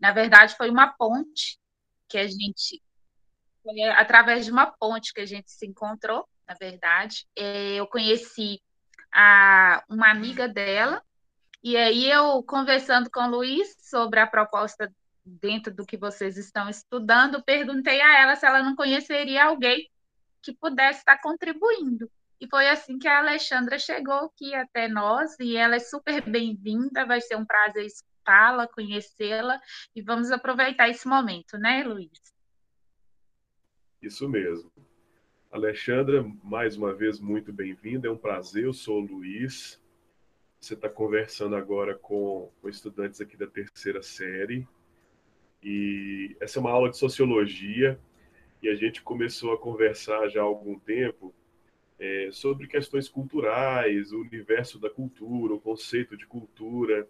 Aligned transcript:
Na 0.00 0.12
verdade, 0.12 0.56
foi 0.56 0.70
uma 0.70 0.88
ponte 0.88 1.58
que 2.08 2.18
a 2.18 2.26
gente. 2.26 2.82
Foi 3.62 3.82
através 3.82 4.46
de 4.46 4.50
uma 4.50 4.66
ponte 4.66 5.12
que 5.12 5.20
a 5.20 5.26
gente 5.26 5.50
se 5.50 5.66
encontrou, 5.66 6.26
na 6.48 6.54
verdade. 6.54 7.26
É, 7.36 7.74
eu 7.74 7.86
conheci 7.86 8.60
a, 9.12 9.84
uma 9.88 10.10
amiga 10.10 10.48
dela, 10.48 11.02
e 11.62 11.76
aí 11.76 12.10
eu, 12.10 12.42
conversando 12.42 13.10
com 13.10 13.20
o 13.20 13.30
Luiz 13.30 13.76
sobre 13.82 14.18
a 14.18 14.26
proposta 14.26 14.90
dentro 15.24 15.74
do 15.74 15.84
que 15.84 15.96
vocês 15.96 16.38
estão 16.38 16.68
estudando, 16.70 17.42
perguntei 17.44 18.00
a 18.00 18.20
ela 18.20 18.36
se 18.36 18.46
ela 18.46 18.62
não 18.62 18.74
conheceria 18.74 19.44
alguém 19.44 19.90
que 20.42 20.54
pudesse 20.54 21.00
estar 21.00 21.20
contribuindo. 21.20 22.10
E 22.40 22.48
foi 22.48 22.68
assim 22.68 22.98
que 22.98 23.06
a 23.06 23.18
Alexandra 23.18 23.78
chegou 23.78 24.14
aqui 24.14 24.54
até 24.54 24.88
nós, 24.88 25.38
e 25.38 25.56
ela 25.56 25.76
é 25.76 25.80
super 25.80 26.22
bem-vinda, 26.22 27.04
vai 27.04 27.20
ser 27.20 27.36
um 27.36 27.44
prazer 27.44 27.84
escutá-la, 28.30 28.68
conhecê-la, 28.68 29.60
e 29.94 30.00
vamos 30.00 30.30
aproveitar 30.30 30.88
esse 30.88 31.06
momento, 31.08 31.58
né, 31.58 31.82
Luiz? 31.82 32.10
Isso 34.00 34.28
mesmo. 34.28 34.70
Alexandra, 35.50 36.24
mais 36.44 36.76
uma 36.76 36.94
vez, 36.94 37.18
muito 37.18 37.52
bem-vinda, 37.52 38.06
é 38.06 38.10
um 38.10 38.16
prazer, 38.16 38.64
eu 38.64 38.72
sou 38.72 39.02
o 39.02 39.04
Luiz, 39.04 39.82
você 40.60 40.74
está 40.74 40.88
conversando 40.88 41.56
agora 41.56 41.96
com, 41.96 42.52
com 42.62 42.68
estudantes 42.68 43.20
aqui 43.20 43.36
da 43.36 43.48
terceira 43.48 44.00
série, 44.00 44.66
e 45.62 46.36
essa 46.40 46.58
é 46.58 46.60
uma 46.60 46.70
aula 46.70 46.88
de 46.88 46.96
sociologia, 46.96 47.98
e 48.62 48.68
a 48.68 48.76
gente 48.76 49.02
começou 49.02 49.52
a 49.52 49.58
conversar 49.58 50.28
já 50.28 50.40
há 50.40 50.44
algum 50.44 50.78
tempo 50.78 51.34
é, 51.98 52.28
sobre 52.30 52.68
questões 52.68 53.08
culturais, 53.08 54.12
o 54.12 54.20
universo 54.20 54.78
da 54.78 54.88
cultura, 54.88 55.54
o 55.54 55.60
conceito 55.60 56.16
de 56.16 56.26
cultura. 56.26 57.08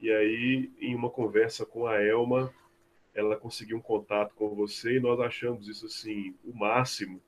E 0.00 0.10
aí, 0.10 0.70
em 0.80 0.94
uma 0.94 1.10
conversa 1.10 1.66
com 1.66 1.86
a 1.86 2.02
Elma, 2.02 2.50
ela 3.14 3.36
conseguiu 3.36 3.76
um 3.76 3.82
contato 3.82 4.34
com 4.34 4.54
você 4.54 4.96
e 4.96 5.00
nós 5.00 5.20
achamos 5.20 5.68
isso 5.68 5.84
assim 5.84 6.34
o 6.42 6.56
máximo, 6.56 7.20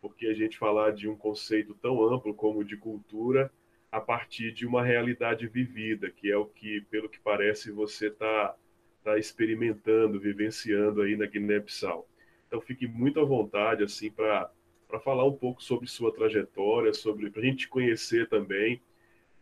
porque 0.00 0.26
a 0.26 0.34
gente 0.34 0.56
falar 0.56 0.92
de 0.92 1.08
um 1.08 1.16
conceito 1.16 1.74
tão 1.74 2.02
amplo 2.04 2.32
como 2.32 2.64
de 2.64 2.76
cultura 2.76 3.50
a 3.90 4.00
partir 4.00 4.52
de 4.52 4.64
uma 4.64 4.84
realidade 4.84 5.46
vivida, 5.48 6.08
que 6.08 6.30
é 6.30 6.36
o 6.36 6.46
que, 6.46 6.82
pelo 6.90 7.08
que 7.08 7.18
parece, 7.18 7.72
você 7.72 8.08
está 8.08 8.54
tá 9.02 9.18
experimentando, 9.18 10.20
vivenciando 10.20 11.02
aí 11.02 11.16
na 11.16 11.26
Guiné-Bissau. 11.26 12.08
Então 12.46 12.60
fique 12.60 12.86
muito 12.86 13.18
à 13.18 13.24
vontade 13.24 13.82
assim 13.82 14.10
para 14.10 14.50
falar 15.02 15.24
um 15.24 15.36
pouco 15.36 15.62
sobre 15.62 15.88
sua 15.88 16.12
trajetória, 16.12 16.94
sobre 16.94 17.28
para 17.30 17.42
a 17.42 17.44
gente 17.44 17.68
conhecer 17.68 18.28
também 18.28 18.80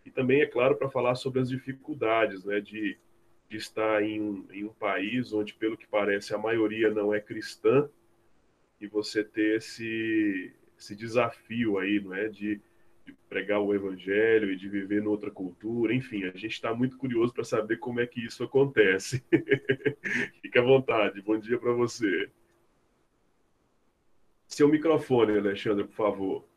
e 0.04 0.10
também 0.10 0.40
é 0.40 0.46
claro 0.46 0.76
para 0.76 0.90
falar 0.90 1.14
sobre 1.14 1.40
as 1.40 1.48
dificuldades, 1.48 2.44
né, 2.44 2.60
de, 2.60 2.98
de 3.48 3.56
estar 3.56 4.02
em 4.02 4.20
um, 4.20 4.46
em 4.50 4.64
um 4.64 4.72
país 4.72 5.32
onde 5.32 5.54
pelo 5.54 5.76
que 5.76 5.86
parece 5.86 6.34
a 6.34 6.38
maioria 6.38 6.90
não 6.90 7.14
é 7.14 7.20
cristã 7.20 7.88
e 8.80 8.86
você 8.86 9.22
ter 9.22 9.58
esse 9.58 10.52
esse 10.82 10.96
desafio 10.96 11.78
aí, 11.78 12.00
não 12.00 12.12
é, 12.12 12.28
de, 12.28 12.60
de 13.06 13.12
pregar 13.28 13.60
o 13.60 13.72
evangelho 13.72 14.50
e 14.50 14.56
de 14.56 14.68
viver 14.68 15.00
noutra 15.00 15.30
cultura, 15.30 15.94
enfim, 15.94 16.24
a 16.24 16.32
gente 16.32 16.48
está 16.52 16.74
muito 16.74 16.96
curioso 16.98 17.32
para 17.32 17.44
saber 17.44 17.78
como 17.78 18.00
é 18.00 18.06
que 18.06 18.24
isso 18.24 18.42
acontece. 18.42 19.22
Fique 20.42 20.58
à 20.58 20.62
vontade. 20.62 21.22
Bom 21.22 21.38
dia 21.38 21.58
para 21.58 21.72
você. 21.72 22.28
Seu 24.48 24.68
microfone, 24.68 25.38
Alexandre, 25.38 25.84
por 25.84 25.94
favor. 25.94 26.51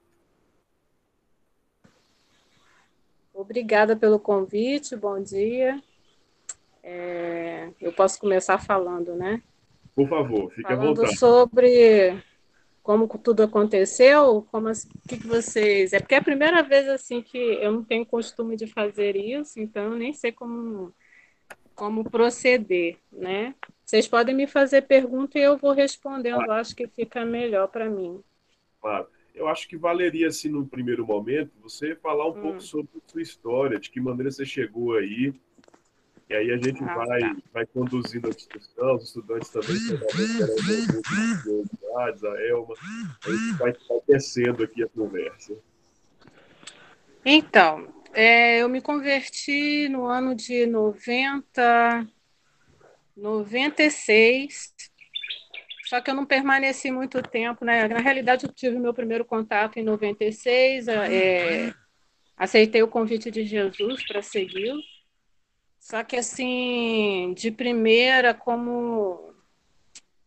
Obrigada 3.36 3.98
pelo 3.98 4.18
convite, 4.18 4.96
bom 4.96 5.22
dia. 5.22 5.84
É, 6.82 7.70
eu 7.82 7.92
posso 7.92 8.18
começar 8.18 8.58
falando, 8.58 9.14
né? 9.14 9.42
Por 9.94 10.08
favor, 10.08 10.50
fique 10.52 10.62
falando 10.64 10.84
à 10.84 10.88
vontade. 10.88 11.18
sobre 11.18 12.24
como 12.82 13.08
tudo 13.08 13.44
aconteceu, 13.44 14.48
como 14.50 14.70
o 14.70 14.74
que, 15.08 15.18
que 15.18 15.28
vocês. 15.28 15.92
É 15.92 16.00
porque 16.00 16.16
é 16.16 16.20
a 16.20 16.24
primeira 16.24 16.64
vez 16.64 16.88
assim 16.88 17.22
que 17.22 17.38
eu 17.38 17.74
não 17.74 17.84
tenho 17.84 18.06
costume 18.06 18.56
de 18.56 18.68
fazer 18.68 19.18
isso, 19.18 19.60
então 19.60 19.84
eu 19.84 19.98
nem 19.98 20.14
sei 20.14 20.32
como 20.32 20.94
como 21.76 22.10
proceder, 22.10 22.98
né? 23.12 23.54
Vocês 23.84 24.08
podem 24.08 24.34
me 24.34 24.48
fazer 24.48 24.84
pergunta 24.84 25.38
e 25.38 25.44
eu 25.44 25.58
vou 25.58 25.74
respondendo, 25.74 26.36
claro. 26.38 26.54
acho 26.54 26.74
que 26.74 26.88
fica 26.88 27.26
melhor 27.26 27.68
para 27.68 27.90
mim. 27.90 28.24
Claro. 28.80 29.08
Eu 29.36 29.48
acho 29.48 29.68
que 29.68 29.76
valeria, 29.76 30.28
assim, 30.28 30.50
no 30.50 30.66
primeiro 30.66 31.06
momento, 31.06 31.52
você 31.62 31.96
falar 31.96 32.26
um 32.28 32.38
hum. 32.38 32.42
pouco 32.42 32.62
sobre 32.62 32.90
a 32.96 33.12
sua 33.12 33.22
história, 33.22 33.78
de 33.78 33.92
que 33.92 34.00
maneira 34.00 34.32
você 34.32 34.46
chegou 34.46 34.96
aí, 34.96 35.34
e 36.28 36.34
aí 36.34 36.52
a 36.52 36.58
gente 36.58 36.84
ah, 36.84 36.96
vai, 36.96 37.20
tá. 37.20 37.36
vai 37.54 37.66
conduzindo 37.68 38.28
a 38.28 38.32
discussão, 38.32 38.96
os 38.96 39.04
estudantes 39.04 39.50
também 39.50 39.78
a 41.96 42.42
Elma, 42.50 42.74
a 43.24 43.30
gente 43.30 43.58
vai, 43.58 43.74
vai 43.74 44.02
tecendo 44.08 44.64
aqui 44.64 44.84
a 44.84 44.88
conversa. 44.88 45.56
Então, 47.24 47.88
é, 48.14 48.62
eu 48.62 48.70
me 48.70 48.82
converti 48.82 49.88
no 49.90 50.06
ano 50.06 50.34
de 50.34 50.66
90, 50.66 52.08
96, 53.16 54.74
só 55.86 56.02
que 56.02 56.10
eu 56.10 56.16
não 56.16 56.26
permaneci 56.26 56.92
muito 56.92 57.22
tempo, 57.22 57.64
né? 57.64 57.88
Na 57.88 58.00
realidade, 58.00 58.46
eu 58.46 58.52
tive 58.52 58.78
meu 58.80 58.94
primeiro 58.94 59.24
contato 59.24 59.78
em 59.78 59.84
96, 59.84 60.88
é, 60.88 61.74
aceitei 62.36 62.82
o 62.82 62.88
convite 62.88 63.30
de 63.30 63.46
Jesus 63.46 64.06
para 64.06 64.22
segui-lo, 64.22 64.82
só 65.80 66.04
que, 66.04 66.16
assim, 66.16 67.34
de 67.38 67.52
primeira, 67.52 68.34
como 68.34 69.34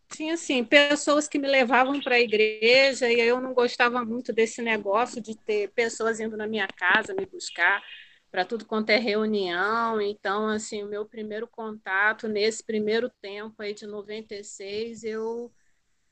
tinha 0.09 0.35
assim 0.35 0.65
pessoas 0.65 1.29
que 1.29 1.39
me 1.39 1.47
levavam 1.47 2.01
para 2.01 2.15
a 2.15 2.21
igreja 2.21 3.11
e 3.11 3.21
eu 3.21 3.41
não 3.41 3.53
gostava 3.53 4.05
muito 4.05 4.33
desse 4.33 4.63
negócio 4.63 5.21
de 5.21 5.37
ter 5.37 5.69
pessoas 5.71 6.19
indo 6.19 6.37
na 6.37 6.47
minha 6.47 6.67
casa 6.67 7.15
me 7.15 7.27
buscar 7.27 7.83
para 8.31 8.45
tudo 8.45 8.65
quanto 8.67 8.91
é 8.91 8.97
reunião. 8.99 10.01
Então, 10.01 10.49
assim, 10.49 10.83
o 10.83 10.89
meu 10.89 11.07
primeiro 11.07 11.47
contato 11.47 12.29
nesse 12.29 12.65
primeiro 12.65 13.11
tempo 13.21 13.63
aí 13.63 13.75
de 13.75 13.87
96, 13.87 15.05
eu 15.05 15.53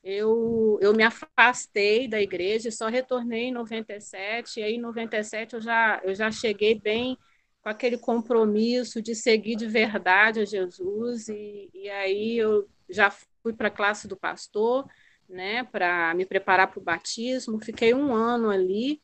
eu, 0.03 0.79
eu 0.81 0.93
me 0.93 1.03
afastei 1.03 2.07
da 2.07 2.21
igreja, 2.21 2.71
só 2.71 2.87
retornei 2.87 3.45
em 3.47 3.51
97, 3.51 4.59
e 4.59 4.63
aí 4.63 4.75
em 4.75 4.79
97 4.79 5.55
eu 5.55 5.61
já, 5.61 5.99
eu 6.01 6.15
já 6.15 6.31
cheguei 6.31 6.79
bem 6.79 7.17
com 7.61 7.67
aquele 7.67 7.97
compromisso 7.97 9.01
de 9.01 9.13
seguir 9.13 9.57
de 9.57 9.67
verdade 9.67 10.39
a 10.39 10.45
Jesus, 10.45 11.27
e, 11.27 11.69
e 11.73 11.89
aí 11.89 12.37
eu 12.37 12.69
já 12.89 13.11
fui 13.43 13.51
para 13.51 13.67
a 13.67 13.71
classe 13.71 14.07
do 14.07 14.15
pastor, 14.15 14.89
né, 15.27 15.65
para 15.65 16.13
me 16.13 16.25
preparar 16.25 16.67
para 16.67 16.79
o 16.79 16.83
batismo. 16.83 17.59
Fiquei 17.61 17.93
um 17.93 18.13
ano 18.13 18.49
ali, 18.49 19.01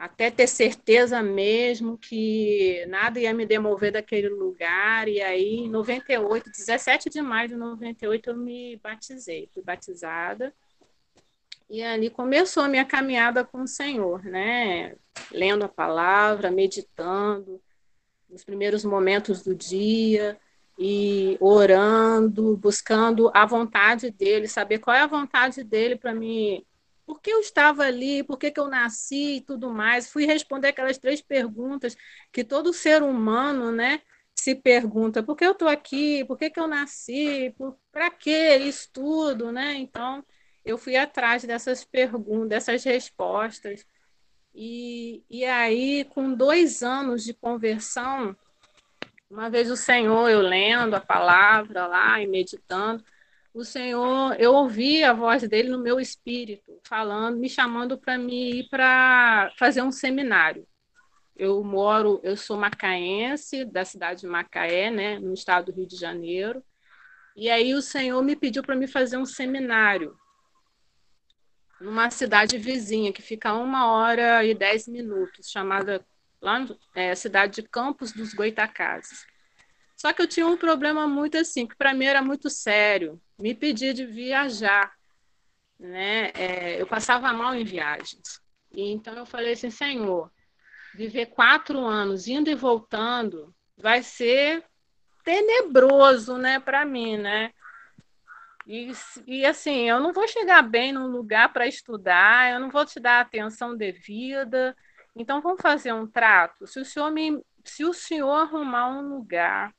até 0.00 0.30
ter 0.30 0.46
certeza 0.46 1.22
mesmo 1.22 1.98
que 1.98 2.86
nada 2.88 3.20
ia 3.20 3.34
me 3.34 3.44
demover 3.44 3.92
daquele 3.92 4.30
lugar. 4.30 5.06
E 5.06 5.20
aí, 5.20 5.56
em 5.58 5.68
98, 5.68 6.50
17 6.50 7.10
de 7.10 7.20
maio 7.20 7.50
de 7.50 7.54
98, 7.54 8.30
eu 8.30 8.36
me 8.38 8.80
batizei, 8.82 9.50
fui 9.52 9.62
batizada. 9.62 10.54
E 11.68 11.82
ali 11.82 12.08
começou 12.08 12.62
a 12.62 12.68
minha 12.68 12.84
caminhada 12.86 13.44
com 13.44 13.60
o 13.60 13.68
Senhor, 13.68 14.24
né? 14.24 14.96
Lendo 15.30 15.66
a 15.66 15.68
palavra, 15.68 16.50
meditando, 16.50 17.60
nos 18.26 18.42
primeiros 18.42 18.86
momentos 18.86 19.42
do 19.42 19.54
dia, 19.54 20.40
e 20.78 21.36
orando, 21.40 22.56
buscando 22.56 23.30
a 23.34 23.44
vontade 23.44 24.10
dele, 24.10 24.48
saber 24.48 24.78
qual 24.78 24.96
é 24.96 25.00
a 25.02 25.06
vontade 25.06 25.62
dele 25.62 25.94
para 25.94 26.14
mim. 26.14 26.64
Por 27.10 27.20
que 27.20 27.32
eu 27.32 27.40
estava 27.40 27.82
ali? 27.82 28.22
Por 28.22 28.38
que, 28.38 28.52
que 28.52 28.60
eu 28.60 28.68
nasci 28.68 29.38
e 29.38 29.40
tudo 29.40 29.68
mais? 29.68 30.08
Fui 30.08 30.24
responder 30.26 30.68
aquelas 30.68 30.96
três 30.96 31.20
perguntas 31.20 31.96
que 32.30 32.44
todo 32.44 32.72
ser 32.72 33.02
humano, 33.02 33.72
né, 33.72 34.00
se 34.32 34.54
pergunta: 34.54 35.20
por 35.20 35.34
que 35.34 35.44
eu 35.44 35.50
estou 35.50 35.66
aqui? 35.66 36.24
Por 36.24 36.38
que, 36.38 36.48
que 36.50 36.60
eu 36.60 36.68
nasci? 36.68 37.52
Para 37.90 38.12
que 38.12 38.58
isso 38.58 38.88
tudo, 38.92 39.50
né? 39.50 39.74
Então, 39.74 40.24
eu 40.64 40.78
fui 40.78 40.96
atrás 40.96 41.42
dessas 41.42 41.82
perguntas, 41.84 42.48
dessas 42.48 42.84
respostas. 42.84 43.84
E, 44.54 45.24
e 45.28 45.44
aí, 45.44 46.04
com 46.04 46.32
dois 46.32 46.80
anos 46.80 47.24
de 47.24 47.34
conversão, 47.34 48.36
uma 49.28 49.50
vez 49.50 49.68
o 49.68 49.76
Senhor, 49.76 50.28
eu 50.28 50.42
lendo 50.42 50.94
a 50.94 51.00
palavra 51.00 51.88
lá 51.88 52.22
e 52.22 52.28
meditando, 52.28 53.02
o 53.52 53.64
Senhor, 53.64 54.38
eu 54.40 54.54
ouvi 54.54 55.02
a 55.02 55.12
voz 55.12 55.46
dele 55.48 55.68
no 55.68 55.78
meu 55.78 55.98
espírito, 55.98 56.80
falando, 56.86 57.36
me 57.38 57.48
chamando 57.48 57.98
para 57.98 58.16
me 58.16 58.60
ir 58.60 58.68
para 58.68 59.52
fazer 59.58 59.82
um 59.82 59.90
seminário. 59.90 60.66
Eu 61.36 61.64
moro, 61.64 62.20
eu 62.22 62.36
sou 62.36 62.56
macaense, 62.56 63.64
da 63.64 63.84
cidade 63.84 64.20
de 64.20 64.26
Macaé, 64.26 64.90
né, 64.90 65.18
no 65.18 65.32
estado 65.32 65.66
do 65.66 65.76
Rio 65.76 65.86
de 65.86 65.96
Janeiro. 65.96 66.62
E 67.34 67.48
aí 67.48 67.74
o 67.74 67.82
Senhor 67.82 68.22
me 68.22 68.36
pediu 68.36 68.62
para 68.62 68.76
me 68.76 68.86
fazer 68.86 69.16
um 69.16 69.24
seminário 69.24 70.16
numa 71.80 72.10
cidade 72.10 72.58
vizinha, 72.58 73.12
que 73.12 73.22
fica 73.22 73.54
uma 73.54 73.90
hora 73.90 74.44
e 74.44 74.54
dez 74.54 74.86
minutos, 74.86 75.50
chamada 75.50 76.04
lá 76.40 76.66
é, 76.94 77.14
cidade 77.14 77.62
de 77.62 77.68
Campos 77.68 78.12
dos 78.12 78.34
Goitacazes. 78.34 79.26
Só 79.96 80.12
que 80.12 80.22
eu 80.22 80.28
tinha 80.28 80.46
um 80.46 80.56
problema 80.56 81.08
muito 81.08 81.38
assim, 81.38 81.66
que 81.66 81.76
para 81.76 81.94
mim 81.94 82.04
era 82.04 82.22
muito 82.22 82.48
sério. 82.50 83.20
Me 83.40 83.54
pedia 83.54 83.94
de 83.94 84.04
viajar, 84.04 84.92
né? 85.78 86.30
É, 86.34 86.80
eu 86.80 86.86
passava 86.86 87.32
mal 87.32 87.54
em 87.54 87.64
viagens. 87.64 88.40
E 88.72 88.92
então 88.92 89.14
eu 89.14 89.26
falei 89.26 89.54
assim, 89.54 89.70
Senhor, 89.70 90.30
viver 90.94 91.26
quatro 91.26 91.80
anos 91.80 92.28
indo 92.28 92.50
e 92.50 92.54
voltando 92.54 93.54
vai 93.76 94.02
ser 94.02 94.64
tenebroso, 95.24 96.36
né, 96.36 96.60
para 96.60 96.84
mim, 96.84 97.16
né? 97.16 97.52
E, 98.66 98.92
e 99.26 99.44
assim, 99.44 99.88
eu 99.88 100.00
não 100.00 100.12
vou 100.12 100.28
chegar 100.28 100.62
bem 100.62 100.92
num 100.92 101.06
lugar 101.06 101.52
para 101.52 101.66
estudar, 101.66 102.52
eu 102.52 102.60
não 102.60 102.70
vou 102.70 102.84
te 102.84 103.00
dar 103.00 103.20
atenção 103.20 103.76
devida. 103.76 104.76
Então 105.16 105.40
vamos 105.40 105.60
fazer 105.60 105.92
um 105.92 106.06
trato. 106.06 106.66
Se 106.66 106.78
o 106.78 106.84
senhor 106.84 107.10
me, 107.10 107.42
se 107.64 107.84
o 107.84 107.92
senhor 107.92 108.32
arrumar 108.32 108.88
um 108.88 109.08
lugar 109.08 109.74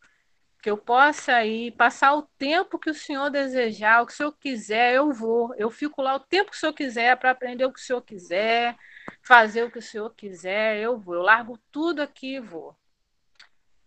que 0.61 0.69
eu 0.69 0.77
possa 0.77 1.43
ir, 1.43 1.71
passar 1.71 2.13
o 2.15 2.21
tempo 2.37 2.77
que 2.77 2.89
o 2.89 2.93
senhor 2.93 3.29
desejar, 3.29 4.01
o 4.01 4.05
que 4.05 4.13
o 4.13 4.15
senhor 4.15 4.31
quiser, 4.33 4.93
eu 4.93 5.11
vou. 5.11 5.53
Eu 5.55 5.71
fico 5.71 6.01
lá 6.01 6.15
o 6.15 6.19
tempo 6.19 6.51
que 6.51 6.57
o 6.57 6.59
senhor 6.59 6.73
quiser 6.73 7.17
para 7.17 7.31
aprender 7.31 7.65
o 7.65 7.73
que 7.73 7.79
o 7.79 7.83
senhor 7.83 8.01
quiser, 8.01 8.77
fazer 9.23 9.63
o 9.63 9.71
que 9.71 9.79
o 9.79 9.81
senhor 9.81 10.13
quiser, 10.13 10.77
eu 10.77 10.97
vou. 10.99 11.15
Eu 11.15 11.21
largo 11.23 11.57
tudo 11.71 12.01
aqui 12.01 12.35
e 12.35 12.39
vou. 12.39 12.75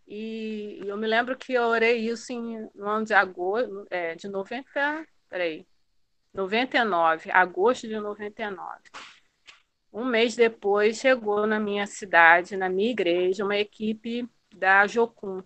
E, 0.07 0.81
eu 0.85 0.97
me 0.97 1.07
lembro 1.07 1.37
que 1.37 1.55
eu 1.55 1.63
orei 1.63 1.99
isso 2.09 2.33
em, 2.33 2.69
no 2.75 2.89
ano 2.89 3.07
de 3.07 3.15
agosto, 3.15 3.87
é, 3.91 4.15
de 4.17 4.29
90, 4.29 5.07
peraí, 5.31 5.67
99, 6.33 7.31
agosto 7.31 7.89
de 7.89 7.99
99. 7.99 8.81
Um 9.93 10.05
mês 10.05 10.35
depois, 10.35 10.99
chegou 10.99 11.47
na 11.47 11.61
minha 11.61 11.87
cidade, 11.87 12.57
na 12.57 12.69
minha 12.69 12.91
igreja, 12.91 13.45
uma 13.45 13.57
equipe 13.57 14.29
da 14.53 14.87
Jocum, 14.87 15.43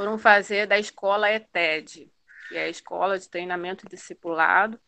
foram 0.00 0.16
fazer 0.16 0.66
da 0.66 0.78
escola 0.78 1.30
ETED, 1.30 2.10
que 2.48 2.56
é 2.56 2.64
a 2.64 2.68
Escola 2.70 3.18
de 3.18 3.28
Treinamento 3.28 3.86
Discipulado. 3.86 4.80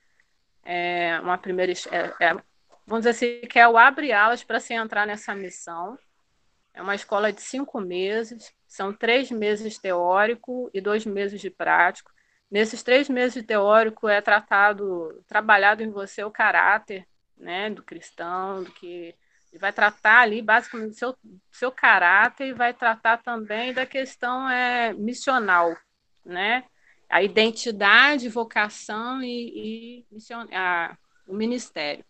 É 0.65 1.21
uma 1.21 1.37
primeira, 1.37 1.71
é, 1.71 2.15
é, 2.19 2.35
vamos 2.87 3.05
dizer 3.05 3.11
assim, 3.11 3.47
que 3.47 3.59
é 3.59 3.69
o 3.69 3.77
abre-alas 3.77 4.43
para 4.43 4.59
se 4.59 4.73
entrar 4.73 5.07
nessa 5.07 5.35
missão. 5.35 5.99
É 6.73 6.81
uma 6.81 6.95
escola 6.95 7.31
de 7.31 7.43
cinco 7.43 7.79
meses, 7.79 8.55
são 8.67 8.91
três 8.91 9.31
meses 9.31 9.77
teórico 9.77 10.71
e 10.73 10.81
dois 10.81 11.05
meses 11.05 11.43
de 11.43 11.51
prático. 11.51 12.11
Nesses 12.51 12.83
três 12.83 13.07
meses 13.11 13.35
de 13.35 13.43
teórico 13.43 14.09
é 14.09 14.23
tratado, 14.23 15.23
trabalhado 15.29 15.83
em 15.83 15.91
você 15.91 16.25
o 16.25 16.31
caráter 16.31 17.07
né, 17.37 17.69
do 17.69 17.83
cristão, 17.83 18.65
do 18.65 18.73
que 18.73 19.15
vai 19.59 19.73
tratar 19.73 20.21
ali 20.21 20.41
basicamente 20.43 20.91
do 20.91 20.95
seu, 20.95 21.17
seu 21.51 21.73
caráter 21.73 22.49
e 22.49 22.55
vai 22.55 22.73
tratar 22.73 23.19
também 23.19 23.73
da 23.73 23.85
questão 23.87 24.49
é, 24.49 24.93
missional, 24.95 25.77
né? 26.25 26.65
A 27.09 27.23
identidade, 27.23 28.29
vocação 28.29 29.23
e, 29.23 30.07
e 30.11 30.35
a, 30.55 30.97
o 31.27 31.35
ministério. 31.35 32.05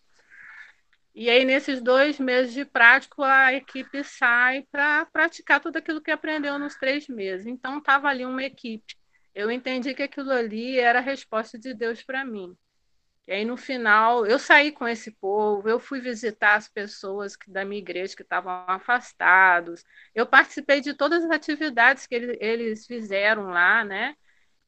E 1.14 1.28
aí, 1.28 1.44
nesses 1.44 1.82
dois 1.82 2.18
meses 2.18 2.54
de 2.54 2.64
prático, 2.64 3.22
a 3.22 3.52
equipe 3.52 4.02
sai 4.02 4.62
para 4.70 5.04
praticar 5.06 5.60
tudo 5.60 5.76
aquilo 5.76 6.00
que 6.00 6.10
aprendeu 6.10 6.58
nos 6.58 6.74
três 6.76 7.06
meses. 7.06 7.46
Então, 7.46 7.78
estava 7.78 8.08
ali 8.08 8.24
uma 8.24 8.42
equipe. 8.42 8.96
Eu 9.34 9.50
entendi 9.50 9.94
que 9.94 10.02
aquilo 10.02 10.30
ali 10.30 10.78
era 10.78 11.00
a 11.00 11.02
resposta 11.02 11.58
de 11.58 11.74
Deus 11.74 12.02
para 12.02 12.24
mim. 12.24 12.56
E 13.26 13.32
aí, 13.32 13.44
no 13.44 13.56
final, 13.56 14.26
eu 14.26 14.38
saí 14.38 14.72
com 14.72 14.86
esse 14.86 15.12
povo, 15.12 15.68
eu 15.68 15.78
fui 15.78 16.00
visitar 16.00 16.56
as 16.56 16.68
pessoas 16.68 17.36
que, 17.36 17.50
da 17.50 17.64
minha 17.64 17.78
igreja 17.80 18.16
que 18.16 18.22
estavam 18.22 18.64
afastados, 18.66 19.84
eu 20.14 20.26
participei 20.26 20.80
de 20.80 20.92
todas 20.94 21.24
as 21.24 21.30
atividades 21.30 22.06
que 22.06 22.14
eles, 22.16 22.36
eles 22.40 22.86
fizeram 22.86 23.50
lá, 23.50 23.84
né? 23.84 24.16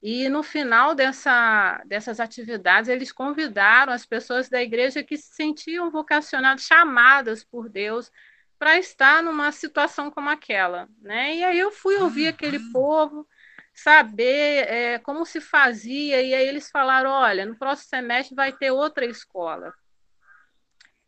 E 0.01 0.29
no 0.29 0.43
final 0.43 0.95
dessa, 0.95 1.83
dessas 1.87 2.21
atividades, 2.21 2.89
eles 2.91 3.11
convidaram 3.11 3.93
as 3.93 4.05
pessoas 4.07 4.49
da 4.51 4.63
igreja 4.63 5.03
que 5.03 5.17
se 5.17 5.35
sentiam 5.35 5.91
vocacionadas, 5.91 6.65
chamadas 6.65 7.43
por 7.43 7.69
Deus, 7.71 8.13
para 8.59 8.79
estar 8.79 9.23
numa 9.23 9.51
situação 9.51 10.11
como 10.11 10.29
aquela. 10.29 10.89
Né? 11.01 11.37
E 11.37 11.45
aí 11.45 11.59
eu 11.59 11.71
fui 11.71 11.97
ouvir 11.97 12.29
aquele 12.29 12.59
povo, 12.71 13.27
saber 13.75 14.69
é, 14.69 14.99
como 15.01 15.27
se 15.27 15.41
fazia, 15.41 16.23
e 16.23 16.35
aí 16.35 16.47
eles 16.47 16.71
falaram: 16.71 17.11
olha, 17.11 17.47
no 17.47 17.57
próximo 17.59 17.89
semestre 17.91 18.35
vai 18.35 18.53
ter 18.53 18.71
outra 18.71 19.05
escola. 19.07 19.73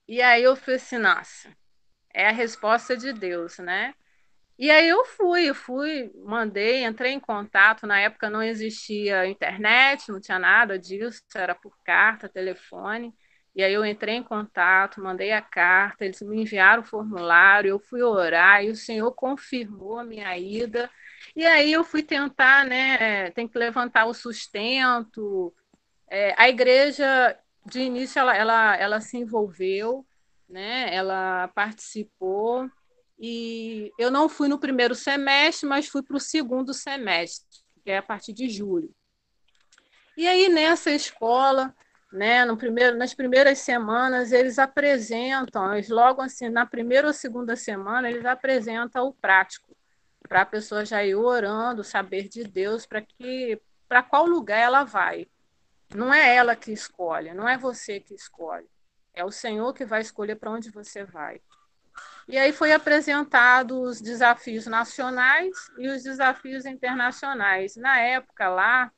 E 0.08 0.22
aí 0.22 0.42
eu 0.42 0.56
falei 0.56 0.76
assim: 0.76 0.98
nossa, 0.98 1.54
é 2.14 2.28
a 2.28 2.32
resposta 2.32 2.96
de 2.96 3.12
Deus, 3.12 3.58
né? 3.58 3.94
E 4.58 4.70
aí 4.70 4.88
eu 4.88 5.04
fui, 5.04 5.50
eu 5.50 5.54
fui, 5.54 6.10
mandei, 6.24 6.84
entrei 6.84 7.12
em 7.12 7.20
contato. 7.20 7.86
Na 7.86 8.00
época 8.00 8.30
não 8.30 8.42
existia 8.42 9.26
internet, 9.26 10.10
não 10.10 10.20
tinha 10.20 10.38
nada 10.38 10.78
disso, 10.78 11.22
era 11.34 11.54
por 11.54 11.76
carta, 11.84 12.28
telefone. 12.28 13.14
E 13.54 13.62
aí 13.62 13.72
eu 13.72 13.84
entrei 13.84 14.16
em 14.16 14.22
contato, 14.22 15.02
mandei 15.02 15.32
a 15.32 15.42
carta, 15.42 16.04
eles 16.04 16.20
me 16.22 16.40
enviaram 16.42 16.82
o 16.82 16.86
formulário, 16.86 17.70
eu 17.70 17.78
fui 17.80 18.02
orar 18.02 18.62
e 18.64 18.70
o 18.70 18.76
Senhor 18.76 19.12
confirmou 19.12 19.98
a 19.98 20.04
minha 20.04 20.36
ida. 20.38 20.90
E 21.36 21.44
aí 21.44 21.70
eu 21.70 21.84
fui 21.84 22.02
tentar, 22.02 22.64
né? 22.64 23.30
Tem 23.32 23.46
que 23.46 23.58
levantar 23.58 24.06
o 24.06 24.14
sustento. 24.14 25.54
É, 26.10 26.34
a 26.38 26.48
igreja, 26.48 27.38
de 27.66 27.80
início, 27.80 28.18
ela, 28.18 28.34
ela, 28.34 28.76
ela 28.76 29.00
se 29.02 29.18
envolveu, 29.18 30.06
né? 30.48 30.94
Ela 30.94 31.48
participou. 31.48 32.70
E 33.18 33.92
eu 33.98 34.10
não 34.10 34.30
fui 34.30 34.48
no 34.48 34.58
primeiro 34.58 34.94
semestre, 34.94 35.68
mas 35.68 35.88
fui 35.88 36.02
para 36.02 36.16
o 36.16 36.20
segundo 36.20 36.72
semestre, 36.72 37.60
que 37.84 37.90
é 37.90 37.98
a 37.98 38.02
partir 38.02 38.32
de 38.32 38.48
julho. 38.48 38.94
E 40.16 40.26
aí, 40.26 40.48
nessa 40.48 40.90
escola, 40.90 41.74
né, 42.10 42.46
no 42.46 42.56
primeiro, 42.56 42.96
nas 42.96 43.12
primeiras 43.12 43.58
semanas, 43.58 44.32
eles 44.32 44.58
apresentam, 44.58 45.74
eles 45.74 45.90
logo 45.90 46.22
assim, 46.22 46.48
na 46.48 46.64
primeira 46.64 47.08
ou 47.08 47.12
segunda 47.12 47.56
semana, 47.56 48.10
eles 48.10 48.24
apresentam 48.24 49.06
o 49.06 49.12
prático 49.12 49.65
para 50.26 50.42
a 50.42 50.46
pessoa 50.46 50.84
já 50.84 51.04
ir 51.04 51.14
orando, 51.14 51.84
saber 51.84 52.28
de 52.28 52.44
Deus 52.44 52.86
para 52.86 53.00
que 53.02 53.60
para 53.88 54.02
qual 54.02 54.26
lugar 54.26 54.58
ela 54.58 54.84
vai. 54.84 55.28
Não 55.94 56.12
é 56.12 56.34
ela 56.34 56.56
que 56.56 56.72
escolhe, 56.72 57.32
não 57.32 57.48
é 57.48 57.56
você 57.56 58.00
que 58.00 58.14
escolhe. 58.14 58.68
É 59.14 59.24
o 59.24 59.30
Senhor 59.30 59.72
que 59.72 59.84
vai 59.84 60.00
escolher 60.00 60.36
para 60.36 60.50
onde 60.50 60.70
você 60.70 61.04
vai. 61.04 61.40
E 62.28 62.36
aí 62.36 62.52
foi 62.52 62.72
apresentado 62.72 63.80
os 63.80 64.00
desafios 64.00 64.66
nacionais 64.66 65.70
e 65.78 65.88
os 65.88 66.02
desafios 66.02 66.66
internacionais. 66.66 67.76
Na 67.76 67.98
época 68.00 68.48
lá, 68.48 68.92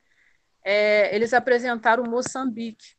é, 0.63 1.15
eles 1.15 1.33
apresentaram 1.33 2.03
Moçambique. 2.03 2.97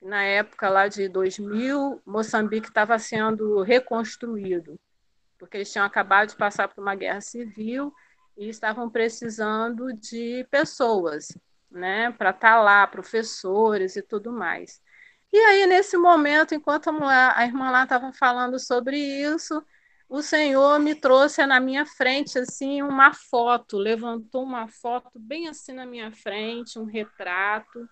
Na 0.00 0.22
época 0.22 0.68
lá 0.68 0.88
de 0.88 1.08
2000, 1.08 2.02
Moçambique 2.04 2.68
estava 2.68 2.98
sendo 2.98 3.62
reconstruído 3.62 4.78
porque 5.38 5.56
eles 5.56 5.72
tinham 5.72 5.86
acabado 5.86 6.30
de 6.30 6.36
passar 6.36 6.68
por 6.68 6.80
uma 6.80 6.94
guerra 6.94 7.20
civil 7.20 7.92
e 8.36 8.48
estavam 8.48 8.90
precisando 8.90 9.92
de 9.92 10.46
pessoas, 10.50 11.28
né, 11.70 12.10
para 12.12 12.30
estar 12.30 12.56
tá 12.56 12.60
lá, 12.60 12.86
professores 12.86 13.96
e 13.96 14.02
tudo 14.02 14.32
mais. 14.32 14.80
E 15.32 15.36
aí, 15.36 15.66
nesse 15.66 15.96
momento, 15.96 16.54
enquanto 16.54 16.90
a, 16.90 17.44
irmã 17.44 17.70
lá 17.70 17.82
estava 17.82 18.12
falando 18.12 18.58
sobre 18.58 18.96
isso, 18.96 19.64
o 20.08 20.22
Senhor 20.22 20.78
me 20.78 20.94
trouxe 20.94 21.44
na 21.44 21.58
minha 21.58 21.84
frente, 21.84 22.38
assim, 22.38 22.82
uma 22.82 23.12
foto, 23.12 23.76
levantou 23.76 24.44
uma 24.44 24.68
foto 24.68 25.18
bem 25.18 25.48
assim 25.48 25.72
na 25.72 25.84
minha 25.84 26.12
frente, 26.12 26.78
um 26.78 26.84
retrato. 26.84 27.88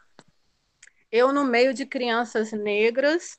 Eu 1.11 1.33
no 1.33 1.45
meio 1.45 1.75
de 1.75 1.85
crianças 1.85 2.53
negras, 2.53 3.37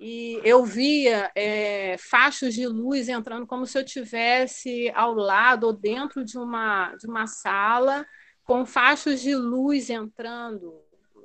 e 0.00 0.40
eu 0.44 0.64
via 0.64 1.30
é, 1.34 1.96
fachos 1.98 2.54
de 2.54 2.66
luz 2.66 3.08
entrando 3.08 3.46
como 3.46 3.66
se 3.66 3.76
eu 3.78 3.84
tivesse 3.84 4.90
ao 4.94 5.12
lado 5.12 5.64
ou 5.64 5.72
dentro 5.72 6.24
de 6.24 6.38
uma, 6.38 6.94
de 6.94 7.06
uma 7.06 7.26
sala 7.26 8.06
com 8.44 8.64
fachos 8.64 9.20
de 9.20 9.34
luz 9.34 9.90
entrando, 9.90 10.80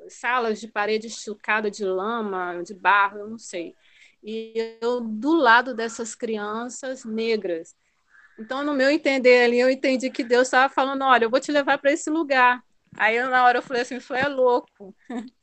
salas 0.09 0.59
de 0.59 0.67
parede 0.67 1.07
estucada 1.07 1.69
de 1.69 1.85
lama, 1.85 2.61
de 2.63 2.73
barro, 2.73 3.19
eu 3.19 3.29
não 3.29 3.37
sei. 3.37 3.73
E 4.23 4.77
eu 4.81 5.01
do 5.01 5.33
lado 5.33 5.73
dessas 5.73 6.15
crianças 6.15 7.05
negras. 7.05 7.75
Então, 8.39 8.63
no 8.63 8.73
meu 8.73 8.89
entender 8.89 9.45
ali, 9.45 9.59
eu 9.59 9.69
entendi 9.69 10.09
que 10.09 10.23
Deus 10.23 10.47
estava 10.47 10.73
falando: 10.73 11.03
olha, 11.03 11.25
eu 11.25 11.29
vou 11.29 11.39
te 11.39 11.51
levar 11.51 11.77
para 11.77 11.91
esse 11.91 12.09
lugar. 12.09 12.63
Aí, 12.97 13.21
na 13.21 13.43
hora, 13.43 13.59
eu 13.59 13.61
falei 13.61 13.83
assim: 13.83 13.97
isso 13.97 14.13
é 14.13 14.27
louco. 14.27 14.95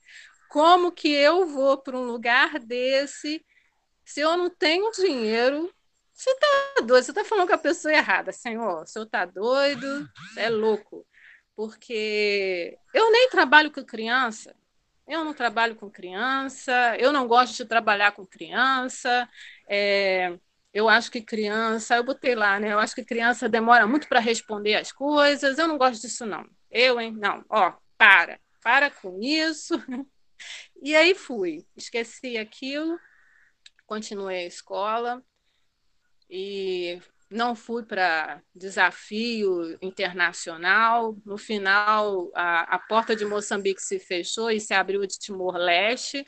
Como 0.50 0.90
que 0.90 1.09
eu 1.09 1.47
vou 1.47 1.78
para 1.78 1.97
um 1.97 2.02
lugar 2.02 2.59
desse 2.59 3.40
se 4.04 4.21
eu 4.21 4.37
não 4.37 4.50
tenho 4.50 4.90
dinheiro? 4.90 5.73
Você 6.12 6.28
está 6.28 6.75
doido, 6.85 7.04
você 7.04 7.12
está 7.12 7.25
falando 7.25 7.47
com 7.47 7.54
a 7.54 7.59
pessoa 7.59 7.95
errada, 7.95 8.33
senhor. 8.33 8.83
O 8.83 8.87
senhor 8.87 9.04
está 9.04 9.25
doido, 9.25 10.11
você 10.35 10.40
é 10.40 10.50
louco. 10.50 11.07
Porque 11.54 12.76
eu 12.92 13.12
nem 13.12 13.30
trabalho 13.30 13.71
com 13.71 13.85
criança, 13.85 14.52
eu 15.07 15.25
não 15.25 15.33
trabalho 15.33 15.76
com 15.76 15.88
criança, 15.88 16.97
eu 16.99 17.12
não 17.12 17.28
gosto 17.28 17.57
de 17.57 17.64
trabalhar 17.64 18.11
com 18.11 18.26
criança. 18.26 19.28
É, 19.69 20.37
eu 20.75 20.88
acho 20.88 21.12
que 21.12 21.23
criança, 21.23 21.95
eu 21.95 22.02
botei 22.02 22.35
lá, 22.35 22.59
né? 22.59 22.73
Eu 22.73 22.80
acho 22.80 22.95
que 22.97 23.04
criança 23.04 23.49
demora 23.49 23.87
muito 23.87 24.09
para 24.09 24.19
responder 24.19 24.75
as 24.75 24.90
coisas. 24.90 25.59
Eu 25.59 25.69
não 25.69 25.78
gosto 25.78 26.02
disso, 26.02 26.26
não. 26.26 26.45
Eu, 26.69 27.00
hein? 27.00 27.12
Não. 27.12 27.45
Ó, 27.49 27.73
para. 27.97 28.40
Para 28.61 28.90
com 28.90 29.21
isso. 29.23 29.75
E 30.82 30.94
aí 30.94 31.14
fui. 31.14 31.66
Esqueci 31.76 32.37
aquilo, 32.37 32.99
continuei 33.87 34.44
a 34.44 34.47
escola 34.47 35.23
e 36.28 37.00
não 37.30 37.54
fui 37.54 37.85
para 37.85 38.42
desafio 38.54 39.78
internacional. 39.80 41.16
No 41.25 41.38
final, 41.38 42.30
a, 42.35 42.76
a 42.76 42.78
porta 42.78 43.14
de 43.14 43.25
Moçambique 43.25 43.82
se 43.82 43.99
fechou 43.99 44.50
e 44.50 44.61
se 44.61 44.75
abriu 44.75 45.06
de 45.06 45.18
Timor-Leste 45.18 46.25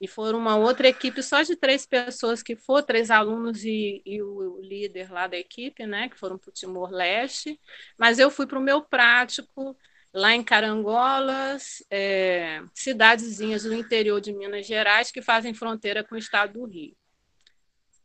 e 0.00 0.08
foram 0.08 0.38
uma 0.38 0.56
outra 0.56 0.88
equipe 0.88 1.22
só 1.22 1.42
de 1.42 1.54
três 1.56 1.84
pessoas 1.84 2.42
que 2.42 2.56
foram, 2.56 2.86
três 2.86 3.10
alunos 3.10 3.64
e, 3.64 4.00
e 4.06 4.22
o, 4.22 4.58
líder 4.62 5.12
lá 5.12 5.26
da 5.26 5.36
equipe, 5.36 5.86
né, 5.86 6.08
que 6.08 6.18
foram 6.18 6.38
para 6.38 6.48
o 6.48 6.52
Timor-Leste, 6.52 7.60
mas 7.98 8.18
eu 8.18 8.30
fui 8.30 8.46
para 8.46 8.58
o 8.58 8.62
meu 8.62 8.82
prático 8.82 9.76
lá 10.12 10.34
em 10.34 10.42
Carangolas, 10.42 11.84
é, 11.90 12.62
cidadezinhas 12.74 13.62
do 13.62 13.74
interior 13.74 14.20
de 14.20 14.32
Minas 14.32 14.66
Gerais 14.66 15.10
que 15.10 15.22
fazem 15.22 15.54
fronteira 15.54 16.02
com 16.02 16.14
o 16.14 16.18
estado 16.18 16.54
do 16.54 16.66
Rio. 16.66 16.96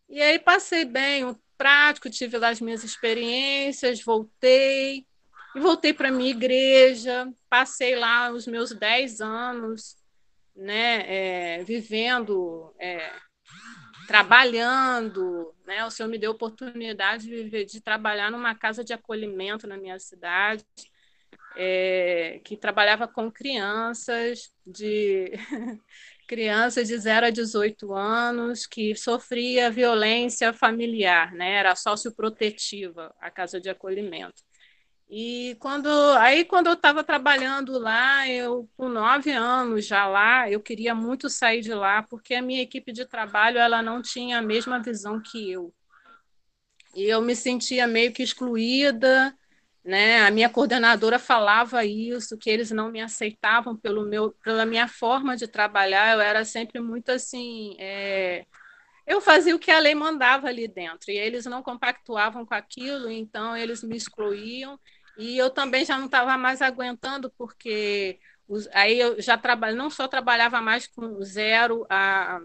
E 0.08 0.22
aí 0.22 0.38
passei 0.38 0.86
bem 0.86 1.26
o 1.26 1.40
prático, 1.58 2.10
tive 2.10 2.38
lá 2.38 2.50
as 2.50 2.62
minhas 2.62 2.84
experiências, 2.84 4.04
voltei, 4.04 5.06
e 5.56 5.60
voltei 5.60 5.94
para 5.94 6.12
minha 6.12 6.30
igreja, 6.30 7.28
passei 7.50 7.96
lá 7.96 8.30
os 8.32 8.46
meus 8.46 8.72
dez 8.72 9.20
anos, 9.20 9.96
né, 10.56 11.58
é, 11.58 11.64
vivendo, 11.64 12.74
é, 12.80 13.12
trabalhando, 14.06 15.54
né? 15.66 15.86
O 15.86 15.90
Senhor 15.90 16.08
me 16.08 16.18
deu 16.18 16.32
oportunidade 16.32 17.24
de 17.24 17.36
viver, 17.36 17.66
de 17.66 17.82
trabalhar 17.82 18.32
numa 18.32 18.56
casa 18.56 18.84
de 18.84 18.94
acolhimento 18.94 19.68
na 19.68 19.78
minha 19.78 20.00
cidade, 20.00 20.64
é, 21.56 22.40
que 22.44 22.58
trabalhava 22.58 23.08
com 23.08 23.32
crianças 23.32 24.52
de 24.66 25.32
crianças 26.28 26.88
de 26.88 26.98
0 26.98 27.28
a 27.28 27.30
18 27.30 27.94
anos 27.94 28.66
que 28.66 28.96
sofria 28.96 29.72
violência 29.72 30.54
familiar, 30.54 31.34
né? 31.34 31.54
Era 31.54 31.76
socioprotetiva 31.76 33.14
a 33.20 33.30
casa 33.30 33.60
de 33.60 33.70
acolhimento. 33.70 34.44
E 35.10 35.56
quando 35.60 35.88
aí 36.18 36.44
quando 36.44 36.68
eu 36.68 36.74
estava 36.74 37.04
trabalhando 37.04 37.78
lá, 37.78 38.28
eu 38.28 38.68
com 38.76 38.90
nove 38.90 39.32
anos 39.32 39.86
já 39.86 40.08
lá, 40.08 40.50
eu 40.50 40.60
queria 40.60 40.96
muito 40.96 41.30
sair 41.30 41.62
de 41.62 41.74
lá 41.74 42.02
porque 42.04 42.34
a 42.34 42.42
minha 42.42 42.62
equipe 42.62 42.92
de 42.92 43.06
trabalho 43.06 43.60
ela 43.60 43.82
não 43.84 44.02
tinha 44.02 44.40
a 44.40 44.42
mesma 44.42 44.82
visão 44.82 45.22
que 45.22 45.52
eu. 45.52 45.74
E 46.96 47.04
eu 47.04 47.22
me 47.22 47.36
sentia 47.36 47.86
meio 47.86 48.12
que 48.14 48.24
excluída, 48.24 49.38
né? 49.86 50.26
A 50.26 50.32
minha 50.32 50.50
coordenadora 50.50 51.20
falava 51.20 51.86
isso, 51.86 52.38
que 52.38 52.50
eles 52.50 52.72
não 52.72 52.92
me 52.92 53.00
aceitavam 53.02 53.76
pelo 53.78 54.04
meu, 54.06 54.32
pela 54.44 54.66
minha 54.66 54.88
forma 54.88 55.38
de 55.38 55.48
trabalhar. 55.48 56.14
Eu 56.16 56.22
era 56.22 56.44
sempre 56.44 56.82
muito 56.82 57.12
assim, 57.12 57.76
é... 57.80 58.46
eu 59.08 59.22
fazia 59.22 59.56
o 59.56 59.60
que 59.60 59.72
a 59.72 59.80
lei 59.80 59.96
mandava 59.96 60.48
ali 60.48 60.68
dentro 60.68 61.12
e 61.12 61.18
eles 61.18 61.46
não 61.46 61.62
compactuavam 61.64 62.46
com 62.46 62.56
aquilo, 62.56 63.12
então 63.12 63.56
eles 63.56 63.84
me 63.84 63.96
excluíam 63.96 64.80
e 65.18 65.38
eu 65.38 65.50
também 65.50 65.86
já 65.86 65.98
não 65.98 66.08
estava 66.08 66.38
mais 66.38 66.62
aguentando, 66.62 67.32
porque 67.38 68.20
os, 68.48 68.68
aí 68.74 69.00
eu 69.00 69.22
já 69.22 69.38
trabalho, 69.38 69.78
não 69.78 69.90
só 69.90 70.08
trabalhava 70.08 70.62
mais 70.62 70.88
com 70.88 71.22
zero 71.24 71.86
a, 71.90 72.40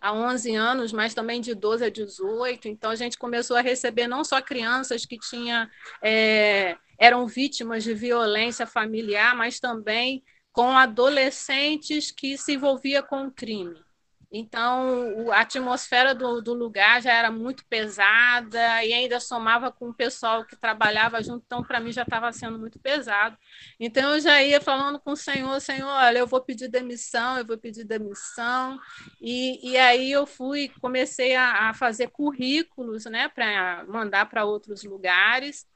a 0.00 0.12
11 0.12 0.54
anos, 0.54 0.92
mas 0.92 1.14
também 1.14 1.40
de 1.40 1.54
12 1.54 1.84
a 1.84 1.90
18. 1.90 2.68
Então 2.68 2.90
a 2.90 2.96
gente 2.96 3.18
começou 3.18 3.56
a 3.56 3.60
receber 3.60 4.06
não 4.06 4.24
só 4.24 4.40
crianças 4.42 5.04
que 5.06 5.18
tinha, 5.18 5.70
é, 6.02 6.76
eram 6.98 7.26
vítimas 7.26 7.84
de 7.84 7.94
violência 7.94 8.66
familiar, 8.66 9.36
mas 9.36 9.60
também 9.60 10.22
com 10.52 10.76
adolescentes 10.76 12.10
que 12.10 12.38
se 12.38 12.54
envolvia 12.54 13.02
com 13.02 13.26
o 13.26 13.30
crime. 13.30 13.85
Então, 14.30 15.30
a 15.30 15.40
atmosfera 15.40 16.14
do, 16.14 16.42
do, 16.42 16.52
lugar 16.52 17.00
já 17.00 17.12
era 17.12 17.30
muito 17.30 17.64
pesada 17.66 18.84
e 18.84 18.92
ainda 18.92 19.20
somava 19.20 19.70
com 19.70 19.90
o 19.90 19.94
pessoal 19.94 20.44
que 20.44 20.56
trabalhava 20.56 21.22
junto, 21.22 21.44
então, 21.46 21.62
para 21.62 21.78
mim, 21.78 21.92
já 21.92 22.02
estava 22.02 22.32
sendo 22.32 22.58
muito 22.58 22.78
pesado. 22.80 23.38
Então, 23.78 24.14
eu 24.14 24.20
já 24.20 24.42
ia 24.42 24.60
falando 24.60 24.98
com 24.98 25.12
o 25.12 25.16
Senhor: 25.16 25.60
Senhor, 25.60 25.88
olha, 25.88 26.18
eu 26.18 26.26
vou 26.26 26.40
pedir 26.40 26.68
demissão, 26.68 27.38
eu 27.38 27.46
vou 27.46 27.56
pedir 27.56 27.84
demissão. 27.84 28.78
E, 29.20 29.70
e 29.70 29.76
aí 29.76 30.10
eu 30.10 30.26
fui, 30.26 30.70
comecei 30.80 31.36
a, 31.36 31.70
a 31.70 31.74
fazer 31.74 32.08
currículos 32.08 33.04
né, 33.04 33.28
para 33.28 33.84
mandar 33.86 34.26
para 34.28 34.44
outros 34.44 34.82
lugares, 34.82 35.66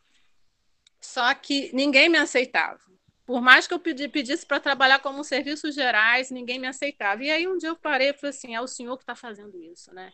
só 1.01 1.33
que 1.35 1.71
ninguém 1.73 2.09
me 2.09 2.19
aceitava. 2.19 2.90
Por 3.31 3.41
mais 3.41 3.65
que 3.65 3.73
eu 3.73 3.79
pedi, 3.79 4.09
pedisse 4.09 4.45
para 4.45 4.59
trabalhar 4.59 4.99
como 4.99 5.23
serviços 5.23 5.73
gerais, 5.73 6.33
ninguém 6.33 6.59
me 6.59 6.67
aceitava. 6.67 7.23
E 7.23 7.31
aí 7.31 7.47
um 7.47 7.57
dia 7.57 7.69
eu 7.69 7.77
parei 7.77 8.09
e 8.09 8.13
falei 8.13 8.31
assim: 8.31 8.57
é 8.57 8.61
o 8.61 8.67
senhor 8.67 8.97
que 8.97 9.05
está 9.05 9.15
fazendo 9.15 9.57
isso, 9.63 9.95
né? 9.95 10.13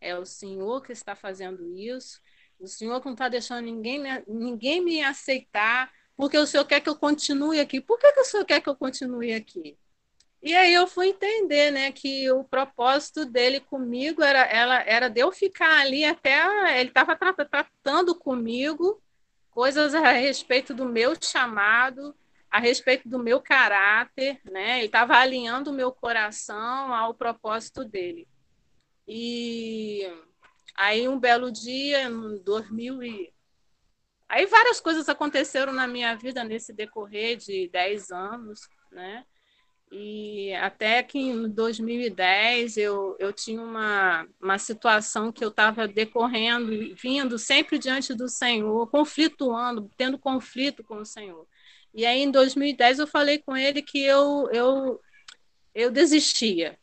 É 0.00 0.18
o 0.18 0.26
senhor 0.26 0.82
que 0.82 0.90
está 0.90 1.14
fazendo 1.14 1.64
isso. 1.72 2.20
O 2.58 2.66
senhor 2.66 3.00
que 3.00 3.06
não 3.06 3.12
está 3.12 3.28
deixando 3.28 3.64
ninguém 3.64 4.00
me, 4.00 4.24
ninguém 4.26 4.80
me 4.80 5.00
aceitar, 5.00 5.88
porque 6.16 6.36
o 6.36 6.48
senhor 6.48 6.64
quer 6.64 6.80
que 6.80 6.88
eu 6.88 6.96
continue 6.96 7.60
aqui. 7.60 7.80
Por 7.80 7.96
que, 7.96 8.10
que 8.10 8.20
o 8.22 8.24
senhor 8.24 8.44
quer 8.44 8.60
que 8.60 8.68
eu 8.68 8.74
continue 8.74 9.32
aqui? 9.34 9.78
E 10.42 10.52
aí 10.52 10.74
eu 10.74 10.88
fui 10.88 11.10
entender, 11.10 11.70
né, 11.70 11.92
que 11.92 12.28
o 12.32 12.42
propósito 12.42 13.24
dele 13.24 13.60
comigo 13.60 14.20
era, 14.20 14.40
ela, 14.40 14.82
era 14.82 15.08
de 15.08 15.20
eu 15.20 15.30
ficar 15.30 15.78
ali 15.78 16.04
até 16.04 16.80
ele 16.80 16.88
estava 16.88 17.16
tratando 17.16 18.16
comigo 18.16 19.00
coisas 19.48 19.94
a 19.94 20.10
respeito 20.10 20.74
do 20.74 20.86
meu 20.86 21.14
chamado, 21.22 22.16
a 22.50 22.58
respeito 22.58 23.08
do 23.08 23.18
meu 23.18 23.40
caráter, 23.40 24.40
né? 24.44 24.78
Ele 24.78 24.86
estava 24.86 25.16
alinhando 25.16 25.70
o 25.70 25.74
meu 25.74 25.92
coração 25.92 26.94
ao 26.94 27.14
propósito 27.14 27.84
dele. 27.84 28.26
E 29.06 30.06
aí 30.74 31.08
um 31.08 31.18
belo 31.18 31.50
dia, 31.50 32.02
em 32.02 32.42
2000 32.42 33.02
e 33.02 33.32
aí 34.28 34.46
várias 34.46 34.80
coisas 34.80 35.08
aconteceram 35.08 35.72
na 35.72 35.86
minha 35.86 36.14
vida 36.14 36.44
nesse 36.44 36.72
decorrer 36.72 37.36
de 37.36 37.68
10 37.68 38.10
anos, 38.10 38.60
né? 38.92 39.24
E 39.90 40.52
até 40.54 41.02
que 41.02 41.18
em 41.18 41.48
2010 41.48 42.76
eu, 42.76 43.16
eu 43.18 43.32
tinha 43.32 43.62
uma, 43.62 44.26
uma 44.40 44.58
situação 44.58 45.32
que 45.32 45.42
eu 45.42 45.48
estava 45.48 45.88
decorrendo, 45.88 46.94
vindo 46.94 47.38
sempre 47.38 47.78
diante 47.78 48.14
do 48.14 48.28
Senhor, 48.28 48.86
conflituando, 48.90 49.90
tendo 49.96 50.18
conflito 50.18 50.84
com 50.84 50.96
o 50.96 51.06
Senhor. 51.06 51.46
E 51.94 52.06
aí, 52.06 52.22
em 52.22 52.30
2010, 52.30 52.98
eu 52.98 53.06
falei 53.06 53.38
com 53.38 53.56
ele 53.56 53.82
que 53.82 54.02
eu, 54.02 54.48
eu, 54.52 55.00
eu 55.74 55.90
desistia. 55.90 56.78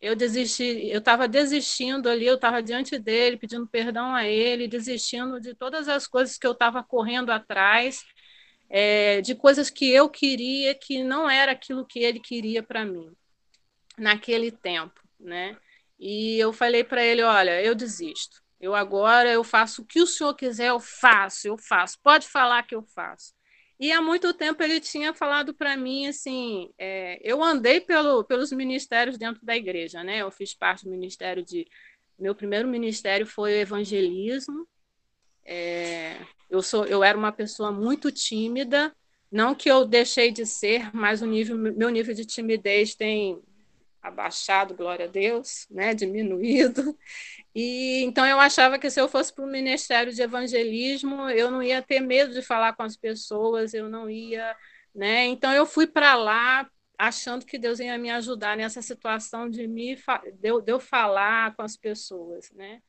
Eu 0.00 0.14
desisti, 0.14 0.88
eu 0.88 1.00
estava 1.00 1.26
desistindo 1.26 2.08
ali, 2.08 2.24
eu 2.26 2.36
estava 2.36 2.62
diante 2.62 2.98
dele, 2.98 3.36
pedindo 3.36 3.66
perdão 3.66 4.14
a 4.14 4.26
ele, 4.26 4.68
desistindo 4.68 5.40
de 5.40 5.54
todas 5.54 5.88
as 5.88 6.06
coisas 6.06 6.38
que 6.38 6.46
eu 6.46 6.52
estava 6.52 6.84
correndo 6.84 7.30
atrás, 7.30 8.04
é, 8.70 9.20
de 9.20 9.34
coisas 9.34 9.70
que 9.70 9.90
eu 9.90 10.08
queria 10.08 10.74
que 10.74 11.02
não 11.02 11.28
era 11.28 11.52
aquilo 11.52 11.84
que 11.86 11.98
ele 11.98 12.20
queria 12.20 12.62
para 12.62 12.84
mim 12.84 13.12
naquele 13.98 14.52
tempo, 14.52 15.00
né? 15.18 15.56
E 15.98 16.38
eu 16.38 16.52
falei 16.52 16.84
para 16.84 17.02
ele, 17.02 17.22
olha, 17.22 17.60
eu 17.62 17.74
desisto. 17.74 18.40
Eu 18.60 18.74
agora 18.74 19.30
eu 19.30 19.42
faço 19.44 19.82
o 19.82 19.84
que 19.84 20.00
o 20.00 20.06
senhor 20.06 20.34
quiser, 20.34 20.68
eu 20.68 20.80
faço, 20.80 21.48
eu 21.48 21.58
faço. 21.58 21.98
Pode 22.02 22.28
falar 22.28 22.62
que 22.62 22.74
eu 22.74 22.82
faço. 22.82 23.34
E 23.80 23.92
há 23.92 24.02
muito 24.02 24.34
tempo 24.34 24.62
ele 24.62 24.80
tinha 24.80 25.14
falado 25.14 25.54
para 25.54 25.76
mim 25.76 26.08
assim: 26.08 26.70
é, 26.76 27.18
eu 27.22 27.42
andei 27.42 27.80
pelo, 27.80 28.24
pelos 28.24 28.50
ministérios 28.50 29.16
dentro 29.16 29.44
da 29.44 29.56
igreja, 29.56 30.02
né? 30.02 30.18
Eu 30.18 30.30
fiz 30.30 30.54
parte 30.54 30.84
do 30.84 30.90
ministério 30.90 31.44
de. 31.44 31.66
Meu 32.18 32.34
primeiro 32.34 32.66
ministério 32.66 33.26
foi 33.26 33.52
o 33.52 33.60
evangelismo. 33.60 34.66
É, 35.44 36.16
eu, 36.50 36.60
sou, 36.60 36.84
eu 36.84 37.04
era 37.04 37.16
uma 37.16 37.32
pessoa 37.32 37.70
muito 37.70 38.10
tímida, 38.10 38.94
não 39.30 39.54
que 39.54 39.70
eu 39.70 39.86
deixei 39.86 40.30
de 40.32 40.44
ser, 40.44 40.94
mas 40.94 41.22
o 41.22 41.26
nível, 41.26 41.56
meu 41.56 41.88
nível 41.88 42.14
de 42.14 42.26
timidez 42.26 42.94
tem 42.94 43.40
abaixado, 44.02 44.74
glória 44.74 45.06
a 45.06 45.08
Deus, 45.08 45.66
né, 45.70 45.94
diminuído. 45.94 46.96
E 47.54 48.02
então 48.04 48.26
eu 48.26 48.38
achava 48.38 48.78
que 48.78 48.90
se 48.90 49.00
eu 49.00 49.08
fosse 49.08 49.34
para 49.34 49.44
o 49.44 49.48
ministério 49.48 50.12
de 50.12 50.22
evangelismo, 50.22 51.28
eu 51.30 51.50
não 51.50 51.62
ia 51.62 51.82
ter 51.82 52.00
medo 52.00 52.32
de 52.32 52.42
falar 52.42 52.74
com 52.74 52.82
as 52.82 52.96
pessoas, 52.96 53.74
eu 53.74 53.88
não 53.88 54.08
ia, 54.08 54.56
né? 54.94 55.26
Então 55.26 55.52
eu 55.52 55.66
fui 55.66 55.86
para 55.86 56.14
lá 56.14 56.68
achando 56.98 57.46
que 57.46 57.58
Deus 57.58 57.80
ia 57.80 57.96
me 57.98 58.10
ajudar 58.10 58.56
nessa 58.56 58.82
situação 58.82 59.48
de 59.48 59.66
me 59.68 59.96
de 59.96 60.48
eu, 60.48 60.60
de 60.60 60.72
eu 60.72 60.80
falar 60.80 61.54
com 61.56 61.62
as 61.62 61.76
pessoas, 61.76 62.50
né? 62.52 62.80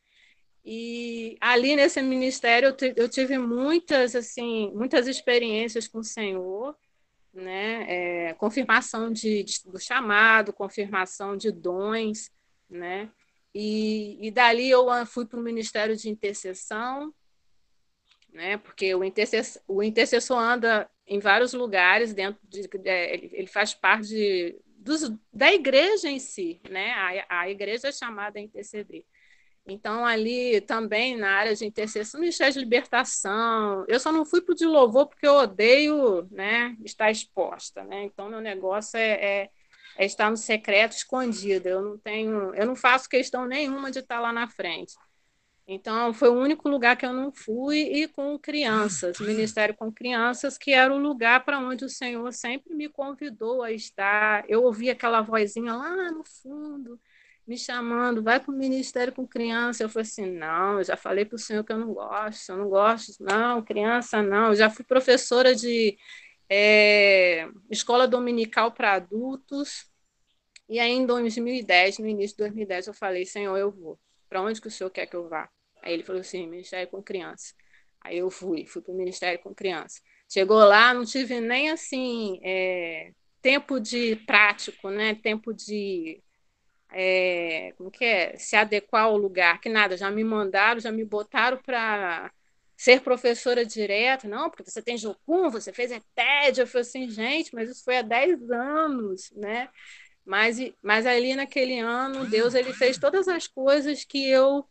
E 0.64 1.38
ali 1.40 1.76
nesse 1.76 2.02
ministério 2.02 2.76
eu 2.96 3.10
tive 3.10 3.38
muitas 3.38 4.16
assim, 4.16 4.72
muitas 4.76 5.08
experiências 5.08 5.88
com 5.88 6.00
o 6.00 6.04
Senhor, 6.04 6.76
né? 7.34 8.30
É, 8.30 8.34
confirmação 8.34 9.12
de, 9.12 9.44
de, 9.44 9.60
do 9.66 9.80
chamado, 9.80 10.54
confirmação 10.54 11.38
de 11.38 11.52
dons, 11.52 12.32
né? 12.70 13.10
E, 13.54 14.18
e 14.28 14.32
dali 14.32 14.70
eu 14.70 14.88
fui 15.06 15.26
para 15.26 15.40
o 15.40 15.44
Ministério 15.44 15.96
de 15.96 16.10
Intercessão, 16.10 17.14
né? 18.32 18.58
Porque 18.58 18.94
o 18.94 19.04
intercessor, 19.04 19.62
o 19.68 19.82
intercessor 19.84 20.38
anda 20.38 20.90
em 21.08 21.20
vários 21.20 21.54
lugares 21.54 22.14
dentro 22.14 22.40
de, 22.48 22.70
é, 22.86 23.14
ele, 23.14 23.30
ele 23.34 23.48
faz 23.48 23.74
parte 23.74 24.08
de, 24.08 24.62
dos, 24.66 25.12
da 25.34 25.52
igreja 25.52 26.10
em 26.10 26.20
si, 26.20 26.62
né? 26.70 26.92
A, 26.94 27.42
a 27.42 27.50
igreja 27.50 27.90
é 27.90 27.92
chamada 27.92 28.40
a 28.40 28.42
interceder. 28.42 29.04
Então, 29.70 30.06
ali 30.06 30.62
também 30.62 31.16
na 31.18 31.32
área 31.32 31.56
de 31.56 31.66
intercessão, 31.66 32.20
Ministério 32.20 32.54
de 32.54 32.60
Libertação. 32.60 33.86
Eu 33.88 34.00
só 34.00 34.12
não 34.12 34.26
fui 34.26 34.42
para 34.42 34.54
o 34.54 34.56
de 34.56 34.66
louvor 34.66 35.08
porque 35.08 35.28
eu 35.28 35.36
odeio 35.36 36.28
né, 36.32 36.76
estar 36.84 37.12
exposta. 37.12 37.84
Né? 37.84 38.04
Então, 38.04 38.30
meu 38.30 38.42
negócio 38.42 38.98
é, 38.98 39.12
é, 39.12 39.50
é, 39.98 40.06
estar 40.06 40.30
no 40.30 40.38
secreto, 40.38 40.94
escondido. 40.94 41.68
Eu 41.68 41.82
não 41.82 41.98
tenho, 41.98 42.54
eu 42.56 42.66
não 42.66 42.76
faço 42.76 43.10
questão 43.10 43.46
nenhuma 43.46 43.92
de 43.92 44.00
estar 44.00 44.20
lá 44.20 44.34
na 44.34 44.48
frente. 44.48 44.94
Então, 45.72 46.12
foi 46.16 46.30
o 46.30 46.34
único 46.34 46.68
lugar 46.68 46.98
que 46.98 47.06
eu 47.06 47.14
não 47.14 47.32
fui, 47.32 47.78
e 47.78 48.08
com 48.08 48.40
crianças, 48.40 49.20
Ministério 49.20 49.76
com 49.76 49.92
Crianças, 49.92 50.58
que 50.58 50.72
era 50.72 50.92
o 50.92 50.98
lugar 50.98 51.46
para 51.46 51.60
onde 51.60 51.86
o 51.86 51.90
Senhor 51.90 52.34
sempre 52.34 52.74
me 52.74 52.90
convidou 52.90 53.62
a 53.62 53.72
estar. 53.72 54.44
Eu 54.50 54.64
ouvi 54.64 54.90
aquela 54.90 55.22
vozinha 55.22 55.76
lá 55.76 56.12
no 56.12 56.24
fundo, 56.24 57.00
me 57.50 57.58
chamando, 57.58 58.22
vai 58.22 58.40
para 58.40 58.52
o 58.52 58.56
Ministério 58.56 59.12
com 59.12 59.28
Criança. 59.28 59.84
Eu 59.84 59.90
falei 59.90 60.04
assim: 60.08 60.28
não, 60.28 60.78
eu 60.78 60.84
já 60.84 60.96
falei 60.96 61.26
para 61.26 61.36
o 61.36 61.40
Senhor 61.40 61.64
que 61.64 61.74
eu 61.74 61.80
não 61.80 61.94
gosto, 61.94 62.50
eu 62.52 62.58
não 62.58 62.70
gosto, 62.70 63.24
não, 63.24 63.64
criança 63.64 64.22
não. 64.22 64.50
Eu 64.50 64.56
já 64.56 64.70
fui 64.70 64.86
professora 64.86 65.56
de 65.56 65.98
é, 66.48 67.50
escola 67.70 68.08
dominical 68.08 68.72
para 68.72 68.94
adultos, 68.94 69.90
e 70.70 70.80
aí 70.80 70.92
em 70.92 71.08
2010, 71.08 71.98
no 71.98 72.08
início 72.08 72.38
de 72.38 72.44
2010, 72.44 72.88
eu 72.88 72.94
falei: 72.94 73.26
Senhor, 73.26 73.58
eu 73.58 73.72
vou. 73.72 74.00
Para 74.30 74.42
onde 74.44 74.62
que 74.62 74.68
o 74.68 74.72
Senhor 74.72 74.92
quer 74.92 75.08
que 75.08 75.16
eu 75.16 75.28
vá? 75.28 75.50
Aí 75.82 75.94
ele 75.94 76.04
falou 76.04 76.22
assim, 76.22 76.46
Ministério 76.48 76.88
com 76.90 77.02
Criança. 77.02 77.54
Aí 78.02 78.20
eu 78.20 78.30
fui, 78.30 78.66
fui 78.68 78.82
para 78.82 78.94
o 78.94 78.98
Ministério 78.98 79.40
com 79.40 79.56
Criança. 79.56 80.02
Chegou 80.32 80.60
lá, 80.60 80.94
não 80.94 81.04
tive 81.04 81.42
nem 81.42 81.72
assim 81.72 82.40
é, 82.44 83.12
tempo 83.42 83.80
de 83.80 84.18
prático, 84.28 84.92
né? 84.92 85.16
Tempo 85.16 85.52
de 85.54 86.22
é, 86.92 87.74
como 87.78 87.92
que 87.92 88.04
é? 88.04 88.38
se 88.38 88.56
adequar 88.56 89.06
ao 89.06 89.18
lugar, 89.18 89.60
que 89.62 89.70
nada, 89.70 89.98
já 89.98 90.10
me 90.10 90.24
mandaram, 90.24 90.80
já 90.80 90.92
me 90.92 91.06
botaram 91.06 91.58
para 91.58 92.32
ser 92.76 93.02
professora 93.02 93.66
direta, 93.66 94.28
não, 94.28 94.50
porque 94.50 94.64
você 94.64 94.82
tem 94.82 94.98
Jocum, 94.98 95.50
você 95.50 95.74
fez 95.74 95.92
ETED, 95.92 96.62
eu 96.62 96.68
falei 96.68 96.82
assim, 96.82 97.10
gente, 97.10 97.54
mas 97.54 97.70
isso 97.70 97.84
foi 97.84 97.98
há 97.98 98.02
10 98.02 98.50
anos, 98.52 99.32
né? 99.36 99.70
Mas, 100.26 100.58
mas 100.82 101.06
ali 101.06 101.36
naquele 101.36 101.80
ano, 101.80 102.26
Deus 102.30 102.54
ele 102.54 102.72
fez 102.74 102.98
todas 102.98 103.28
as 103.28 103.48
coisas 103.48 104.06
que 104.06 104.30
eu 104.30 104.66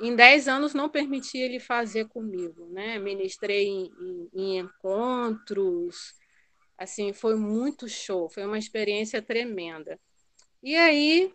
em 0.00 0.14
10 0.14 0.48
anos 0.48 0.74
não 0.74 0.88
permiti 0.88 1.38
ele 1.38 1.58
fazer 1.58 2.06
comigo, 2.08 2.66
né? 2.66 2.98
Ministrei 2.98 3.66
em, 3.66 3.92
em, 4.00 4.30
em, 4.34 4.58
encontros, 4.58 6.14
assim, 6.76 7.12
foi 7.12 7.34
muito 7.36 7.88
show, 7.88 8.28
foi 8.28 8.44
uma 8.44 8.58
experiência 8.58 9.22
tremenda. 9.22 9.98
E 10.62 10.74
aí, 10.76 11.32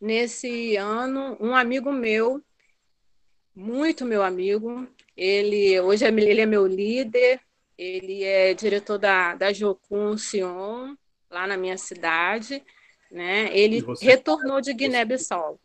nesse 0.00 0.76
ano, 0.76 1.36
um 1.40 1.54
amigo 1.54 1.92
meu, 1.92 2.42
muito 3.54 4.04
meu 4.04 4.22
amigo, 4.22 4.86
ele 5.16 5.80
hoje 5.80 6.04
é, 6.04 6.08
ele 6.08 6.40
é 6.40 6.46
meu 6.46 6.66
líder, 6.66 7.40
ele 7.76 8.24
é 8.24 8.54
diretor 8.54 8.98
da, 8.98 9.34
da 9.34 9.52
Jocum 9.52 10.16
Sion, 10.16 10.94
lá 11.30 11.46
na 11.46 11.56
minha 11.56 11.76
cidade, 11.76 12.62
né? 13.10 13.50
Ele 13.56 13.84
retornou 14.00 14.60
de 14.60 14.72
Guiné-Bissau. 14.72 15.60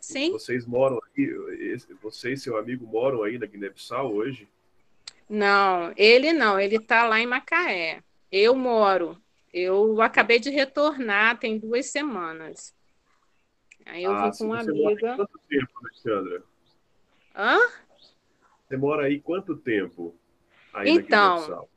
Sim. 0.00 0.32
Vocês 0.32 0.64
moram 0.64 0.98
aí, 1.16 1.76
você 2.00 2.32
e 2.32 2.36
seu 2.36 2.56
amigo 2.56 2.86
moram 2.86 3.22
aí 3.22 3.38
na 3.38 3.46
Guiné-Bissau 3.46 4.12
hoje? 4.14 4.48
Não, 5.28 5.92
ele 5.96 6.32
não, 6.32 6.58
ele 6.58 6.76
está 6.76 7.06
lá 7.06 7.20
em 7.20 7.26
Macaé. 7.26 8.02
Eu 8.32 8.54
moro. 8.54 9.20
Eu 9.58 10.00
acabei 10.00 10.38
de 10.38 10.50
retornar, 10.50 11.38
tem 11.38 11.58
duas 11.58 11.86
semanas. 11.86 12.74
Aí 13.86 14.04
eu 14.04 14.12
ah, 14.12 14.30
vim 14.30 14.38
com 14.38 14.44
uma 14.44 14.60
amiga. 14.60 15.16
quanto 15.16 15.38
tempo, 15.48 15.70
Alexandra? 15.82 16.42
Hã? 17.34 17.58
Você 18.66 18.76
mora 18.76 19.06
aí 19.06 19.20
quanto 19.20 19.56
tempo? 19.56 20.14
Aí 20.74 20.90
então, 20.90 21.68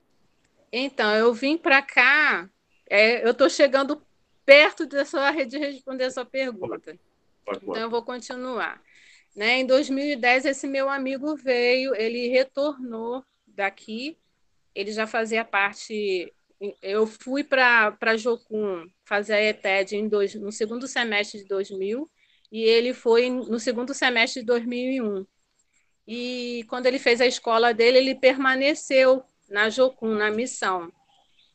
então, 0.72 1.16
eu 1.16 1.34
vim 1.34 1.58
para 1.58 1.82
cá, 1.82 2.50
é, 2.90 3.26
eu 3.26 3.32
estou 3.32 3.50
chegando 3.50 4.02
perto 4.46 4.86
de 4.86 5.58
responder 5.58 6.06
a 6.06 6.12
sua 6.12 6.26
pergunta. 6.26 6.98
Então, 7.48 7.76
eu 7.76 7.90
vou 7.90 8.04
continuar. 8.04 8.82
Né? 9.36 9.60
Em 9.60 9.66
2010, 9.66 10.46
esse 10.46 10.68
meu 10.68 10.90
amigo 10.90 11.36
veio, 11.36 11.96
ele 11.96 12.28
retornou 12.28 13.24
daqui, 13.48 14.18
ele 14.76 14.92
já 14.92 15.08
fazia 15.08 15.44
parte. 15.46 16.34
Eu 16.82 17.08
fui 17.08 17.44
para 17.44 18.18
Jocum 18.18 18.88
fazer 19.06 19.34
a 19.34 19.44
ETED 19.44 19.96
em 19.96 20.08
dois, 20.08 20.36
no 20.36 20.52
segundo 20.52 20.88
semestre 20.88 21.40
de 21.40 21.48
2000 21.48 22.10
e 22.52 22.64
ele 22.64 22.94
foi 22.94 23.30
no 23.30 23.60
segundo 23.60 23.94
semestre 23.94 24.42
de 24.42 24.48
2001. 24.48 25.26
E 26.08 26.66
quando 26.70 26.86
ele 26.86 27.00
fez 27.00 27.22
a 27.22 27.26
escola 27.26 27.74
dele, 27.74 27.98
ele 27.98 28.16
permaneceu 28.16 29.24
na 29.50 29.70
Jocum, 29.70 30.16
na 30.16 30.30
missão 30.30 30.92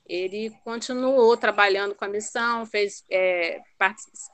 ele 0.08 0.50
continuou 0.64 1.36
trabalhando 1.36 1.94
com 1.94 2.04
a 2.04 2.08
missão, 2.08 2.64
fez, 2.64 3.04
é, 3.10 3.60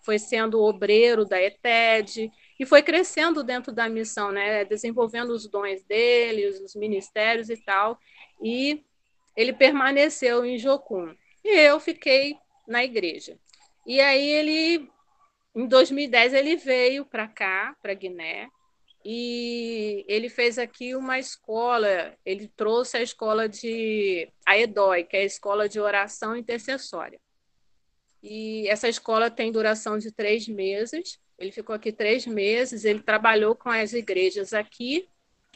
foi 0.04 0.18
sendo 0.18 0.60
obreiro 0.60 1.24
da 1.24 1.40
ETED 1.40 2.30
e 2.60 2.66
foi 2.66 2.82
crescendo 2.82 3.42
dentro 3.42 3.72
da 3.72 3.88
missão, 3.88 4.30
né, 4.30 4.64
desenvolvendo 4.64 5.30
os 5.30 5.48
dons 5.48 5.82
dele, 5.84 6.46
os 6.46 6.74
ministérios 6.74 7.48
e 7.48 7.56
tal, 7.56 7.98
e 8.42 8.84
ele 9.36 9.52
permaneceu 9.52 10.44
em 10.44 10.58
Jocum. 10.58 11.14
E 11.44 11.48
eu 11.48 11.80
fiquei 11.80 12.36
na 12.66 12.84
igreja. 12.84 13.38
E 13.86 14.00
aí 14.00 14.28
ele, 14.30 14.88
em 15.54 15.66
2010, 15.66 16.34
ele 16.34 16.56
veio 16.56 17.04
para 17.04 17.26
cá, 17.26 17.76
para 17.82 17.94
Guiné, 17.94 18.48
e 19.04 20.04
ele 20.06 20.28
fez 20.28 20.58
aqui 20.58 20.94
uma 20.94 21.18
escola, 21.18 22.16
ele 22.24 22.46
trouxe 22.56 22.96
a 22.96 23.02
escola 23.02 23.48
de 23.48 24.28
a 24.46 24.56
EDOI, 24.56 25.04
que 25.04 25.16
é 25.16 25.20
a 25.20 25.24
escola 25.24 25.68
de 25.68 25.80
oração 25.80 26.36
intercessória. 26.36 27.20
E 28.22 28.68
essa 28.68 28.88
escola 28.88 29.28
tem 29.28 29.50
duração 29.50 29.98
de 29.98 30.12
três 30.12 30.46
meses. 30.46 31.18
Ele 31.36 31.50
ficou 31.50 31.74
aqui 31.74 31.90
três 31.90 32.24
meses, 32.24 32.84
ele 32.84 33.02
trabalhou 33.02 33.56
com 33.56 33.68
as 33.68 33.92
igrejas 33.92 34.52
aqui 34.52 35.08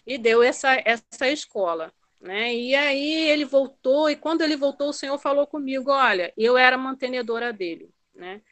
e 0.05 0.19
deu 0.19 0.43
essa, 0.43 0.83
essa 0.85 1.29
escola. 1.29 1.93
Né? 2.21 2.55
E 2.55 2.75
aí 2.75 3.29
ele 3.29 3.45
voltou, 3.45 4.11
e 4.11 4.17
quando 4.17 4.43
ele 4.43 4.57
voltou, 4.57 4.89
o 4.89 4.93
Senhor 4.93 5.19
falou 5.19 5.47
comigo: 5.47 5.91
olha, 5.91 6.33
eu 6.37 6.57
era 6.57 6.79
mantenedora 6.79 7.53
dele. 7.53 7.91
Né? 8.15 8.43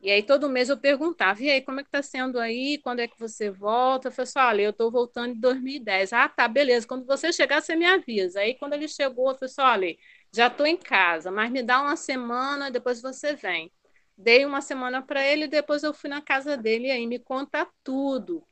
E 0.00 0.10
aí 0.10 0.22
todo 0.22 0.50
mês 0.50 0.68
eu 0.68 0.76
perguntava, 0.76 1.42
e 1.42 1.50
aí, 1.50 1.62
como 1.62 1.80
é 1.80 1.82
que 1.82 1.88
está 1.88 2.02
sendo 2.02 2.38
aí? 2.38 2.78
Quando 2.82 3.00
é 3.00 3.08
que 3.08 3.18
você 3.18 3.50
volta? 3.50 4.08
Eu 4.08 4.12
falei 4.12 4.24
assim, 4.28 4.38
olha, 4.38 4.62
eu 4.62 4.70
estou 4.70 4.90
voltando 4.90 5.34
em 5.34 5.40
2010. 5.40 6.12
Ah, 6.12 6.28
tá, 6.28 6.46
beleza. 6.46 6.86
Quando 6.86 7.06
você 7.06 7.32
chegar, 7.32 7.62
você 7.62 7.74
me 7.74 7.86
avisa. 7.86 8.40
Aí 8.40 8.54
quando 8.54 8.74
ele 8.74 8.86
chegou, 8.86 9.30
eu 9.30 9.34
falei 9.34 9.50
assim, 9.50 9.62
olha, 9.62 9.96
já 10.30 10.48
estou 10.48 10.66
em 10.66 10.76
casa, 10.76 11.30
mas 11.30 11.50
me 11.50 11.62
dá 11.62 11.80
uma 11.80 11.96
semana, 11.96 12.70
depois 12.70 13.00
você 13.00 13.34
vem. 13.34 13.72
Dei 14.16 14.44
uma 14.44 14.60
semana 14.60 15.00
para 15.02 15.26
ele, 15.26 15.48
depois 15.48 15.82
eu 15.82 15.94
fui 15.94 16.10
na 16.10 16.20
casa 16.20 16.56
dele 16.56 16.88
e 16.88 16.90
aí 16.90 17.06
me 17.06 17.18
conta 17.18 17.66
tudo. 17.82 18.46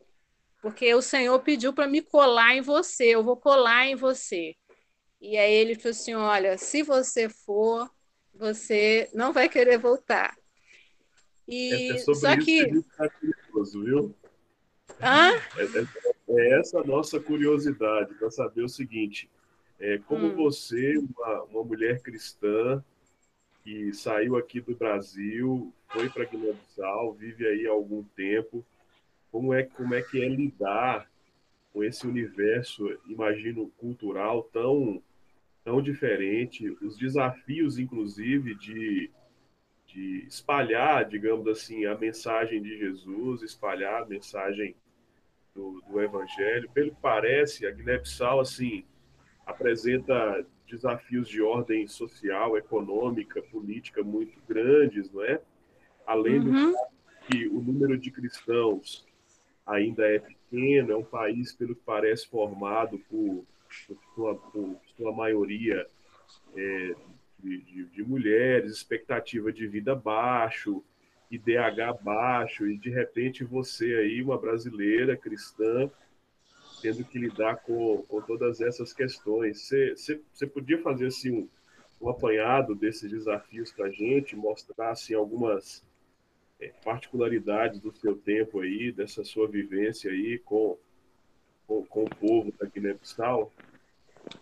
Porque 0.63 0.95
o 0.95 1.03
Senhor 1.03 1.37
pediu 1.41 1.73
para 1.73 1.89
me 1.89 2.01
colar 2.01 2.55
em 2.55 2.61
você, 2.61 3.07
eu 3.07 3.25
vou 3.25 3.37
colar 3.37 3.89
em 3.89 3.97
você. 3.97 4.55
E 5.21 5.37
aí 5.37 5.53
ele 5.53 5.75
falou 5.75 5.91
assim: 5.91 6.15
olha, 6.15 6.57
se 6.57 6.85
você 6.85 7.29
for, 7.29 7.91
você 8.33 9.11
não 9.13 9.33
vai 9.33 9.49
querer 9.49 9.77
voltar. 9.77 10.35
E 11.49 11.91
é, 11.93 11.97
é 11.97 11.99
só 11.99 12.37
que. 12.37 12.65
que 12.65 12.83
tá 12.97 13.09
curioso, 13.09 13.85
viu? 13.85 14.15
Hã? 15.01 15.33
É, 15.57 15.65
é, 15.65 16.13
é, 16.29 16.61
essa 16.61 16.79
a 16.79 16.85
nossa 16.85 17.19
curiosidade 17.19 18.15
para 18.15 18.31
saber 18.31 18.63
o 18.63 18.69
seguinte: 18.69 19.29
é, 19.81 19.99
como 19.99 20.29
hum. 20.29 20.37
você, 20.37 20.97
uma, 20.97 21.43
uma 21.43 21.65
mulher 21.65 22.01
cristã, 22.03 22.83
que 23.65 23.93
saiu 23.93 24.37
aqui 24.37 24.61
do 24.61 24.77
Brasil, 24.77 25.75
foi 25.89 26.09
para 26.09 26.25
Guiné-Bissau, 26.25 27.15
vive 27.15 27.47
aí 27.49 27.67
há 27.67 27.71
algum 27.71 28.05
tempo, 28.17 28.65
como 29.33 29.53
é, 29.53 29.65
como 29.65 29.95
é 29.95 30.03
que 30.03 30.23
é 30.23 30.29
lidar 30.29 31.11
com 31.73 31.83
esse 31.83 32.07
universo, 32.07 32.87
imagino, 33.07 33.69
cultural 33.79 34.45
tão, 34.53 35.03
tão 35.65 35.83
diferente, 35.83 36.69
os 36.83 36.97
desafios, 36.97 37.79
inclusive, 37.79 38.55
de 38.55 39.11
de 39.93 40.25
espalhar, 40.27 41.05
digamos 41.05 41.47
assim, 41.47 41.85
a 41.85 41.97
mensagem 41.97 42.63
de 42.63 42.79
Jesus, 42.79 43.43
espalhar 43.43 44.03
a 44.03 44.07
mensagem 44.07 44.75
do, 45.55 45.83
do 45.87 46.01
Evangelho. 46.01 46.71
Pelo 46.71 46.91
que 46.91 47.01
parece, 47.01 47.67
a 47.67 47.71
Guiné-Bissau, 47.71 48.41
assim, 48.41 48.85
apresenta 49.45 50.47
desafios 50.67 51.29
de 51.29 51.43
ordem 51.43 51.87
social, 51.87 52.57
econômica, 52.57 53.43
política 53.43 54.03
muito 54.03 54.41
grandes, 54.49 55.13
não 55.13 55.23
é? 55.23 55.41
Além 56.07 56.39
uhum. 56.39 56.73
do 56.73 56.77
que 57.27 57.47
o 57.49 57.61
número 57.61 57.99
de 57.99 58.11
cristãos 58.11 59.07
ainda 59.67 60.07
é 60.07 60.19
pequeno, 60.19 60.93
é 60.93 60.97
um 60.97 61.05
país, 61.05 61.53
pelo 61.53 61.75
que 61.75 61.83
parece, 61.85 62.29
formado 62.29 62.99
por, 63.09 63.45
por, 63.87 63.99
sua, 64.15 64.35
por 64.35 64.81
sua 64.97 65.13
maioria 65.13 65.87
é, 66.57 66.95
de, 67.39 67.59
de, 67.63 67.85
de, 67.87 68.03
mulheres, 68.03 68.73
expectativa 68.73 69.53
de 69.53 69.67
vida 69.67 69.95
baixo, 69.95 70.83
IDH 71.31 72.03
baixo, 72.03 72.67
e 72.67 72.77
de 72.77 72.91
repente 72.91 73.45
você 73.45 73.95
aí, 73.97 74.23
uma 74.23 74.39
brasileira 74.39 75.17
cristã, 75.17 75.91
tendo 76.83 77.05
que 77.05 77.19
lidar 77.19 77.57
com, 77.63 78.03
com 78.09 78.21
todas 78.21 78.61
essas 78.61 78.93
questões. 78.93 79.71
Você, 79.97 80.47
podia 80.47 80.83
fazer 80.83 81.07
assim, 81.07 81.31
um, 81.31 81.49
um 82.01 82.11
apanhado 82.11 82.75
desses 82.75 83.11
desafios 83.11 83.73
para 83.73 83.87
a 83.87 83.91
gente, 83.91 84.37
mostrar 84.37 84.91
assim, 84.91 85.15
algumas 85.15 85.85
particularidades 86.85 87.81
do 87.81 87.93
seu 87.93 88.17
tempo 88.17 88.61
aí, 88.61 88.93
dessa 88.93 89.25
sua 89.25 89.49
vivência 89.49 90.11
aí 90.11 90.39
com, 90.39 90.79
com, 91.67 91.85
com 91.87 92.05
o 92.05 92.11
povo 92.11 92.53
da 92.59 92.67
Guiné-Bissau? 92.67 93.53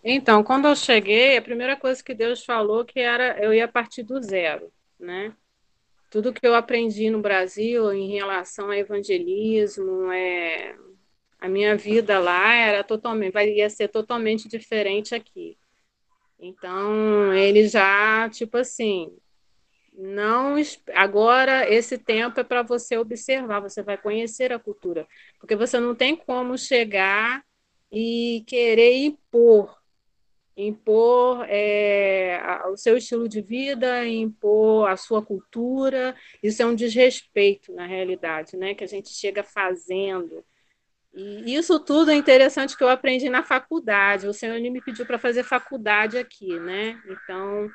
Então, 0.03 0.43
quando 0.43 0.67
eu 0.67 0.75
cheguei, 0.75 1.37
a 1.37 1.41
primeira 1.41 1.75
coisa 1.75 2.03
que 2.03 2.13
Deus 2.13 2.45
falou 2.45 2.85
que 2.85 2.99
era 2.99 3.43
eu 3.43 3.53
ia 3.53 3.67
partir 3.67 4.03
do 4.03 4.21
zero, 4.21 4.71
né? 4.99 5.33
Tudo 6.09 6.33
que 6.33 6.45
eu 6.45 6.53
aprendi 6.53 7.09
no 7.09 7.21
Brasil 7.21 7.91
em 7.93 8.11
relação 8.11 8.69
a 8.69 8.77
evangelismo, 8.77 10.11
é, 10.11 10.75
a 11.39 11.47
minha 11.47 11.75
vida 11.75 12.19
lá 12.19 12.53
era 12.53 12.83
totalmente, 12.83 13.35
ia 13.37 13.69
ser 13.69 13.87
totalmente 13.87 14.47
diferente 14.47 15.15
aqui. 15.15 15.57
Então, 16.39 17.33
ele 17.33 17.67
já, 17.67 18.29
tipo 18.29 18.57
assim, 18.57 19.15
não 20.01 20.55
agora 20.95 21.69
esse 21.71 21.97
tempo 21.97 22.39
é 22.39 22.43
para 22.43 22.63
você 22.63 22.97
observar, 22.97 23.59
você 23.59 23.83
vai 23.83 23.97
conhecer 23.97 24.51
a 24.51 24.57
cultura, 24.57 25.07
porque 25.39 25.55
você 25.55 25.79
não 25.79 25.93
tem 25.93 26.15
como 26.15 26.57
chegar 26.57 27.43
e 27.91 28.43
querer 28.47 28.95
impor, 29.05 29.77
impor 30.57 31.45
é, 31.47 32.41
o 32.71 32.77
seu 32.77 32.97
estilo 32.97 33.29
de 33.29 33.41
vida, 33.41 34.05
impor 34.07 34.89
a 34.89 34.97
sua 34.97 35.21
cultura, 35.21 36.15
isso 36.41 36.63
é 36.63 36.65
um 36.65 36.75
desrespeito 36.75 37.71
na 37.73 37.85
realidade, 37.85 38.57
né? 38.57 38.73
Que 38.73 38.83
a 38.83 38.87
gente 38.87 39.09
chega 39.09 39.43
fazendo. 39.43 40.43
E 41.13 41.53
isso 41.55 41.79
tudo 41.79 42.11
é 42.11 42.15
interessante 42.15 42.77
que 42.77 42.83
eu 42.83 42.89
aprendi 42.89 43.29
na 43.29 43.43
faculdade. 43.43 44.27
O 44.27 44.33
senhor 44.33 44.59
me 44.59 44.81
pediu 44.81 45.05
para 45.05 45.19
fazer 45.19 45.43
faculdade 45.43 46.17
aqui, 46.17 46.57
né? 46.59 47.01
Então, 47.05 47.69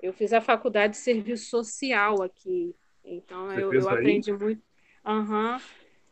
eu 0.00 0.12
fiz 0.12 0.32
a 0.32 0.40
faculdade 0.40 0.92
de 0.92 0.98
serviço 0.98 1.50
social 1.50 2.22
aqui. 2.22 2.74
Então, 3.04 3.52
eu, 3.52 3.72
eu 3.72 3.88
aprendi 3.88 4.32
muito. 4.32 4.62
Uhum. 5.04 5.58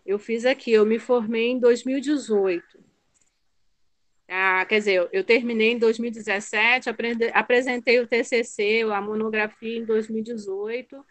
Eu 0.05 0.18
fiz 0.18 0.44
aqui, 0.44 0.72
eu 0.72 0.87
me 0.87 0.99
formei 0.99 1.49
em 1.49 1.59
2018. 1.59 2.64
Ah, 4.29 4.64
quer 4.68 4.79
dizer, 4.79 5.09
eu 5.12 5.22
terminei 5.22 5.72
em 5.72 5.79
2017, 5.79 6.90
aprende, 6.90 7.31
apresentei 7.33 8.01
o 8.01 8.07
TCC, 8.07 8.83
a 8.92 9.01
monografia 9.01 9.79
em 9.79 9.85
2018 9.85 11.05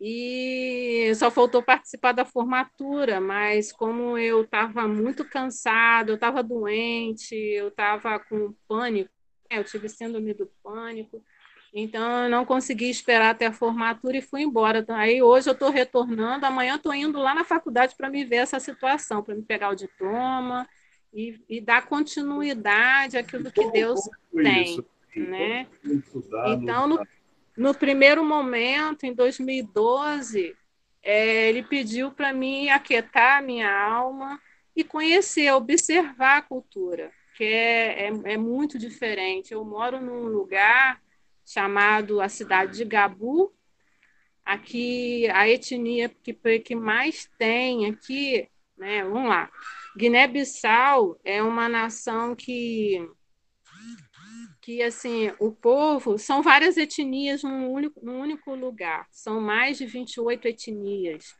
e 0.00 1.12
só 1.16 1.30
faltou 1.30 1.62
participar 1.62 2.12
da 2.12 2.24
formatura, 2.24 3.20
mas 3.20 3.70
como 3.70 4.16
eu 4.16 4.42
estava 4.42 4.88
muito 4.88 5.28
cansado, 5.28 6.10
eu 6.10 6.14
estava 6.14 6.42
doente, 6.42 7.34
eu 7.34 7.68
estava 7.68 8.18
com 8.18 8.54
pânico, 8.66 9.10
né, 9.50 9.58
eu 9.58 9.64
tive 9.64 9.90
síndrome 9.90 10.32
do 10.32 10.46
pânico, 10.62 11.22
então 11.72 12.24
eu 12.24 12.28
não 12.28 12.44
consegui 12.44 12.90
esperar 12.90 13.30
até 13.30 13.46
a 13.46 13.52
formatura 13.52 14.16
e 14.16 14.22
fui 14.22 14.42
embora. 14.42 14.84
Aí 14.88 15.22
hoje 15.22 15.48
eu 15.48 15.52
estou 15.52 15.70
retornando, 15.70 16.44
amanhã 16.44 16.76
estou 16.76 16.92
indo 16.92 17.18
lá 17.18 17.34
na 17.34 17.44
faculdade 17.44 17.94
para 17.96 18.10
me 18.10 18.24
ver 18.24 18.36
essa 18.36 18.58
situação, 18.58 19.22
para 19.22 19.34
me 19.34 19.42
pegar 19.42 19.70
o 19.70 19.76
diploma 19.76 20.68
e, 21.12 21.40
e 21.48 21.60
dar 21.60 21.86
continuidade 21.86 23.16
àquilo 23.16 23.50
que 23.50 23.70
Deus 23.70 24.00
tem. 24.34 24.84
Né? 25.14 25.66
Então, 26.46 26.86
no, 26.86 27.06
no 27.56 27.74
primeiro 27.74 28.24
momento, 28.24 29.04
em 29.04 29.14
2012, 29.14 30.56
é, 31.02 31.48
ele 31.48 31.62
pediu 31.62 32.10
para 32.10 32.32
mim 32.32 32.68
aquietar 32.68 33.38
a 33.38 33.42
minha 33.42 33.70
alma 33.70 34.40
e 34.74 34.84
conhecer, 34.84 35.52
observar 35.52 36.38
a 36.38 36.42
cultura, 36.42 37.10
que 37.36 37.44
é, 37.44 38.08
é, 38.08 38.12
é, 38.32 38.36
muito 38.36 38.78
diferente. 38.78 39.52
Eu 39.52 39.64
moro 39.64 40.00
num 40.00 40.24
lugar 40.24 41.00
chamado 41.52 42.20
a 42.20 42.28
cidade 42.28 42.76
de 42.76 42.84
Gabu. 42.84 43.52
Aqui, 44.44 45.28
a 45.30 45.48
etnia 45.48 46.08
que, 46.08 46.32
que 46.60 46.74
mais 46.74 47.28
tem 47.38 47.86
aqui, 47.86 48.48
né, 48.76 49.04
vamos 49.04 49.28
lá, 49.28 49.50
Guiné-Bissau 49.96 51.20
é 51.24 51.42
uma 51.42 51.68
nação 51.68 52.34
que 52.34 53.06
que 54.62 54.82
assim 54.82 55.32
o 55.38 55.50
povo 55.52 56.18
são 56.18 56.42
várias 56.42 56.76
etnias 56.76 57.42
num 57.42 57.70
único, 57.70 58.04
num 58.04 58.20
único 58.20 58.54
lugar, 58.54 59.06
são 59.10 59.40
mais 59.40 59.78
de 59.78 59.86
28 59.86 60.48
etnias. 60.48 61.34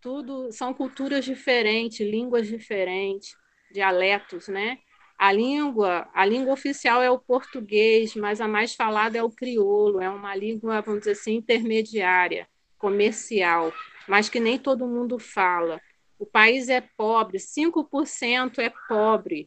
Tudo 0.00 0.52
são 0.52 0.72
culturas 0.72 1.24
diferentes, 1.24 2.00
línguas 2.00 2.46
diferentes, 2.46 3.34
dialetos, 3.72 4.48
né? 4.48 4.78
A 5.20 5.32
língua, 5.32 6.08
a 6.14 6.24
língua 6.24 6.54
oficial 6.54 7.02
é 7.02 7.10
o 7.10 7.18
português, 7.18 8.14
mas 8.14 8.40
a 8.40 8.48
mais 8.48 8.74
falada 8.74 9.18
é 9.18 9.22
o 9.22 9.30
crioulo, 9.30 10.00
é 10.00 10.08
uma 10.08 10.34
língua, 10.34 10.80
vamos 10.80 11.00
dizer 11.00 11.10
assim, 11.10 11.34
intermediária, 11.34 12.48
comercial, 12.78 13.70
mas 14.08 14.30
que 14.30 14.40
nem 14.40 14.58
todo 14.58 14.86
mundo 14.86 15.18
fala. 15.18 15.78
O 16.18 16.24
país 16.24 16.70
é 16.70 16.80
pobre, 16.80 17.38
5% 17.38 18.60
é 18.60 18.72
pobre, 18.88 19.46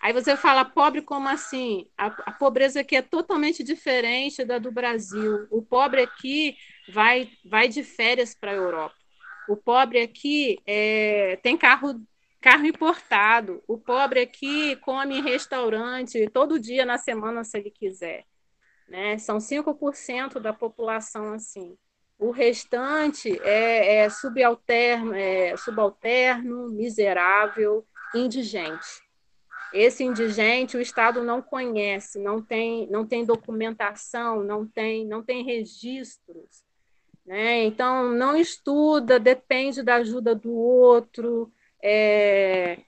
Aí 0.00 0.14
você 0.14 0.34
fala, 0.34 0.64
pobre 0.64 1.02
como 1.02 1.28
assim? 1.28 1.86
A, 1.98 2.06
a, 2.06 2.32
pobreza 2.32 2.80
aqui 2.80 2.96
é 2.96 3.02
totalmente 3.02 3.62
diferente 3.62 4.44
da 4.46 4.58
do 4.58 4.72
Brasil. 4.72 5.46
O 5.50 5.60
pobre 5.60 6.00
aqui 6.00 6.56
vai, 6.88 7.28
vai 7.44 7.68
de 7.68 7.84
férias 7.84 8.34
para 8.34 8.52
a 8.52 8.54
Europa. 8.54 8.94
O 9.46 9.56
pobre 9.56 10.00
aqui 10.00 10.58
é, 10.66 11.38
tem 11.42 11.54
carro, 11.54 12.00
carro 12.40 12.66
importado. 12.66 13.62
O 13.66 13.78
pobre 13.78 14.20
aqui 14.20 14.76
come 14.76 15.18
em 15.18 15.22
restaurante 15.22 16.28
todo 16.30 16.58
dia 16.58 16.84
na 16.84 16.98
semana, 16.98 17.44
se 17.44 17.58
ele 17.58 17.70
quiser. 17.70 18.24
Né? 18.88 19.18
São 19.18 19.38
5% 19.38 20.40
da 20.40 20.52
população 20.52 21.32
assim. 21.32 21.76
O 22.18 22.30
restante 22.30 23.40
é, 23.42 23.96
é 24.02 24.10
subalterno, 24.10 25.14
é 25.14 25.56
subalterno, 25.56 26.68
miserável, 26.68 27.86
indigente. 28.14 29.00
Esse 29.72 30.02
indigente 30.02 30.76
o 30.76 30.80
Estado 30.80 31.22
não 31.22 31.40
conhece, 31.40 32.18
não 32.18 32.42
tem, 32.42 32.88
não 32.90 33.06
tem 33.06 33.24
documentação, 33.24 34.42
não 34.42 34.66
tem, 34.66 35.06
não 35.06 35.22
tem 35.22 35.44
registros. 35.44 36.64
Né? 37.24 37.64
Então, 37.64 38.10
não 38.10 38.36
estuda, 38.36 39.20
depende 39.20 39.82
da 39.82 39.96
ajuda 39.96 40.34
do 40.34 40.52
outro. 40.52 41.52
É... 41.82 42.78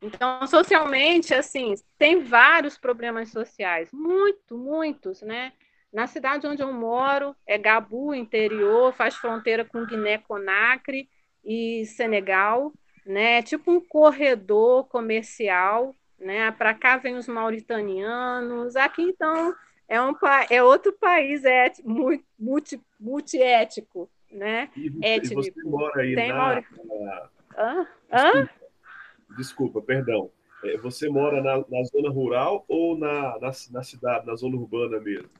Então, 0.00 0.46
socialmente, 0.46 1.34
assim, 1.34 1.74
tem 1.98 2.22
vários 2.22 2.76
problemas 2.78 3.30
sociais, 3.30 3.90
muito, 3.92 4.56
muitos, 4.56 5.22
né? 5.22 5.52
Na 5.92 6.06
cidade 6.06 6.46
onde 6.46 6.62
eu 6.62 6.72
moro, 6.72 7.34
é 7.46 7.56
Gabu, 7.56 8.14
interior, 8.14 8.92
faz 8.92 9.14
fronteira 9.16 9.64
com 9.64 9.86
Guiné-Conakry 9.86 11.08
e 11.44 11.86
Senegal 11.86 12.72
né? 13.06 13.40
Tipo 13.42 13.70
um 13.70 13.80
corredor 13.80 14.84
comercial, 14.88 15.94
né? 16.18 16.50
Para 16.50 16.74
cá 16.74 16.96
vem 16.96 17.14
os 17.14 17.28
mauritanianos, 17.28 18.74
aqui 18.74 19.02
então 19.02 19.54
é 19.88 20.02
um 20.02 20.12
é 20.50 20.62
outro 20.62 20.92
país 20.92 21.44
é 21.44 21.72
multi, 22.38 22.80
multiético, 22.98 24.10
né? 24.30 24.68
E 24.76 24.88
você, 24.90 25.06
Étnico. 25.06 25.42
você 25.42 25.62
mora 25.64 26.02
aí 26.02 26.14
Tem 26.14 26.28
na, 26.28 26.36
Mauri... 26.36 26.66
Hã? 27.56 27.86
Hã? 28.12 28.48
Desculpa, 29.36 29.80
perdão. 29.80 30.30
É, 30.64 30.76
você 30.78 31.08
mora 31.08 31.42
na, 31.42 31.58
na 31.58 31.84
zona 31.84 32.10
rural 32.10 32.64
ou 32.68 32.98
na, 32.98 33.38
na, 33.38 33.50
na 33.70 33.82
cidade, 33.82 34.26
na 34.26 34.34
zona 34.34 34.56
urbana 34.56 35.00
mesmo? 35.00 35.30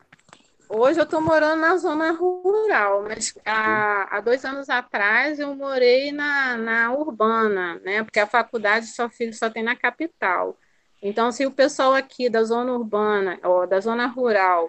Hoje 0.69 0.99
eu 0.99 1.05
estou 1.05 1.21
morando 1.21 1.61
na 1.61 1.77
zona 1.77 2.11
rural, 2.11 3.05
mas 3.05 3.33
há, 3.45 4.17
há, 4.17 4.21
dois 4.21 4.45
anos 4.45 4.69
atrás 4.69 5.39
eu 5.39 5.55
morei 5.55 6.11
na, 6.11 6.57
na 6.57 6.93
urbana, 6.93 7.81
né? 7.85 8.03
Porque 8.03 8.19
a 8.19 8.27
faculdade 8.27 8.87
só, 8.87 9.09
só 9.33 9.49
tem 9.49 9.63
na 9.63 9.77
capital. 9.77 10.59
Então, 11.01 11.31
se 11.31 11.47
o 11.47 11.53
pessoal 11.53 11.95
aqui 11.95 12.29
da 12.29 12.43
zona 12.43 12.73
urbana 12.73 13.39
ou 13.45 13.65
da 13.65 13.79
zona 13.79 14.07
rural 14.07 14.69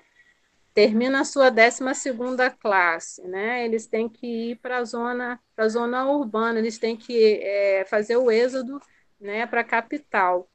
termina 0.77 1.21
a 1.21 1.25
sua 1.25 1.49
12 1.49 1.81
classe, 2.59 3.27
né? 3.27 3.65
Eles 3.65 3.87
têm 3.87 4.07
que 4.07 4.51
ir 4.51 4.57
para 4.57 4.77
a 4.77 4.83
zona, 4.83 5.39
zona 5.67 6.07
urbana, 6.07 6.59
eles 6.59 6.77
têm 6.77 6.95
que 6.95 7.39
é, 7.41 7.83
fazer 7.85 8.15
o 8.15 8.29
êxodo 8.29 8.79
né, 9.19 9.47
para 9.47 9.61
a 9.61 9.63
capital 9.63 10.47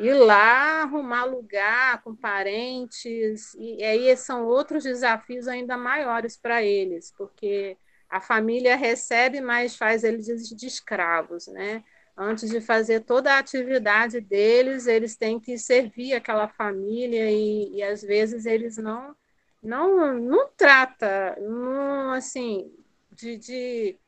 ir 0.00 0.14
lá 0.14 0.82
arrumar 0.82 1.26
lugar 1.26 2.02
com 2.02 2.12
parentes, 2.12 3.54
e 3.54 3.84
aí 3.84 4.16
são 4.16 4.46
outros 4.46 4.82
desafios 4.82 5.46
ainda 5.46 5.76
maiores 5.76 6.36
para 6.36 6.60
eles, 6.60 7.12
porque 7.16 7.78
a 8.10 8.20
família 8.20 8.74
recebe, 8.74 9.40
mas 9.40 9.76
faz 9.76 10.02
eles 10.02 10.26
de 10.26 10.66
escravos, 10.66 11.46
né? 11.46 11.84
Antes 12.16 12.50
de 12.50 12.60
fazer 12.60 13.02
toda 13.02 13.32
a 13.34 13.38
atividade 13.38 14.20
deles, 14.20 14.88
eles 14.88 15.16
têm 15.16 15.38
que 15.38 15.56
servir 15.56 16.14
aquela 16.14 16.48
família 16.48 17.30
e, 17.30 17.76
e 17.76 17.82
às 17.84 18.02
vezes 18.02 18.44
eles 18.44 18.76
não 18.76 19.14
não 19.62 20.18
não 20.18 20.48
trata, 20.56 21.36
não 21.40 22.12
assim 22.12 22.70
de, 23.12 23.36
de, 23.36 23.98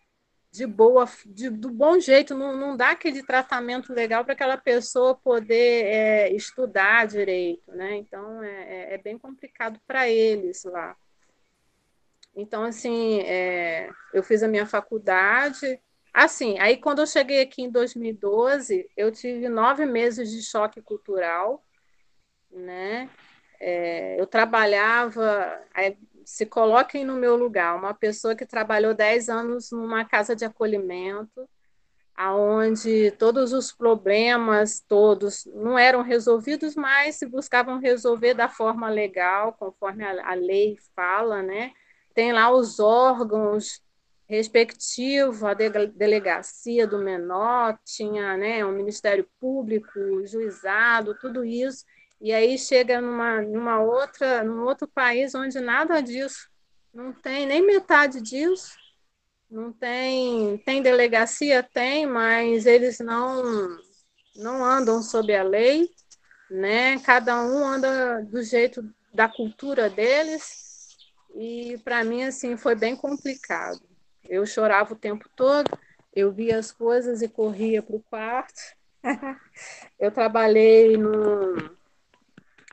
de 0.51 0.67
boa, 0.67 1.09
de, 1.27 1.51
do 1.51 1.71
bom 1.71 1.99
jeito, 2.01 2.35
não, 2.35 2.57
não 2.57 2.77
dá 2.77 2.91
aquele 2.91 3.23
tratamento 3.23 3.93
legal 3.93 4.25
para 4.25 4.35
aquela 4.35 4.57
pessoa 4.57 5.15
poder 5.15 5.85
é, 5.87 6.33
estudar 6.33 7.07
direito, 7.07 7.71
né? 7.73 7.97
Então 7.97 8.43
é, 8.43 8.93
é, 8.93 8.95
é 8.95 8.99
bem 8.99 9.19
complicado 9.19 9.81
para 9.87 10.09
eles 10.09 10.65
lá. 10.65 10.97
Então, 12.37 12.65
assim, 12.65 13.21
é, 13.21 13.89
eu 14.13 14.23
fiz 14.23 14.43
a 14.43 14.49
minha 14.49 14.67
faculdade. 14.67 15.81
Assim, 16.13 16.59
aí 16.59 16.77
quando 16.77 17.01
eu 17.01 17.07
cheguei 17.07 17.41
aqui 17.41 17.63
em 17.63 17.71
2012, 17.71 18.89
eu 18.97 19.13
tive 19.13 19.49
nove 19.49 19.87
meses 19.87 20.31
de 20.31 20.43
choque 20.43 20.83
cultural, 20.83 21.65
né? 22.51 23.09
É, 23.61 24.21
eu 24.21 24.27
trabalhava, 24.27 25.61
aí, 25.75 25.97
se 26.25 26.47
coloquem 26.47 27.05
no 27.05 27.17
meu 27.17 27.37
lugar, 27.37 27.77
uma 27.77 27.95
pessoa 27.95 28.35
que 28.35 28.47
trabalhou 28.47 28.95
dez 28.95 29.29
anos 29.29 29.71
numa 29.71 30.05
casa 30.05 30.35
de 30.35 30.45
acolhimento, 30.45 31.49
aonde 32.17 33.11
todos 33.13 33.53
os 33.53 33.73
problemas 33.73 34.81
todos 34.81 35.47
não 35.47 35.79
eram 35.79 36.03
resolvidos, 36.03 36.77
mas 36.77 37.17
se 37.17 37.27
buscavam 37.27 37.79
resolver 37.79 38.35
da 38.35 38.49
forma 38.49 38.89
legal, 38.89 39.53
conforme 39.53 40.05
a, 40.05 40.31
a 40.31 40.35
lei 40.35 40.79
fala, 40.95 41.43
né? 41.43 41.73
tem 42.15 42.33
lá 42.33 42.51
os 42.51 42.79
órgãos 42.79 43.83
respectivos, 44.27 45.43
a 45.43 45.53
delegacia 45.53 46.87
do 46.87 46.99
menor, 46.99 47.79
tinha 47.85 48.37
né, 48.37 48.65
o 48.65 48.73
Ministério 48.73 49.29
Público, 49.39 49.99
o 49.99 50.27
juizado, 50.27 51.15
tudo 51.21 51.45
isso, 51.45 51.85
e 52.25 52.33
aí 52.33 52.57
chega 52.57 53.03
numa, 53.03 53.43
numa 53.43 53.81
outra, 53.81 54.43
num 54.43 54.65
outro 54.65 54.89
país 54.89 55.35
onde 55.35 55.61
nada 55.61 56.01
disso, 56.01 56.49
não 56.91 57.13
tem 57.13 57.45
nem 57.45 57.61
metade 57.61 58.19
disso, 58.23 58.79
não 59.51 59.71
tem, 59.71 60.57
tem 60.65 60.81
delegacia, 60.81 61.63
tem, 61.63 62.07
mas 62.07 62.65
eles 62.65 62.99
não, 63.01 63.77
não 64.37 64.65
andam 64.65 65.03
sob 65.03 65.37
a 65.37 65.43
lei, 65.43 65.91
né? 66.51 66.99
Cada 67.01 67.43
um 67.43 67.63
anda 67.63 68.23
do 68.23 68.43
jeito 68.43 68.83
da 69.13 69.29
cultura 69.29 69.91
deles, 69.91 70.97
e 71.35 71.77
para 71.85 72.03
mim 72.05 72.25
assim 72.25 72.57
foi 72.57 72.75
bem 72.75 72.97
complicado. 72.97 73.83
Eu 74.27 74.47
chorava 74.47 74.95
o 74.95 74.99
tempo 74.99 75.29
todo, 75.37 75.71
eu 76.17 76.33
via 76.33 76.59
as 76.59 76.73
coisas 76.73 77.21
e 77.21 77.29
corria 77.29 77.83
para 77.83 77.97
o 77.97 78.03
quarto. 78.09 78.63
eu 80.01 80.11
trabalhei 80.11 80.97
no 80.97 81.84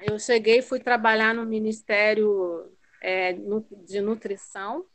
eu 0.02 0.20
cheguei 0.20 0.60
e 0.60 0.62
fui 0.62 0.80
trabalhar 0.80 1.34
no 1.34 1.46
Ministério 1.46 2.72
é, 3.02 3.34
de 3.86 4.02
Nutrição. 4.02 4.86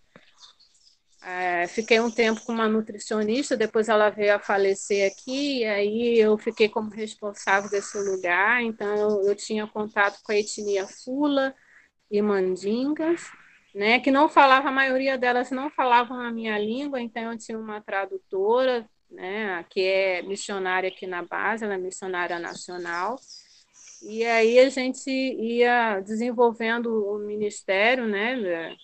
É, 1.23 1.67
fiquei 1.67 1.99
um 1.99 2.11
tempo 2.11 2.41
com 2.45 2.53
uma 2.53 2.69
nutricionista, 2.69 3.57
depois 3.57 3.89
ela 3.89 4.11
veio 4.11 4.37
a 4.37 4.39
falecer 4.39 5.11
aqui, 5.11 5.61
e 5.61 5.65
aí 5.65 6.19
eu 6.19 6.39
fiquei 6.39 6.69
como 6.69 6.91
responsável 6.91 7.69
desse 7.69 7.99
lugar. 7.99 8.63
Então, 8.63 8.95
eu, 8.95 9.23
eu 9.23 9.35
tinha 9.35 9.67
contato 9.67 10.21
com 10.23 10.31
a 10.31 10.37
etnia 10.37 10.87
Fula 10.87 11.55
e 12.11 12.23
Mandingas 12.23 13.23
né, 13.77 14.01
que 14.01 14.11
não 14.11 14.27
falava, 14.27 14.71
a 14.71 14.73
maioria 14.73 15.19
delas 15.19 15.51
não 15.51 15.69
falavam 15.69 16.19
a 16.19 16.33
minha 16.33 16.59
língua, 16.59 16.99
então 16.99 17.31
eu 17.31 17.37
tinha 17.37 17.59
uma 17.59 17.79
tradutora, 17.79 18.89
né, 19.11 19.63
que 19.69 19.83
é 19.83 20.23
missionária 20.23 20.89
aqui 20.89 21.07
na 21.07 21.23
base, 21.23 21.63
ela 21.63 21.75
é 21.75 21.79
missionária 21.79 22.39
nacional, 22.39 23.17
e 24.03 24.25
aí 24.25 24.59
a 24.59 24.69
gente 24.69 25.11
ia 25.11 26.01
desenvolvendo 26.01 26.87
o 26.87 27.19
ministério, 27.19 28.07
né, 28.07 28.75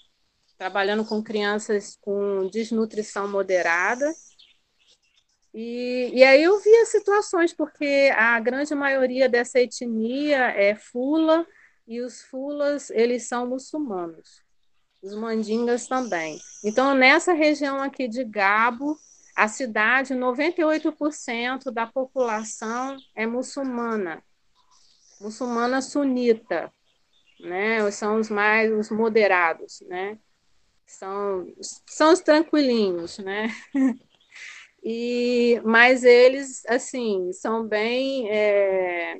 trabalhando 0.58 1.04
com 1.04 1.22
crianças 1.22 1.96
com 2.00 2.48
desnutrição 2.48 3.28
moderada, 3.28 4.12
e, 5.54 6.10
e 6.14 6.24
aí 6.24 6.42
eu 6.42 6.58
via 6.60 6.86
situações, 6.86 7.52
porque 7.52 8.10
a 8.16 8.40
grande 8.40 8.74
maioria 8.74 9.28
dessa 9.28 9.60
etnia 9.60 10.46
é 10.50 10.74
fula, 10.74 11.46
e 11.86 12.00
os 12.00 12.22
fulas, 12.22 12.90
eles 12.90 13.28
são 13.28 13.46
muçulmanos. 13.46 14.40
Os 15.02 15.14
mandingas 15.14 15.86
também. 15.86 16.38
Então, 16.64 16.94
nessa 16.94 17.32
região 17.32 17.82
aqui 17.82 18.06
de 18.06 18.24
Gabo, 18.24 18.96
a 19.36 19.48
cidade, 19.48 20.14
98% 20.14 21.70
da 21.70 21.86
população 21.86 22.96
é 23.14 23.26
muçulmana, 23.26 24.22
muçulmana 25.22 25.80
sunita, 25.80 26.72
né? 27.40 27.90
São 27.90 28.18
os 28.18 28.28
mais 28.28 28.72
os 28.72 28.90
moderados, 28.90 29.80
né? 29.88 30.18
São, 30.86 31.46
são 31.86 32.12
os 32.12 32.20
tranquilinhos, 32.20 33.18
né? 33.18 33.48
E, 34.84 35.60
mas 35.64 36.02
eles, 36.02 36.66
assim, 36.66 37.32
são 37.32 37.64
bem. 37.68 38.28
É, 38.28 39.16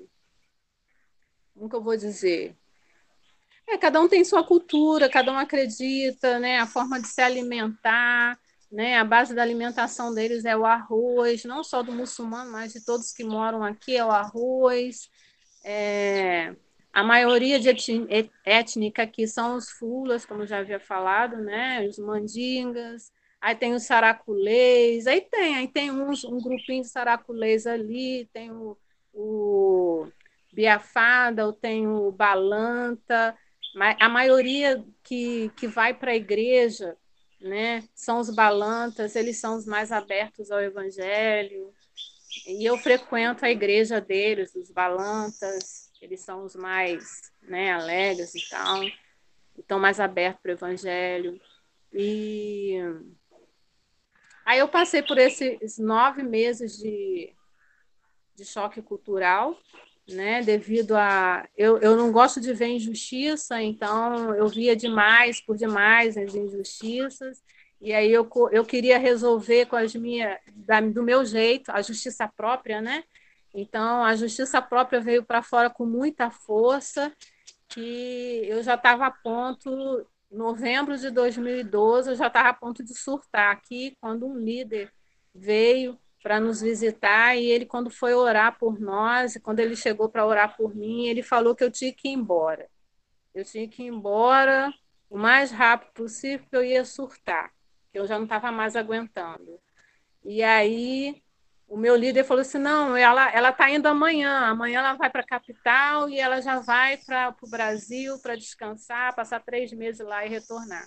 como 1.55 1.71
que 1.71 1.77
eu 1.77 1.83
vou 1.83 1.97
dizer? 1.97 2.57
É, 3.69 3.79
cada 3.79 4.01
um 4.01 4.09
tem 4.09 4.25
sua 4.25 4.45
cultura, 4.45 5.09
cada 5.09 5.31
um 5.33 5.39
acredita, 5.39 6.41
né? 6.41 6.59
A 6.59 6.67
forma 6.67 7.01
de 7.01 7.07
se 7.07 7.21
alimentar, 7.21 8.37
né? 8.73 8.99
A 8.99 9.05
base 9.05 9.35
da 9.35 9.43
alimentação 9.43 10.13
deles 10.13 10.45
é 10.45 10.57
o 10.57 10.67
arroz, 10.67 11.45
não 11.45 11.63
só 11.63 11.81
do 11.81 11.93
muçulmano, 11.93 12.51
mas 12.51 12.73
de 12.73 12.85
todos 12.85 13.13
que 13.13 13.23
moram 13.23 13.63
aqui 13.63 13.97
é 13.97 14.05
o 14.05 14.11
arroz. 14.11 15.09
É, 15.65 16.55
a 16.93 17.03
maioria 17.03 17.59
de 17.59 17.69
étnica 18.45 19.03
aqui 19.03 19.27
são 19.27 19.57
os 19.57 19.71
fulas, 19.71 20.27
como 20.27 20.47
já 20.47 20.59
havia 20.59 20.81
falado, 20.81 21.37
né? 21.39 21.87
Os 21.87 21.99
mandingas. 21.99 23.13
Aí 23.41 23.55
tem 23.57 23.75
os 23.75 23.83
saraculês, 23.83 25.07
aí 25.07 25.21
tem, 25.21 25.57
aí 25.57 25.69
tem 25.69 25.91
uns, 25.91 26.23
um 26.23 26.39
grupinho 26.39 26.83
de 26.83 26.89
saraculês 26.89 27.67
ali, 27.67 28.29
tem 28.33 28.53
o, 28.53 28.77
o 29.13 30.07
biafada, 30.53 31.53
tem 31.53 31.89
o 31.89 32.13
balanta, 32.13 33.37
a 33.99 34.09
maioria 34.09 34.85
que, 35.03 35.51
que 35.57 35.67
vai 35.67 35.93
para 35.93 36.13
a 36.13 36.17
igreja 36.17 36.97
né, 37.41 37.83
são 37.95 38.21
os 38.21 38.31
balantas, 38.31 39.17
eles 39.17 39.39
são 39.39 39.57
os 39.57 39.67
mais 39.67 39.91
abertos 39.91 40.51
ao 40.51 40.61
evangelho. 40.61 41.73
E 42.47 42.65
eu 42.65 42.79
frequento 42.79 43.45
a 43.45 43.51
igreja 43.51 44.01
deles, 44.01 44.55
os 44.55 44.71
balantas, 44.71 45.91
eles 46.01 46.21
são 46.21 46.45
os 46.45 46.57
mais 46.57 47.31
né, 47.43 47.73
alegres 47.73 48.35
e 48.35 48.49
tal, 48.49 48.81
estão 49.59 49.79
mais 49.79 50.01
abertos 50.01 50.41
para 50.43 50.51
o 50.51 50.55
evangelho. 50.55 51.41
E 51.93 52.79
aí 54.45 54.59
eu 54.59 54.69
passei 54.69 55.03
por 55.03 55.19
esses 55.19 55.79
nove 55.79 56.23
meses 56.23 56.79
de, 56.79 57.35
de 58.35 58.45
choque 58.45 58.81
cultural, 58.81 59.57
né? 60.09 60.43
Devido 60.43 60.97
a 60.97 61.49
eu, 61.57 61.79
eu 61.79 61.97
não 61.97 62.11
gosto 62.11 62.41
de 62.41 62.53
ver 62.53 62.69
injustiça, 62.69 63.63
então 63.63 64.35
eu 64.35 64.49
via 64.49 64.75
demais 64.75 65.41
por 65.41 65.57
demais 65.57 66.17
as 66.17 66.35
injustiças. 66.35 67.43
E 67.83 67.93
aí 67.93 68.13
eu, 68.13 68.31
eu 68.53 68.65
queria 68.65 68.97
resolver 68.97 69.67
com 69.67 69.75
as 69.75 69.93
minhas 69.93 70.39
da, 70.55 70.81
do 70.81 71.03
meu 71.03 71.25
jeito, 71.25 71.73
a 71.73 71.83
justiça 71.83 72.29
própria, 72.29 72.81
né? 72.81 73.03
Então 73.53 74.05
a 74.05 74.15
justiça 74.15 74.63
própria 74.63 75.01
veio 75.01 75.25
para 75.25 75.43
fora 75.43 75.69
com 75.69 75.85
muita 75.85 76.31
força, 76.31 77.13
que 77.69 78.43
eu 78.47 78.63
já 78.63 78.77
estava 78.77 79.07
a 79.07 79.11
ponto 79.11 80.07
novembro 80.31 80.97
de 80.97 81.11
2012, 81.11 82.11
eu 82.11 82.15
já 82.17 82.29
estava 82.29 82.51
a 82.51 82.55
ponto 82.55 82.85
de 82.85 82.95
surtar 82.95 83.53
aqui 83.53 83.97
quando 84.01 84.27
um 84.27 84.37
líder 84.37 84.93
veio 85.35 85.99
para 86.23 86.39
nos 86.39 86.61
visitar 86.61 87.37
e 87.37 87.47
ele 87.47 87.67
quando 87.67 87.91
foi 87.91 88.15
orar 88.15 88.57
por 88.59 88.79
nós, 88.79 89.37
quando 89.43 89.59
ele 89.59 89.75
chegou 89.75 90.09
para 90.09 90.25
orar 90.25 90.57
por 90.57 90.73
mim, 90.75 91.09
ele 91.09 91.23
falou 91.23 91.55
que 91.55 91.65
eu 91.65 91.71
tinha 91.71 91.93
que 91.93 92.09
ir 92.09 92.13
embora. 92.13 92.69
Eu 93.35 93.45
tinha 93.45 93.67
que 93.69 93.83
ir 93.83 93.87
embora 93.87 94.73
o 95.11 95.19
mais 95.19 95.51
rápido 95.51 95.93
possível, 95.95 96.47
eu 96.53 96.65
ia 96.65 96.85
surtar, 96.85 97.53
eu 97.93 98.07
já 98.07 98.17
não 98.17 98.25
estava 98.25 98.51
mais 98.53 98.77
aguentando. 98.77 99.61
E 100.25 100.43
aí 100.43 101.23
o 101.69 101.77
meu 101.77 101.97
líder 101.97 102.25
falou 102.25 102.43
assim: 102.43 102.59
não, 102.59 102.97
ela 102.97 103.31
ela 103.33 103.51
está 103.51 103.71
indo 103.71 103.87
amanhã. 103.87 104.49
Amanhã 104.49 104.81
ela 104.81 104.95
vai 104.95 105.11
para 105.11 105.23
a 105.23 105.27
capital 105.27 106.09
e 106.09 106.19
ela 106.19 106.41
já 106.41 106.59
vai 106.61 106.99
para 106.99 107.35
o 107.43 107.51
Brasil 107.51 108.19
para 108.21 108.37
descansar, 108.37 109.15
passar 109.15 109.41
três 109.41 109.73
meses 109.73 110.07
lá 110.07 110.25
e 110.25 110.29
retornar. 110.29 110.87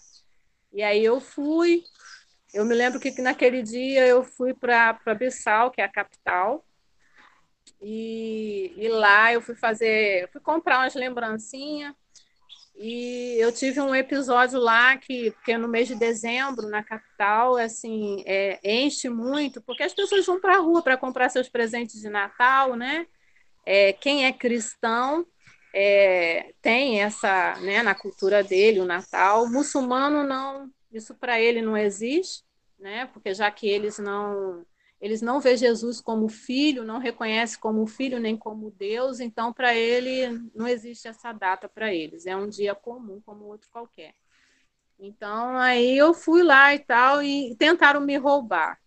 E 0.72 0.84
aí 0.84 1.04
eu 1.04 1.22
fui, 1.22 1.84
eu 2.54 2.66
me 2.66 2.76
lembro 2.76 3.00
que 3.00 3.12
naquele 3.22 3.64
dia 3.64 4.06
eu 4.06 4.24
fui 4.24 4.54
para 4.54 5.00
Bissau, 5.18 5.72
que 5.72 5.82
é 5.82 5.86
a 5.86 5.92
capital, 5.92 6.66
e, 7.82 8.74
e, 8.78 8.88
lá 8.90 9.34
eu 9.34 9.42
fui 9.42 9.56
fazer, 9.56 10.30
fui 10.32 10.42
comprar 10.42 10.80
umas 10.80 10.96
lembrancinhas, 10.96 11.94
E 12.78 13.38
eu 13.40 13.52
tive 13.52 13.80
um 13.80 13.96
episódio 13.96 14.60
lá 14.60 14.98
que, 14.98 15.32
porque 15.32 15.58
no 15.58 15.68
mês 15.68 15.88
de 15.88 15.96
dezembro, 15.96 16.68
na 16.68 16.84
capital, 16.84 17.56
assim, 17.56 18.22
é, 18.26 18.60
enche 18.64 19.08
muito, 19.08 19.62
porque 19.62 19.84
as 19.84 19.94
pessoas 19.94 20.26
vão 20.26 20.42
para 20.42 20.58
a 20.58 20.60
rua 20.60 20.82
para 20.82 20.98
comprar 20.98 21.30
seus 21.30 21.48
presentes 21.48 22.02
de 22.02 22.10
Natal, 22.10 22.76
né? 22.76 23.08
É, 23.66 23.94
quem 23.94 24.26
é 24.26 24.34
cristão 24.34 25.26
é, 25.74 26.54
tem 26.62 27.02
essa, 27.02 27.56
né, 27.62 27.82
na 27.82 27.96
cultura 27.96 28.44
dele, 28.44 28.82
o 28.82 28.86
Natal. 28.86 29.44
O 29.44 29.50
muçulmano 29.50 30.24
não, 30.24 30.70
isso 30.92 31.16
para 31.16 31.40
ele 31.40 31.62
não 31.62 31.78
existe, 31.78 32.44
né? 32.80 33.06
Porque 33.08 33.34
já 33.34 33.50
que 33.52 33.68
eles 33.68 34.00
não 34.00 34.66
eles 35.06 35.22
não 35.22 35.40
vê 35.40 35.56
Jesus 35.56 36.02
como 36.02 36.28
filho, 36.28 36.84
não 36.84 36.98
reconhece 36.98 37.60
como 37.60 37.86
filho 37.86 38.20
nem 38.20 38.36
como 38.36 38.72
Deus, 38.72 39.20
então 39.20 39.54
para 39.54 39.76
ele 39.76 40.50
não 40.56 40.68
existe 40.68 41.08
essa 41.08 41.32
data 41.32 41.70
para 41.70 41.94
eles, 41.94 42.26
é 42.26 42.36
um 42.36 42.50
dia 42.50 42.74
comum 42.74 43.22
como 43.24 43.46
outro 43.46 43.70
qualquer. 43.70 44.16
Então 45.00 45.56
aí 45.58 45.96
eu 45.96 46.12
fui 46.12 46.42
lá 46.42 46.74
e 46.74 46.80
tal 46.80 47.22
e 47.22 47.56
tentaram 47.56 48.02
me 48.02 48.18
roubar, 48.18 48.80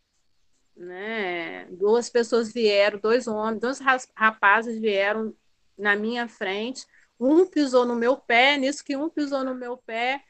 né? 0.76 1.66
Duas 1.70 2.10
pessoas 2.10 2.52
vieram, 2.52 2.98
dois 2.98 3.28
homens, 3.28 3.60
dois 3.60 3.78
rapazes 4.16 4.80
vieram 4.80 5.32
na 5.78 5.94
minha 5.94 6.26
frente, 6.26 6.84
um 7.20 7.46
pisou 7.46 7.86
no 7.86 7.94
meu 7.94 8.16
pé, 8.16 8.56
nisso 8.56 8.84
que 8.84 8.96
um 8.96 9.08
pisou 9.08 9.44
no 9.44 9.54
meu 9.54 9.76
pé, 9.76 10.20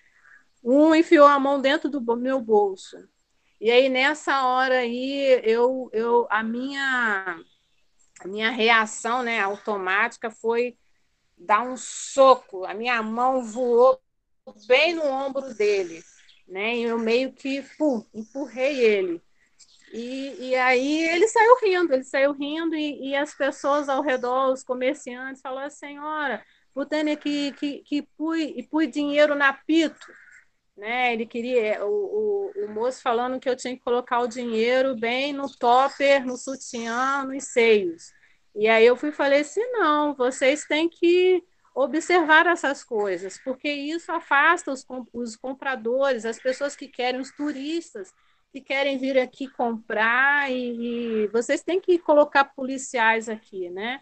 um 0.63 0.95
enfiou 0.95 1.27
a 1.27 1.41
mão 1.41 1.63
dentro 1.63 1.89
do 1.89 2.15
meu 2.15 2.43
bolso. 2.43 3.09
E 3.61 3.71
aí, 3.71 3.89
nessa 3.89 4.47
hora 4.47 4.79
aí, 4.79 5.41
eu, 5.43 5.91
eu, 5.93 6.27
a, 6.31 6.45
minha, 6.45 7.41
a 8.21 8.29
minha 8.29 8.51
reação 8.51 9.23
né, 9.23 9.41
automática 9.41 10.31
foi 10.31 10.77
dar 11.37 11.63
um 11.63 11.77
soco. 11.77 12.65
A 12.65 12.73
minha 12.73 13.03
mão 13.03 13.43
voou 13.43 14.01
bem 14.69 14.95
no 14.95 15.05
ombro 15.05 15.53
dele. 15.55 16.03
Né? 16.47 16.77
E 16.77 16.83
eu 16.85 16.99
meio 16.99 17.33
que 17.33 17.63
pum, 17.77 18.05
empurrei 18.15 18.79
ele. 18.79 19.21
E, 19.93 20.51
e 20.51 20.55
aí 20.55 21.03
ele 21.09 21.27
saiu 21.27 21.59
rindo, 21.61 21.93
ele 21.95 22.05
saiu 22.05 22.33
rindo, 22.33 22.77
e, 22.77 23.09
e 23.09 23.17
as 23.17 23.35
pessoas 23.35 23.89
ao 23.89 24.03
redor, 24.03 24.53
os 24.53 24.63
comerciantes, 24.63 25.41
falaram, 25.41 25.71
senhora, 25.71 26.45
Botânia 26.75 27.17
que, 27.17 27.53
que, 27.53 27.79
que 27.79 28.03
pui, 28.17 28.63
pui 28.71 28.87
dinheiro 28.87 29.35
na 29.35 29.53
pito 29.53 30.07
né? 30.79 31.13
Ele 31.13 31.27
queria 31.27 31.85
o, 31.85 31.91
o, 31.91 32.65
o, 32.65 32.69
moço 32.69 33.03
falando 33.03 33.41
que 33.41 33.49
eu 33.49 33.57
tinha 33.57 33.77
que 33.77 33.83
colocar 33.83 34.21
o 34.21 34.29
dinheiro 34.29 34.97
bem 34.97 35.33
no 35.33 35.51
topper, 35.51 36.25
no 36.25 36.37
sutiã, 36.37 37.25
nos 37.25 37.45
seios. 37.45 38.13
E 38.55 38.69
aí 38.69 38.87
eu 38.87 38.97
fui 38.97 39.13
falei 39.13 39.41
assim, 39.41 39.65
não, 39.73 40.15
vocês 40.15 40.65
têm 40.65 40.89
que 40.89 41.43
observar 41.75 42.47
essas 42.47 42.83
coisas, 42.83 43.39
porque 43.45 43.69
isso 43.71 44.11
afasta 44.11 44.73
os, 44.73 44.85
os 45.13 45.37
compradores, 45.37 46.25
as 46.25 46.39
pessoas 46.41 46.75
que 46.75 46.89
querem, 46.89 47.21
os 47.21 47.31
turistas 47.33 48.13
que 48.51 48.61
querem 48.61 48.99
vir 48.99 49.19
aqui 49.19 49.49
comprar 49.49 50.51
e, 50.51 51.25
e 51.25 51.27
vocês 51.29 51.63
têm 51.63 51.81
que 51.81 51.99
colocar 51.99 52.45
policiais 52.45 53.29
aqui, 53.29 53.69
né? 53.69 54.01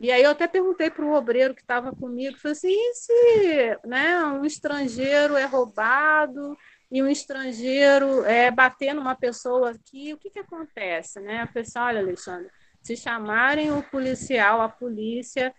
E 0.00 0.10
aí 0.10 0.22
eu 0.22 0.30
até 0.30 0.48
perguntei 0.48 0.90
para 0.90 1.04
o 1.04 1.12
obreiro 1.12 1.54
que 1.54 1.60
estava 1.60 1.92
comigo, 1.92 2.38
falei 2.38 2.52
assim, 2.52 2.72
e 2.72 2.94
se 2.94 3.78
né, 3.84 4.24
um 4.24 4.46
estrangeiro 4.46 5.36
é 5.36 5.44
roubado 5.44 6.56
e 6.90 7.02
um 7.02 7.08
estrangeiro 7.08 8.24
é 8.24 8.50
bater 8.50 8.94
numa 8.94 9.14
pessoa 9.14 9.72
aqui, 9.72 10.14
o 10.14 10.16
que, 10.16 10.30
que 10.30 10.38
acontece? 10.38 11.20
Né? 11.20 11.42
A 11.42 11.46
pessoa, 11.46 11.84
olha, 11.84 12.00
Alexandre, 12.00 12.50
se 12.82 12.96
chamarem 12.96 13.70
o 13.72 13.82
policial, 13.82 14.62
a 14.62 14.70
polícia, 14.70 15.54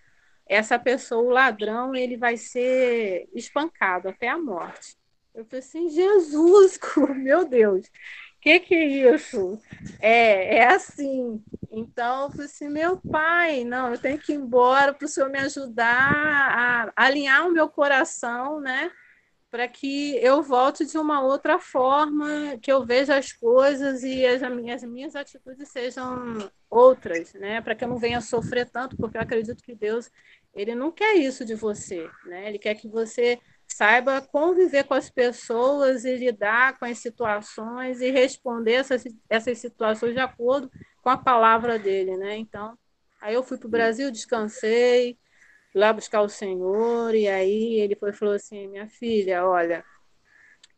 essa 0.49 0.79
pessoa, 0.79 1.21
o 1.21 1.29
ladrão, 1.29 1.93
ele 1.93 2.17
vai 2.17 2.35
ser 2.35 3.29
espancado 3.35 4.09
até 4.09 4.27
a 4.27 4.39
morte. 4.39 4.97
Eu 5.35 5.45
falei 5.45 5.59
assim, 5.59 5.87
Jesus, 5.87 6.79
meu 7.15 7.45
Deus 7.45 7.87
que 8.41 8.59
que 8.59 8.75
é 8.75 9.13
isso? 9.13 9.61
É, 9.99 10.57
é 10.57 10.67
assim. 10.67 11.41
Então, 11.71 12.23
eu 12.23 12.31
falei 12.31 12.45
assim, 12.47 12.69
meu 12.69 12.97
pai, 12.97 13.63
não, 13.63 13.91
eu 13.91 13.99
tenho 13.99 14.17
que 14.17 14.33
ir 14.33 14.35
embora 14.35 14.93
para 14.93 15.05
o 15.05 15.07
senhor 15.07 15.29
me 15.29 15.39
ajudar 15.39 15.87
a 15.87 16.91
alinhar 16.95 17.47
o 17.47 17.51
meu 17.51 17.69
coração, 17.69 18.59
né? 18.59 18.91
Para 19.49 19.67
que 19.67 20.17
eu 20.17 20.41
volte 20.41 20.85
de 20.85 20.97
uma 20.97 21.21
outra 21.21 21.59
forma, 21.59 22.57
que 22.61 22.71
eu 22.71 22.85
veja 22.85 23.17
as 23.17 23.31
coisas 23.31 24.03
e 24.03 24.25
as 24.25 24.41
minhas, 24.41 24.83
as 24.83 24.89
minhas 24.89 25.15
atitudes 25.15 25.69
sejam 25.69 26.49
outras, 26.69 27.33
né? 27.33 27.61
Para 27.61 27.75
que 27.75 27.83
eu 27.83 27.89
não 27.89 27.97
venha 27.97 28.21
sofrer 28.21 28.69
tanto, 28.69 28.97
porque 28.97 29.17
eu 29.17 29.21
acredito 29.21 29.63
que 29.63 29.75
Deus, 29.75 30.09
ele 30.53 30.73
não 30.73 30.91
quer 30.91 31.15
isso 31.15 31.45
de 31.45 31.53
você, 31.53 32.09
né? 32.25 32.47
Ele 32.49 32.57
quer 32.57 32.75
que 32.75 32.87
você 32.87 33.39
saiba 33.73 34.21
conviver 34.21 34.83
com 34.83 34.93
as 34.93 35.09
pessoas 35.09 36.05
e 36.05 36.15
lidar 36.15 36.77
com 36.77 36.85
as 36.85 36.97
situações 36.99 38.01
e 38.01 38.11
responder 38.11 38.73
essas, 38.73 39.03
essas 39.29 39.57
situações 39.57 40.13
de 40.13 40.19
acordo 40.19 40.69
com 41.01 41.09
a 41.09 41.17
palavra 41.17 41.79
dele, 41.79 42.17
né? 42.17 42.37
Então, 42.37 42.77
aí 43.21 43.33
eu 43.33 43.43
fui 43.43 43.57
para 43.57 43.67
o 43.67 43.71
Brasil, 43.71 44.11
descansei, 44.11 45.17
lá 45.73 45.93
buscar 45.93 46.21
o 46.21 46.29
Senhor, 46.29 47.15
e 47.15 47.27
aí 47.27 47.79
ele 47.79 47.95
foi 47.95 48.13
falou 48.13 48.35
assim, 48.35 48.67
minha 48.67 48.87
filha, 48.87 49.45
olha, 49.47 49.83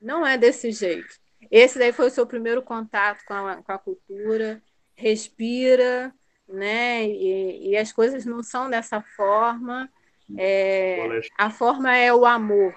não 0.01 0.25
é 0.25 0.37
desse 0.37 0.71
jeito. 0.71 1.15
Esse 1.51 1.79
daí 1.79 1.91
foi 1.91 2.07
o 2.07 2.11
seu 2.11 2.25
primeiro 2.25 2.61
contato 2.61 3.23
com 3.25 3.33
a, 3.33 3.61
com 3.61 3.71
a 3.71 3.77
cultura, 3.77 4.61
respira, 4.95 6.13
né? 6.47 7.05
E, 7.05 7.71
e 7.71 7.77
as 7.77 7.91
coisas 7.91 8.25
não 8.25 8.43
são 8.43 8.69
dessa 8.69 9.01
forma. 9.01 9.89
É, 10.37 11.21
a 11.37 11.49
forma 11.49 11.95
é 11.95 12.13
o 12.13 12.25
amor, 12.25 12.73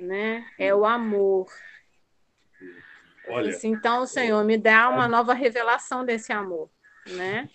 né? 0.00 0.46
É 0.58 0.74
o 0.74 0.84
amor. 0.84 1.46
Olha, 3.28 3.56
então, 3.62 4.06
Senhor, 4.06 4.44
me 4.44 4.58
dá 4.58 4.88
uma 4.88 5.06
nova 5.06 5.34
revelação 5.34 6.04
desse 6.04 6.32
amor, 6.32 6.70
né? 7.06 7.48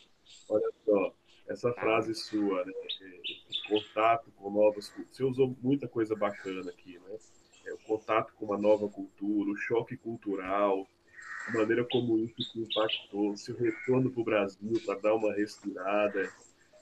Olha 0.49 0.71
só, 0.85 1.13
essa 1.49 1.73
frase 1.73 2.15
sua, 2.15 2.63
né? 2.63 2.73
contato 3.67 4.31
com 4.35 4.49
novas 4.49 4.89
culturas. 4.89 5.15
Você 5.15 5.23
usou 5.23 5.57
muita 5.61 5.87
coisa 5.87 6.15
bacana 6.15 6.69
aqui, 6.69 6.99
né? 6.99 7.17
É, 7.65 7.73
o 7.73 7.77
contato 7.79 8.33
com 8.35 8.45
uma 8.45 8.57
nova 8.57 8.87
cultura, 8.87 9.49
o 9.49 9.57
choque 9.57 9.97
cultural, 9.97 10.87
a 11.47 11.51
maneira 11.51 11.85
como 11.89 12.19
isso 12.19 12.59
impactou, 12.59 13.31
o 13.31 13.37
seu 13.37 13.55
retorno 13.55 14.11
para 14.11 14.21
o 14.21 14.25
Brasil 14.25 14.81
para 14.85 14.99
dar 14.99 15.15
uma 15.15 15.33
respirada, 15.33 16.31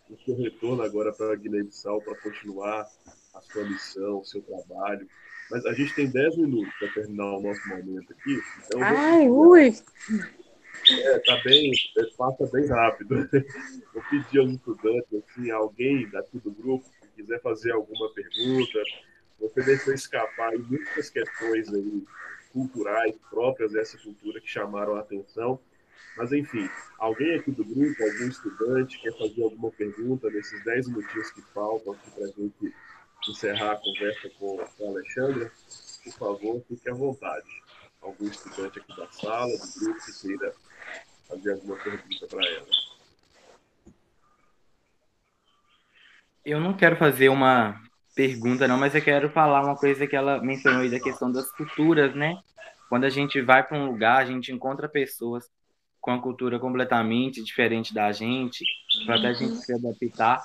o 0.09 0.17
seu 0.17 0.35
retorno 0.35 0.83
agora 0.83 1.13
para 1.13 1.33
a 1.33 1.35
Guiné-Bissau 1.35 2.01
para 2.01 2.19
continuar 2.21 2.85
a 3.33 3.41
sua 3.41 3.63
missão, 3.63 4.19
o 4.19 4.25
seu 4.25 4.41
trabalho. 4.41 5.07
Mas 5.51 5.65
a 5.65 5.73
gente 5.73 5.93
tem 5.95 6.09
10 6.09 6.37
minutos 6.37 6.73
para 6.79 6.93
terminar 6.93 7.37
o 7.37 7.41
nosso 7.41 7.67
momento 7.69 8.13
aqui. 8.13 8.39
Então 8.65 8.83
Ai, 8.83 9.29
ui! 9.29 9.73
É, 10.89 11.19
tá 11.19 11.39
bem, 11.43 11.71
é, 11.97 12.03
passa 12.17 12.49
bem 12.51 12.67
rápido. 12.67 13.29
Eu 13.93 14.03
pedi 14.09 14.39
aos 14.39 14.51
estudantes, 14.51 15.07
assim, 15.13 15.51
alguém 15.51 16.09
daqui 16.09 16.39
do 16.39 16.51
grupo 16.51 16.85
que 17.01 17.21
quiser 17.21 17.41
fazer 17.41 17.71
alguma 17.71 18.11
pergunta, 18.13 18.79
você 19.39 19.61
deixou 19.61 19.93
escapar 19.93 20.51
muitas 20.57 21.09
questões 21.09 21.73
aí 21.73 22.03
culturais 22.51 23.15
próprias 23.29 23.71
dessa 23.71 23.97
cultura 23.97 24.41
que 24.41 24.49
chamaram 24.49 24.95
a 24.95 24.99
atenção. 24.99 25.59
Mas, 26.17 26.31
enfim, 26.31 26.69
alguém 26.99 27.35
aqui 27.35 27.51
do 27.51 27.65
grupo, 27.65 28.03
algum 28.03 28.27
estudante, 28.27 29.01
quer 29.01 29.17
fazer 29.17 29.43
alguma 29.43 29.71
pergunta 29.71 30.29
nesses 30.29 30.63
10 30.63 30.89
minutinhos 30.89 31.31
que 31.31 31.41
faltam 31.53 31.93
aqui 31.93 32.11
para 32.11 32.25
a 32.25 32.27
gente 32.27 32.73
encerrar 33.29 33.73
a 33.73 33.75
conversa 33.75 34.29
com 34.39 34.59
a 34.61 34.89
Alexandra, 34.89 35.51
por 36.03 36.13
favor, 36.13 36.63
fique 36.67 36.89
à 36.89 36.93
vontade. 36.93 37.47
Algum 38.01 38.25
estudante 38.25 38.79
aqui 38.79 38.97
da 38.97 39.09
sala, 39.11 39.47
do 39.47 39.79
grupo, 39.79 40.05
que 40.05 40.27
queira 40.27 40.53
fazer 41.27 41.53
alguma 41.53 41.77
pergunta 41.77 42.27
para 42.27 42.45
ela. 42.45 42.67
Eu 46.45 46.59
não 46.59 46.75
quero 46.75 46.97
fazer 46.97 47.29
uma 47.29 47.81
pergunta, 48.13 48.67
não, 48.67 48.77
mas 48.77 48.93
eu 48.93 49.01
quero 49.01 49.29
falar 49.29 49.63
uma 49.63 49.77
coisa 49.77 50.05
que 50.05 50.15
ela 50.15 50.41
mencionou 50.41 50.81
aí 50.81 50.89
da 50.89 50.99
questão 50.99 51.31
das 51.31 51.49
culturas, 51.51 52.13
né? 52.13 52.37
Quando 52.89 53.05
a 53.05 53.09
gente 53.09 53.41
vai 53.41 53.65
para 53.65 53.77
um 53.77 53.85
lugar, 53.85 54.17
a 54.17 54.25
gente 54.25 54.51
encontra 54.51 54.89
pessoas 54.89 55.49
com 56.01 56.11
a 56.11 56.21
cultura 56.21 56.59
completamente 56.59 57.41
diferente 57.41 57.93
da 57.93 58.11
gente, 58.11 58.65
para 59.05 59.15
a 59.15 59.33
gente 59.33 59.55
se 59.55 59.73
adaptar 59.73 60.43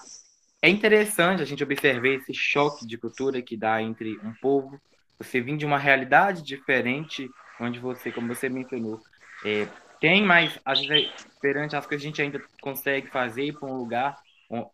é 0.60 0.68
interessante 0.68 1.42
a 1.42 1.44
gente 1.44 1.62
observar 1.62 2.08
esse 2.08 2.34
choque 2.34 2.86
de 2.86 2.98
cultura 2.98 3.40
que 3.40 3.56
dá 3.56 3.80
entre 3.80 4.18
um 4.18 4.32
povo, 4.40 4.80
você 5.18 5.40
vir 5.40 5.56
de 5.56 5.66
uma 5.66 5.78
realidade 5.78 6.42
diferente, 6.42 7.28
onde 7.60 7.78
você, 7.78 8.10
como 8.10 8.34
você 8.34 8.48
mencionou, 8.48 9.00
é, 9.44 9.68
tem 10.00 10.24
mais, 10.24 10.58
às 10.64 10.84
vezes, 10.84 11.10
perante 11.40 11.74
as 11.74 11.86
coisas 11.86 12.04
a 12.04 12.08
gente 12.08 12.22
ainda 12.22 12.40
consegue 12.60 13.08
fazer 13.08 13.52
para 13.54 13.68
um 13.68 13.76
lugar, 13.76 14.16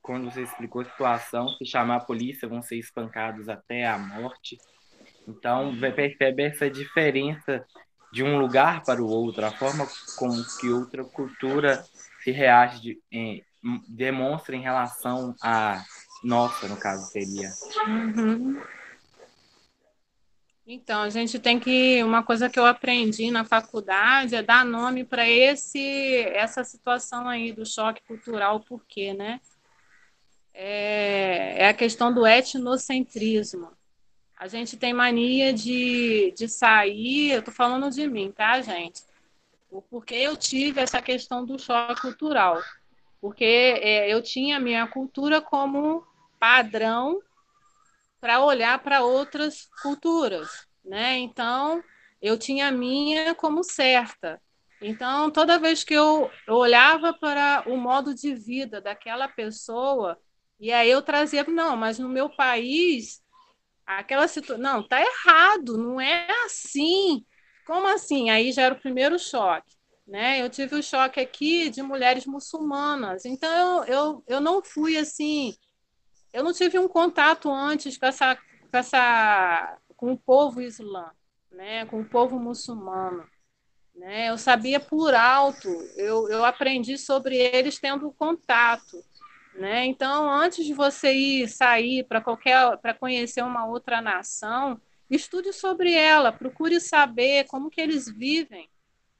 quando 0.02 0.30
você 0.30 0.42
explicou 0.42 0.82
a 0.82 0.84
situação, 0.84 1.48
se 1.48 1.64
chamar 1.66 1.96
a 1.96 2.00
polícia, 2.00 2.48
vão 2.48 2.62
ser 2.62 2.76
espancados 2.76 3.48
até 3.48 3.86
a 3.86 3.98
morte. 3.98 4.58
Então, 5.26 5.74
percebe 5.94 6.44
essa 6.44 6.70
diferença 6.70 7.64
de 8.12 8.22
um 8.22 8.38
lugar 8.38 8.84
para 8.84 9.02
o 9.02 9.08
outro, 9.08 9.44
a 9.44 9.50
forma 9.50 9.86
como 10.16 10.36
que 10.60 10.68
outra 10.68 11.02
cultura 11.04 11.84
se 12.22 12.30
reage 12.30 12.80
de, 12.80 12.98
é, 13.12 13.42
demonstra 13.88 14.54
em 14.54 14.60
relação 14.60 15.34
a 15.42 15.82
nossa, 16.24 16.66
no 16.66 16.76
caso, 16.76 17.10
seria. 17.10 17.50
Uhum. 17.86 18.60
Então, 20.66 21.02
a 21.02 21.10
gente 21.10 21.38
tem 21.38 21.60
que. 21.60 22.02
Uma 22.02 22.22
coisa 22.22 22.48
que 22.48 22.58
eu 22.58 22.64
aprendi 22.64 23.30
na 23.30 23.44
faculdade 23.44 24.34
é 24.34 24.42
dar 24.42 24.64
nome 24.64 25.04
para 25.04 25.28
esse 25.28 26.20
essa 26.32 26.64
situação 26.64 27.28
aí 27.28 27.52
do 27.52 27.66
choque 27.66 28.02
cultural, 28.06 28.60
por 28.60 28.82
quê, 28.86 29.12
né? 29.12 29.38
É, 30.54 31.64
é 31.64 31.68
a 31.68 31.74
questão 31.74 32.12
do 32.12 32.26
etnocentrismo. 32.26 33.70
A 34.38 34.48
gente 34.48 34.76
tem 34.76 34.94
mania 34.94 35.52
de, 35.52 36.32
de 36.36 36.48
sair, 36.48 37.32
eu 37.32 37.38
estou 37.40 37.52
falando 37.52 37.90
de 37.90 38.08
mim, 38.08 38.32
tá, 38.32 38.60
gente? 38.62 39.02
Porque 39.90 40.14
eu 40.14 40.36
tive 40.36 40.80
essa 40.80 41.02
questão 41.02 41.44
do 41.44 41.58
choque 41.58 42.00
cultural. 42.00 42.62
Porque 43.24 43.42
é, 43.42 44.12
eu 44.12 44.20
tinha 44.20 44.58
a 44.58 44.60
minha 44.60 44.86
cultura 44.86 45.40
como 45.40 46.06
padrão 46.38 47.22
para 48.20 48.44
olhar 48.44 48.78
para 48.82 49.02
outras 49.02 49.66
culturas, 49.80 50.68
né? 50.84 51.16
Então, 51.16 51.82
eu 52.20 52.38
tinha 52.38 52.68
a 52.68 52.70
minha 52.70 53.34
como 53.34 53.64
certa. 53.64 54.38
Então, 54.78 55.30
toda 55.30 55.58
vez 55.58 55.82
que 55.82 55.94
eu, 55.94 56.30
olhava 56.46 57.14
para 57.14 57.64
o 57.66 57.78
modo 57.78 58.14
de 58.14 58.34
vida 58.34 58.78
daquela 58.78 59.26
pessoa, 59.26 60.20
e 60.60 60.70
aí 60.70 60.90
eu 60.90 61.00
trazia, 61.00 61.44
não, 61.44 61.78
mas 61.78 61.98
no 61.98 62.10
meu 62.10 62.28
país, 62.28 63.22
aquela 63.86 64.28
situação, 64.28 64.62
não, 64.62 64.86
tá 64.86 65.00
errado, 65.00 65.78
não 65.78 65.98
é 65.98 66.26
assim. 66.44 67.24
Como 67.66 67.86
assim? 67.86 68.28
Aí 68.28 68.52
já 68.52 68.64
era 68.64 68.74
o 68.74 68.80
primeiro 68.80 69.18
choque. 69.18 69.74
Né? 70.06 70.42
Eu 70.42 70.50
tive 70.50 70.76
o 70.76 70.82
choque 70.82 71.18
aqui 71.18 71.70
de 71.70 71.82
mulheres 71.82 72.26
muçulmanas. 72.26 73.24
Então, 73.24 73.84
eu, 73.84 73.84
eu, 73.84 74.24
eu 74.26 74.40
não 74.40 74.62
fui 74.62 74.98
assim 74.98 75.54
eu 76.34 76.42
não 76.42 76.52
tive 76.52 76.80
um 76.80 76.88
contato 76.88 77.48
antes 77.48 77.96
com 77.96 78.06
essa, 78.06 78.34
com 78.34 78.76
essa 78.76 79.78
com 79.96 80.12
o 80.12 80.18
povo 80.18 80.60
islã, 80.60 81.12
né, 81.50 81.86
com 81.86 82.00
o 82.00 82.04
povo 82.04 82.40
muçulmano. 82.40 83.24
Né? 83.94 84.28
Eu 84.28 84.36
sabia 84.36 84.80
por 84.80 85.14
alto, 85.14 85.68
eu, 85.96 86.28
eu 86.28 86.44
aprendi 86.44 86.98
sobre 86.98 87.36
eles 87.36 87.78
tendo 87.78 88.12
contato. 88.12 89.00
Né? 89.54 89.86
Então, 89.86 90.28
antes 90.28 90.66
de 90.66 90.74
você 90.74 91.12
ir 91.12 91.48
sair 91.48 92.02
para 92.02 92.20
qualquer 92.20 92.76
para 92.78 92.92
conhecer 92.92 93.44
uma 93.44 93.64
outra 93.64 94.02
nação, 94.02 94.80
estude 95.08 95.52
sobre 95.52 95.92
ela, 95.92 96.32
procure 96.32 96.80
saber 96.80 97.44
como 97.44 97.70
que 97.70 97.80
eles 97.80 98.10
vivem, 98.10 98.68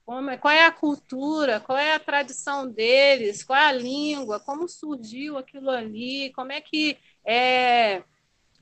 como, 0.05 0.29
é, 0.29 0.37
qual 0.37 0.53
é 0.53 0.65
a 0.65 0.71
cultura, 0.71 1.59
qual 1.59 1.77
é 1.77 1.93
a 1.93 1.99
tradição 1.99 2.67
deles, 2.71 3.43
qual 3.43 3.57
é 3.57 3.65
a 3.65 3.71
língua, 3.71 4.39
como 4.39 4.69
surgiu 4.69 5.37
aquilo 5.37 5.69
ali, 5.71 6.31
como 6.33 6.51
é 6.51 6.61
que 6.61 6.97
é, 7.25 8.03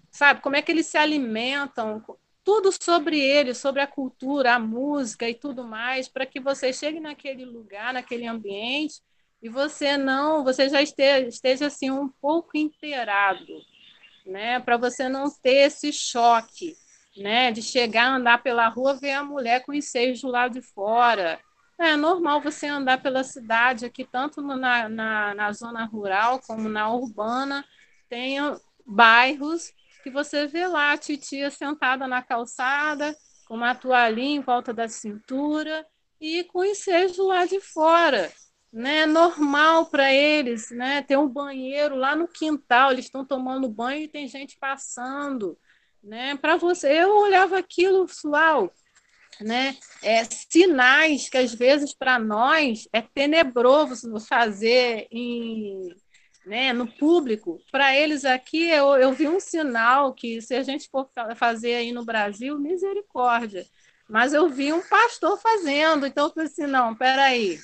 sabe, 0.10 0.42
como 0.42 0.56
é 0.56 0.62
que 0.62 0.72
eles 0.72 0.88
se 0.88 0.98
alimentam, 0.98 2.02
tudo 2.46 2.72
sobre 2.72 3.20
eles, 3.20 3.58
sobre 3.58 3.82
a 3.82 3.88
cultura, 3.88 4.56
a 4.56 4.60
música 4.60 5.30
e 5.30 5.34
tudo 5.34 5.66
mais, 5.66 6.08
para 6.08 6.26
que 6.26 6.40
você 6.40 6.72
chegue 6.72 7.00
naquele 7.00 7.44
lugar, 7.44 7.94
naquele 7.94 8.26
ambiente 8.26 9.02
e 9.42 9.50
você 9.50 9.98
não, 9.98 10.44
você 10.46 10.70
já 10.70 10.82
esteja, 10.82 11.28
esteja 11.28 11.68
assim 11.68 11.92
um 11.92 12.08
pouco 12.08 12.58
inteirado, 12.58 13.62
né, 14.26 14.62
para 14.62 14.78
você 14.78 15.10
não 15.10 15.30
ter 15.30 15.68
esse 15.68 15.92
choque 15.92 16.78
né? 17.18 17.52
De 17.52 17.62
chegar, 17.62 18.16
andar 18.16 18.42
pela 18.42 18.68
rua, 18.68 18.96
ver 18.96 19.12
a 19.12 19.24
mulher 19.24 19.64
com 19.64 19.72
os 19.72 19.86
seios 19.86 20.22
do 20.22 20.28
lado 20.28 20.54
de 20.54 20.62
fora. 20.62 21.40
É 21.80 21.96
normal 21.96 22.42
você 22.42 22.68
andar 22.68 23.02
pela 23.02 23.24
cidade 23.24 23.86
aqui, 23.86 24.06
tanto 24.06 24.42
na, 24.42 24.88
na, 24.88 25.34
na 25.34 25.52
zona 25.52 25.86
rural 25.86 26.40
como 26.46 26.70
na 26.70 26.90
urbana, 26.92 27.66
tem 28.08 28.38
bairros 28.86 29.74
que 30.04 30.10
você 30.10 30.46
vê 30.46 30.68
lá 30.68 30.92
a 30.92 30.98
titia 30.98 31.50
sentada 31.50 32.08
na 32.08 32.22
calçada, 32.22 33.16
com 33.48 33.56
uma 33.56 33.74
toalhinha 33.74 34.38
em 34.38 34.42
volta 34.42 34.74
da 34.74 34.88
cintura 34.88 35.86
e 36.20 36.44
com 36.46 36.60
os 36.60 36.78
seios 36.80 37.18
lado 37.18 37.50
de 37.50 37.60
fora. 37.60 38.32
Né? 38.72 39.02
É 39.02 39.06
normal 39.06 39.86
para 39.88 40.12
eles, 40.12 40.72
né? 40.72 41.02
Tem 41.04 41.16
um 41.16 41.28
banheiro 41.28 41.96
lá 41.96 42.16
no 42.16 42.28
quintal, 42.28 42.92
eles 42.92 43.06
estão 43.06 43.24
tomando 43.24 43.70
banho 43.70 44.04
e 44.04 44.08
tem 44.08 44.28
gente 44.28 44.58
passando 44.58 45.58
né? 46.04 46.36
Para 46.38 46.58
você, 46.58 46.88
eu 46.88 47.16
olhava 47.18 47.58
aquilo, 47.58 48.06
uau, 48.26 48.72
né? 49.40 49.78
É, 50.02 50.24
sinais 50.26 51.30
que 51.30 51.38
às 51.38 51.54
vezes 51.54 51.94
para 51.94 52.20
nós 52.20 52.88
é 52.92 53.02
tenebroso 53.02 54.20
fazer 54.20 55.08
em, 55.12 55.96
né, 56.46 56.74
no 56.74 56.88
público. 56.88 57.60
Para 57.72 57.96
eles 57.96 58.26
aqui, 58.26 58.70
eu, 58.70 58.96
eu 58.96 59.14
vi 59.14 59.28
um 59.28 59.40
sinal 59.40 60.14
que 60.14 60.42
se 60.42 60.54
a 60.56 60.64
gente 60.64 60.90
for 60.90 61.10
fazer 61.36 61.76
aí 61.76 61.92
no 61.92 62.06
Brasil, 62.06 62.60
misericórdia. 62.60 63.66
Mas 64.10 64.34
eu 64.34 64.50
vi 64.50 64.74
um 64.74 64.82
pastor 64.82 65.40
fazendo, 65.40 66.06
então 66.06 66.28
eu 66.28 66.34
falei 66.34 66.50
assim, 66.50 66.68
não, 66.68 66.94
peraí, 66.94 67.58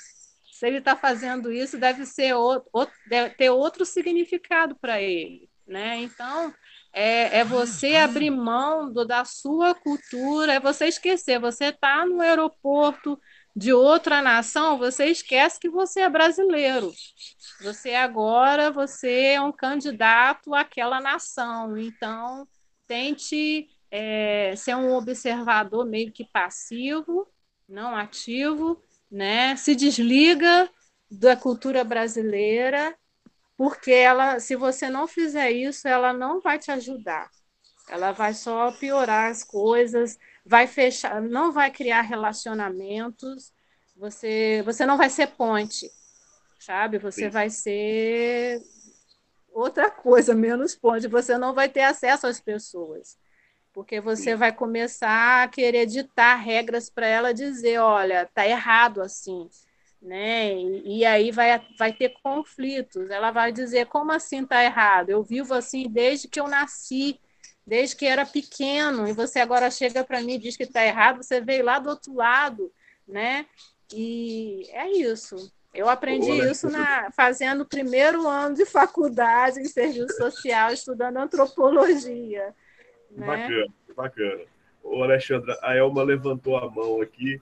se 0.51 0.65
ele 0.65 0.77
está 0.77 0.95
fazendo 0.95 1.51
isso, 1.51 1.77
deve 1.77 2.05
ser 2.05 2.33
outro, 2.33 2.69
outro 2.71 2.95
deve 3.07 3.35
ter 3.35 3.49
outro 3.49 3.85
significado 3.85 4.75
para 4.79 5.01
ele, 5.01 5.49
né? 5.67 5.97
Então, 5.97 6.53
é, 6.91 7.39
é 7.39 7.43
você 7.43 7.95
abrir 7.95 8.29
mão 8.29 8.91
do, 8.91 9.05
da 9.05 9.23
sua 9.25 9.75
cultura, 9.75 10.53
é 10.53 10.59
você 10.59 10.87
esquecer. 10.87 11.39
Você 11.39 11.65
está 11.65 12.05
no 12.05 12.21
aeroporto 12.21 13.19
de 13.55 13.73
outra 13.73 14.21
nação, 14.21 14.77
você 14.77 15.05
esquece 15.05 15.59
que 15.59 15.69
você 15.69 16.01
é 16.01 16.09
brasileiro. 16.09 16.91
Você 17.61 17.93
agora 17.93 18.71
você 18.71 19.33
é 19.33 19.41
um 19.41 19.51
candidato 19.51 20.55
àquela 20.55 21.01
nação. 21.01 21.77
Então, 21.77 22.47
tente 22.87 23.67
é, 23.91 24.55
ser 24.55 24.75
um 24.75 24.93
observador 24.93 25.85
meio 25.85 26.11
que 26.11 26.25
passivo, 26.25 27.27
não 27.67 27.95
ativo, 27.95 28.81
né? 29.11 29.55
Se 29.55 29.75
desliga 29.75 30.69
da 31.09 31.35
cultura 31.35 31.83
brasileira 31.83 32.95
porque 33.59 33.91
ela, 33.91 34.39
se 34.39 34.55
você 34.55 34.89
não 34.89 35.05
fizer 35.05 35.51
isso, 35.51 35.85
ela 35.85 36.13
não 36.13 36.39
vai 36.39 36.57
te 36.57 36.71
ajudar. 36.71 37.29
Ela 37.89 38.13
vai 38.13 38.33
só 38.33 38.71
piorar 38.71 39.29
as 39.29 39.43
coisas, 39.43 40.17
vai 40.45 40.65
fechar, 40.65 41.21
não 41.21 41.51
vai 41.51 41.69
criar 41.69 41.99
relacionamentos. 41.99 43.51
Você, 43.97 44.61
você 44.63 44.85
não 44.85 44.95
vai 44.95 45.09
ser 45.09 45.27
ponte, 45.31 45.91
sabe? 46.57 46.99
Você 46.99 47.25
Sim. 47.25 47.29
vai 47.29 47.49
ser 47.49 48.61
outra 49.51 49.91
coisa, 49.91 50.33
menos 50.33 50.73
ponte. 50.73 51.09
Você 51.09 51.37
não 51.37 51.53
vai 51.53 51.67
ter 51.67 51.81
acesso 51.81 52.27
às 52.27 52.39
pessoas, 52.39 53.17
porque 53.73 53.99
você 53.99 54.31
Sim. 54.31 54.35
vai 54.37 54.53
começar 54.53 55.43
a 55.43 55.49
querer 55.49 55.85
ditar 55.85 56.35
regras 56.35 56.89
para 56.89 57.07
ela 57.07 57.33
dizer, 57.33 57.77
olha, 57.79 58.25
tá 58.33 58.47
errado 58.47 59.01
assim 59.01 59.49
né? 60.01 60.53
E, 60.53 60.99
e, 60.99 61.05
aí 61.05 61.31
vai, 61.31 61.61
vai 61.77 61.93
ter 61.93 62.13
conflitos. 62.23 63.09
Ela 63.09 63.31
vai 63.31 63.51
dizer 63.51 63.87
como 63.87 64.11
assim 64.11 64.43
está 64.43 64.63
errado? 64.63 65.09
Eu 65.09 65.23
vivo 65.23 65.53
assim 65.53 65.89
desde 65.89 66.27
que 66.27 66.39
eu 66.39 66.47
nasci, 66.47 67.19
desde 67.65 67.95
que 67.95 68.05
era 68.05 68.25
pequeno, 68.25 69.07
e 69.07 69.13
você 69.13 69.39
agora 69.39 69.69
chega 69.69 70.03
para 70.03 70.21
mim 70.21 70.33
e 70.33 70.39
diz 70.39 70.55
que 70.55 70.63
está 70.63 70.85
errado. 70.85 71.21
Você 71.21 71.41
veio 71.41 71.63
lá 71.65 71.79
do 71.79 71.89
outro 71.89 72.13
lado, 72.13 72.71
né? 73.07 73.45
E 73.93 74.63
é 74.71 74.89
isso. 74.91 75.35
Eu 75.73 75.87
aprendi 75.87 76.31
Olha, 76.31 76.51
isso 76.51 76.69
na, 76.69 77.11
fazendo 77.11 77.61
o 77.61 77.65
primeiro 77.65 78.27
ano 78.27 78.55
de 78.55 78.65
faculdade 78.65 79.59
em 79.59 79.65
serviço 79.65 80.15
social, 80.15 80.71
estudando 80.71 81.17
antropologia. 81.17 82.55
Né? 83.11 83.27
Bacana, 83.27 83.73
bacana. 83.95 84.43
Ô, 84.83 85.03
Alexandra, 85.03 85.57
a 85.61 85.75
Elma 85.75 86.01
levantou 86.01 86.57
a 86.57 86.69
mão 86.69 87.01
aqui 87.01 87.39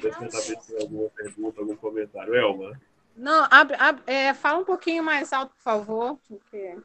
Deixa 0.00 0.24
eu 0.24 0.30
saber 0.30 0.60
se 0.60 0.66
tem 0.68 0.82
alguma 0.82 1.08
pergunta, 1.10 1.60
algum 1.60 1.76
comentário. 1.76 2.34
Elma? 2.34 2.80
Não, 3.16 3.46
abre, 3.50 3.76
abre, 3.78 4.02
é, 4.06 4.32
fala 4.34 4.58
um 4.58 4.64
pouquinho 4.64 5.02
mais 5.02 5.32
alto, 5.32 5.54
por 5.54 5.62
favor. 5.62 6.18
Porque... 6.28 6.76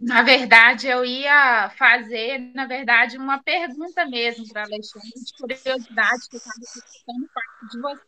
Na 0.00 0.22
verdade, 0.22 0.88
eu 0.88 1.04
ia 1.04 1.70
fazer, 1.78 2.38
na 2.54 2.66
verdade, 2.66 3.16
uma 3.16 3.42
pergunta 3.42 4.04
mesmo 4.04 4.46
para 4.48 4.62
a 4.62 4.64
Alexandre, 4.66 5.08
de 5.08 5.32
curiosidade, 5.38 6.28
que 6.28 6.36
eu 6.36 6.38
estava 6.38 6.60
escutando 6.60 7.28
parte 7.32 7.70
de 7.70 7.80
você. 7.80 8.02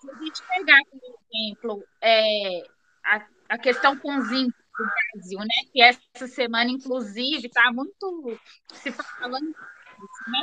Se 0.00 0.10
a 0.10 0.14
gente 0.14 0.42
pegar, 0.46 0.78
por 0.90 1.00
exemplo, 1.34 1.84
é, 2.00 2.62
a, 3.04 3.26
a 3.48 3.58
questão 3.58 3.96
com 3.98 4.16
os 4.18 4.30
índios 4.30 4.54
do 4.78 4.84
Brasil, 5.12 5.38
né? 5.40 5.70
Que 5.72 5.82
essa 5.82 6.28
semana, 6.28 6.70
inclusive, 6.70 7.46
está 7.46 7.72
muito 7.72 8.38
se 8.72 8.92
falando 8.92 9.46
disso, 9.46 10.30
né? 10.30 10.42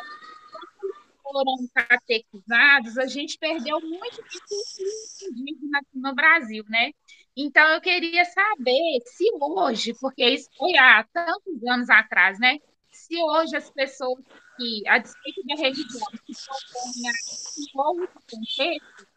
Foram 1.31 1.55
catequizados, 1.73 2.97
a 2.97 3.05
gente 3.05 3.37
perdeu 3.37 3.79
muito 3.81 4.23
disso 4.23 5.25
indígena 5.31 5.79
aqui 5.79 5.97
no 5.97 6.15
Brasil, 6.15 6.63
né? 6.69 6.91
Então, 7.35 7.67
eu 7.69 7.81
queria 7.81 8.25
saber 8.25 9.01
se 9.05 9.25
hoje, 9.39 9.93
porque 9.99 10.27
isso 10.27 10.49
foi 10.57 10.75
há 10.77 11.03
tantos 11.13 11.63
anos 11.67 11.89
atrás, 11.89 12.39
né? 12.39 12.57
Se 12.91 13.15
hoje 13.21 13.55
as 13.55 13.69
pessoas 13.69 14.23
que, 14.57 14.87
a 14.87 14.97
despeito 14.97 15.43
da 15.45 15.55
religião, 15.55 16.07
se 16.29 16.45
propõem 16.45 17.07
a 17.07 17.75
novo 17.75 18.07
contexto, 18.07 19.07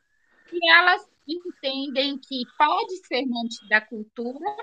que 0.49 0.69
elas 0.69 1.09
entendem 1.27 2.19
que 2.19 2.43
pode 2.59 2.97
ser 3.07 3.25
mantida 3.27 3.77
a 3.77 3.87
cultura, 3.87 4.57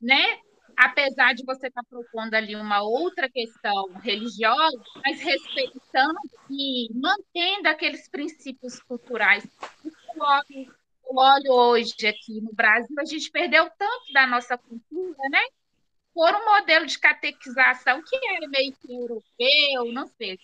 né? 0.00 0.38
Apesar 0.76 1.34
de 1.34 1.44
você 1.44 1.68
estar 1.68 1.82
tá 1.82 1.88
propondo 1.88 2.34
ali 2.34 2.54
uma 2.56 2.82
outra 2.82 3.28
questão 3.28 3.94
religiosa, 4.02 4.80
mas 5.04 5.20
respeitando 5.20 6.18
e 6.50 6.88
mantendo 6.94 7.68
aqueles 7.68 8.08
princípios 8.08 8.80
culturais. 8.80 9.46
Eu 9.84 10.22
olho, 10.22 10.74
eu 11.10 11.16
olho 11.16 11.52
hoje 11.52 12.06
aqui 12.06 12.40
no 12.40 12.52
Brasil, 12.52 12.94
a 12.98 13.04
gente 13.04 13.30
perdeu 13.30 13.68
tanto 13.78 14.12
da 14.12 14.26
nossa 14.26 14.56
cultura, 14.58 15.28
né? 15.30 15.42
Por 16.14 16.34
um 16.34 16.44
modelo 16.44 16.86
de 16.86 16.98
catequização 16.98 18.02
que 18.02 18.16
era 18.28 18.46
meio 18.48 18.72
que 18.72 18.92
europeu, 18.92 19.92
não 19.92 20.06
sei. 20.06 20.38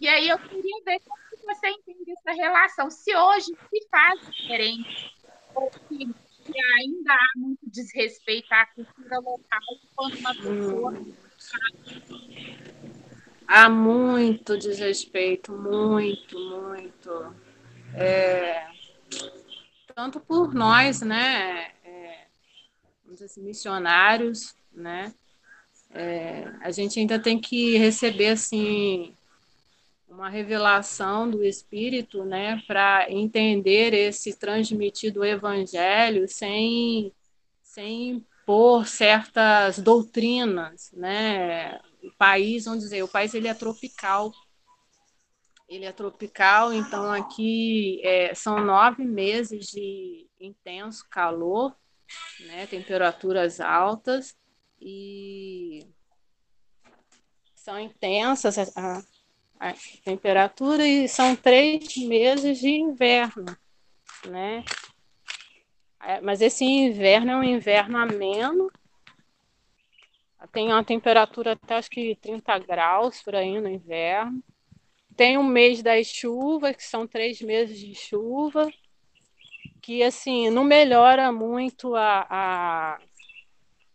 E 0.00 0.08
aí 0.08 0.28
eu 0.28 0.38
queria 0.38 0.84
ver 0.84 1.00
como 1.00 1.54
você 1.54 1.68
entende 1.68 2.12
essa 2.12 2.32
relação, 2.32 2.90
se 2.90 3.14
hoje 3.14 3.46
se 3.46 3.88
faz 3.90 4.20
diferente, 4.30 5.14
ou 5.54 5.70
se 5.88 6.23
que 6.54 6.60
ainda 6.78 7.12
há 7.12 7.38
muito 7.38 7.68
desrespeito 7.68 8.52
à 8.52 8.64
cultura 8.66 9.18
local 9.18 9.60
quando 9.96 10.18
uma 10.18 10.34
pessoa. 10.34 10.92
Hum. 10.92 11.14
Há 13.46 13.68
muito 13.68 14.56
desrespeito, 14.56 15.52
muito, 15.52 16.38
muito. 16.38 17.34
É, 17.94 18.66
tanto 19.94 20.20
por 20.20 20.54
nós, 20.54 21.02
né, 21.02 21.72
é, 21.84 22.26
assim, 23.22 23.42
missionários, 23.42 24.54
né, 24.72 25.12
é, 25.90 26.50
a 26.60 26.70
gente 26.70 26.98
ainda 26.98 27.18
tem 27.18 27.38
que 27.38 27.76
receber 27.76 28.28
assim 28.28 29.14
uma 30.14 30.28
revelação 30.28 31.28
do 31.28 31.42
Espírito, 31.42 32.24
né, 32.24 32.62
para 32.68 33.10
entender 33.10 33.92
esse 33.92 34.38
transmitido 34.38 35.24
Evangelho 35.24 36.28
sem, 36.28 37.12
sem 37.60 38.10
impor 38.10 38.86
certas 38.86 39.78
doutrinas, 39.80 40.92
né? 40.92 41.80
O 42.02 42.12
país, 42.16 42.66
vamos 42.66 42.84
dizer, 42.84 43.02
o 43.02 43.08
país 43.08 43.34
ele 43.34 43.48
é 43.48 43.54
tropical, 43.54 44.32
ele 45.68 45.84
é 45.84 45.92
tropical, 45.92 46.72
então 46.72 47.10
aqui 47.10 48.00
é, 48.04 48.34
são 48.34 48.64
nove 48.64 49.04
meses 49.04 49.66
de 49.66 50.28
intenso 50.38 51.08
calor, 51.10 51.74
né, 52.46 52.66
temperaturas 52.66 53.60
altas 53.60 54.36
e 54.80 55.88
são 57.56 57.80
intensas. 57.80 58.58
A, 58.76 59.02
a 59.58 59.72
temperatura 60.04 60.86
e 60.86 61.08
são 61.08 61.34
três 61.34 61.96
meses 61.96 62.58
de 62.58 62.68
inverno, 62.68 63.44
né? 64.26 64.64
É, 66.02 66.20
mas 66.20 66.40
esse 66.40 66.64
inverno 66.64 67.30
é 67.32 67.36
um 67.36 67.44
inverno 67.44 67.96
ameno, 67.96 68.70
tem 70.54 70.68
uma 70.68 70.84
temperatura 70.84 71.52
até 71.52 71.74
acho 71.74 71.90
que 71.90 72.16
30 72.16 72.58
graus 72.58 73.22
por 73.22 73.34
aí 73.34 73.60
no 73.60 73.68
inverno. 73.68 74.42
Tem 75.16 75.38
um 75.38 75.44
mês 75.44 75.82
das 75.82 76.06
chuvas, 76.06 76.76
que 76.76 76.82
são 76.82 77.06
três 77.06 77.40
meses 77.40 77.78
de 77.78 77.94
chuva, 77.94 78.70
que 79.82 80.02
assim 80.02 80.50
não 80.50 80.64
melhora 80.64 81.32
muito 81.32 81.94
a, 81.94 82.26
a 82.28 83.00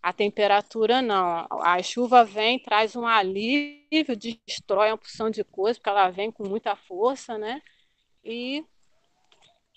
a 0.01 0.13
temperatura 0.13 1.01
não. 1.01 1.47
A 1.61 1.81
chuva 1.83 2.23
vem, 2.23 2.59
traz 2.59 2.95
um 2.95 3.05
alívio, 3.05 4.15
destrói 4.15 4.89
uma 4.91 4.97
porção 4.97 5.29
de 5.29 5.43
coisas, 5.43 5.77
porque 5.77 5.89
ela 5.89 6.09
vem 6.09 6.31
com 6.31 6.47
muita 6.47 6.75
força, 6.75 7.37
né? 7.37 7.61
E 8.23 8.63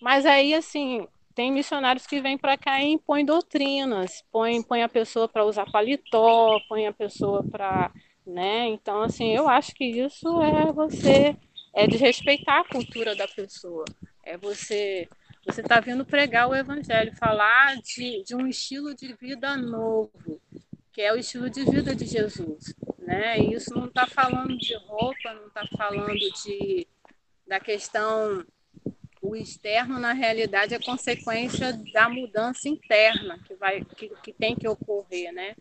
mas 0.01 0.27
aí 0.27 0.53
assim, 0.55 1.07
tem 1.35 1.53
missionários 1.53 2.07
que 2.07 2.21
vêm 2.21 2.37
para 2.37 2.57
cá 2.57 2.81
e 2.83 2.93
impõem 2.93 3.25
doutrinas, 3.25 4.25
põe 4.31 4.63
põe 4.63 4.83
a 4.83 4.89
pessoa 4.89 5.29
para 5.29 5.45
usar 5.45 5.71
paletó, 5.71 6.61
põe 6.69 6.87
a 6.87 6.93
pessoa 6.93 7.45
para, 7.51 7.93
né? 8.27 8.67
Então 8.69 9.03
assim, 9.03 9.29
eu 9.35 9.49
acho 9.49 9.75
que 9.75 9.85
isso 9.85 10.41
é 10.43 10.73
você 10.73 11.37
é 11.75 11.87
desrespeitar 11.87 12.61
a 12.61 12.69
cultura 12.69 13.15
da 13.17 13.27
pessoa. 13.27 13.85
É 14.25 14.37
você 14.37 15.09
você 15.45 15.61
está 15.61 15.81
vindo 15.81 16.05
pregar 16.05 16.49
o 16.49 16.55
evangelho, 16.55 17.17
falar 17.17 17.77
de, 17.77 18.23
de 18.23 18.35
um 18.35 18.47
estilo 18.47 18.95
de 18.95 19.13
vida 19.15 19.57
novo, 19.57 20.41
que 20.93 21.03
é 21.03 21.13
o 21.13 21.17
estilo 21.17 21.51
de 21.51 21.65
vida 21.65 21.95
de 21.95 22.07
Jesus. 22.07 22.75
Né? 22.99 23.39
E 23.39 23.55
isso 23.55 23.75
não 23.75 23.87
está 23.87 24.07
falando 24.07 24.57
de 24.57 24.75
roupa, 24.77 25.35
não 25.35 25.49
está 25.49 25.67
falando 25.77 26.15
de, 26.17 26.87
da 27.47 27.59
questão. 27.59 28.47
O 29.21 29.37
externo, 29.37 30.01
na 30.01 30.13
realidade, 30.13 30.75
é 30.75 30.81
consequência 30.81 31.73
da 31.93 32.09
mudança 32.09 32.69
interna 32.69 33.39
que, 33.47 33.55
vai, 33.55 33.85
que, 33.85 34.09
que 34.23 34.33
tem 34.33 34.57
que 34.57 34.69
ocorrer. 34.69 35.33
Né? 35.33 35.55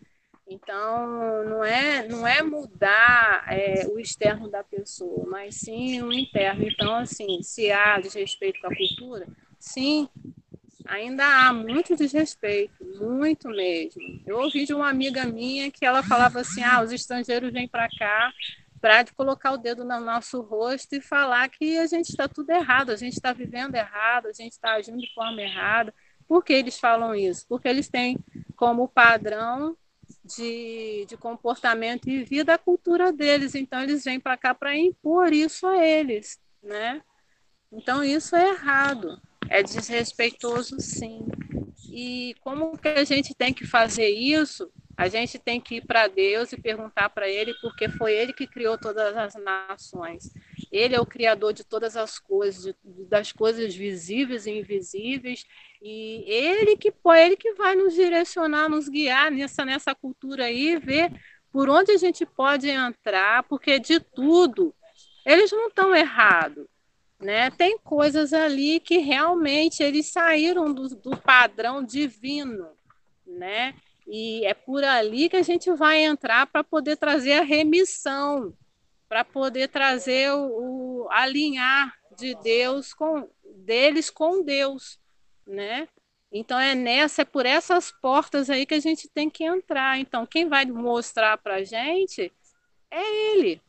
Então, 0.48 1.44
não 1.46 1.64
é, 1.64 2.08
não 2.08 2.28
é 2.28 2.42
mudar 2.42 3.46
é, 3.48 3.88
o 3.88 4.00
externo 4.00 4.50
da 4.50 4.64
pessoa, 4.64 5.26
mas 5.28 5.56
sim 5.56 6.02
o 6.02 6.12
interno. 6.12 6.68
Então, 6.68 6.96
assim, 6.96 7.42
se 7.42 7.72
há 7.72 8.00
desrespeito 8.00 8.66
a 8.66 8.76
cultura, 8.76 9.28
Sim, 9.62 10.10
ainda 10.88 11.24
há 11.24 11.54
muito 11.54 11.96
desrespeito, 11.96 12.84
muito 13.00 13.48
mesmo. 13.48 14.02
Eu 14.26 14.40
ouvi 14.40 14.66
de 14.66 14.74
uma 14.74 14.90
amiga 14.90 15.24
minha 15.28 15.70
que 15.70 15.86
ela 15.86 16.02
falava 16.02 16.42
assim: 16.42 16.64
ah, 16.64 16.82
os 16.82 16.92
estrangeiros 16.92 17.54
vêm 17.54 17.68
para 17.68 17.88
cá 17.96 18.34
para 18.82 19.06
colocar 19.16 19.52
o 19.52 19.58
dedo 19.58 19.86
no 19.86 20.00
nosso 20.00 20.42
rosto 20.42 20.96
e 20.96 21.02
falar 21.02 21.48
que 21.50 21.78
a 21.78 21.86
gente 21.86 22.10
está 22.10 22.28
tudo 22.28 22.50
errado, 22.50 22.90
a 22.90 22.96
gente 22.96 23.14
está 23.14 23.32
vivendo 23.32 23.76
errado, 23.76 24.26
a 24.26 24.34
gente 24.34 24.54
está 24.54 24.72
agindo 24.74 24.98
de 24.98 25.14
forma 25.14 25.40
errada. 25.40 25.94
Por 26.28 26.44
que 26.44 26.54
eles 26.54 26.80
falam 26.80 27.14
isso? 27.14 27.46
Porque 27.48 27.68
eles 27.68 27.88
têm 27.88 28.18
como 28.56 28.88
padrão 28.88 29.78
de, 30.26 31.06
de 31.08 31.16
comportamento 31.18 32.10
e 32.10 32.24
vida 32.24 32.56
a 32.56 32.58
cultura 32.58 33.14
deles, 33.14 33.54
então 33.54 33.84
eles 33.84 34.04
vêm 34.04 34.20
para 34.20 34.36
cá 34.36 34.56
para 34.56 34.76
impor 34.76 35.32
isso 35.32 35.68
a 35.68 35.86
eles, 35.86 36.40
né? 36.64 37.04
Então 37.72 38.04
isso 38.04 38.36
é 38.36 38.50
errado. 38.50 39.22
É 39.54 39.62
desrespeitoso, 39.62 40.80
sim. 40.80 41.26
E 41.92 42.34
como 42.40 42.78
que 42.78 42.88
a 42.88 43.04
gente 43.04 43.36
tem 43.36 43.54
que 43.54 43.68
fazer 43.68 44.08
isso? 44.08 44.72
A 44.96 45.10
gente 45.10 45.38
tem 45.38 45.60
que 45.60 45.76
ir 45.76 45.86
para 45.86 46.08
Deus 46.08 46.54
e 46.54 46.62
perguntar 46.62 47.10
para 47.10 47.28
Ele, 47.28 47.54
porque 47.62 47.90
foi 47.90 48.14
Ele 48.14 48.32
que 48.32 48.48
criou 48.48 48.78
todas 48.78 49.18
as 49.18 49.36
nações. 49.36 50.32
Ele 50.72 50.96
é 50.96 51.02
o 51.02 51.06
criador 51.06 51.52
de 51.52 51.66
todas 51.66 51.98
as 51.98 52.18
coisas, 52.18 52.74
das 53.10 53.34
coisas 53.34 53.76
visíveis 53.76 54.46
e 54.46 54.52
invisíveis, 54.52 55.46
e 55.82 56.24
Ele 56.28 56.78
que 56.78 56.94
Ele 57.18 57.36
que 57.36 57.54
vai 57.56 57.76
nos 57.76 57.94
direcionar, 57.94 58.70
nos 58.70 58.88
guiar 58.88 59.30
nessa 59.30 59.66
nessa 59.66 59.94
cultura 59.94 60.46
aí, 60.46 60.78
ver 60.78 61.12
por 61.52 61.70
onde 61.70 61.92
a 61.92 61.98
gente 61.98 62.26
pode 62.26 62.70
entrar, 62.70 63.44
porque 63.44 63.80
de 63.80 64.00
tudo 64.00 64.74
eles 65.26 65.52
não 65.52 65.68
estão 65.68 65.94
errados 65.94 66.66
né? 67.22 67.52
Tem 67.52 67.78
coisas 67.78 68.34
ali 68.34 68.80
que 68.80 68.98
realmente 68.98 69.84
eles 69.84 70.08
saíram 70.08 70.74
do, 70.74 70.90
do 70.90 71.16
padrão 71.16 71.84
divino, 71.84 72.68
né? 73.26 73.76
E 74.08 74.44
é 74.46 74.54
por 74.54 74.84
ali 74.84 75.30
que 75.30 75.38
a 75.38 75.44
gente 75.44 75.72
vai 75.74 76.04
entrar 76.04 76.48
para 76.48 76.64
poder 76.64 76.98
trazer 76.98 77.34
a 77.34 77.44
remissão, 77.44 78.54
para 79.08 79.24
poder 79.24 79.70
trazer 79.70 80.32
o, 80.32 81.04
o, 81.04 81.10
alinhar 81.12 81.96
de 82.18 82.36
Deus 82.42 82.94
com 82.94 83.30
deles 83.56 84.10
com 84.10 84.44
Deus, 84.44 85.00
né? 85.46 85.88
Então 86.32 86.60
é 86.60 86.74
nessa, 86.74 87.22
é 87.22 87.26
por 87.26 87.46
essas 87.46 87.92
portas 87.92 88.50
aí 88.50 88.66
que 88.66 88.74
a 88.74 88.80
gente 88.80 89.08
tem 89.08 89.30
que 89.30 89.44
entrar. 89.44 90.00
Então 90.00 90.26
quem 90.26 90.48
vai 90.50 90.66
mostrar 90.66 91.38
para 91.38 91.64
gente 91.64 92.34
é 92.90 93.34
Ele, 93.34 93.62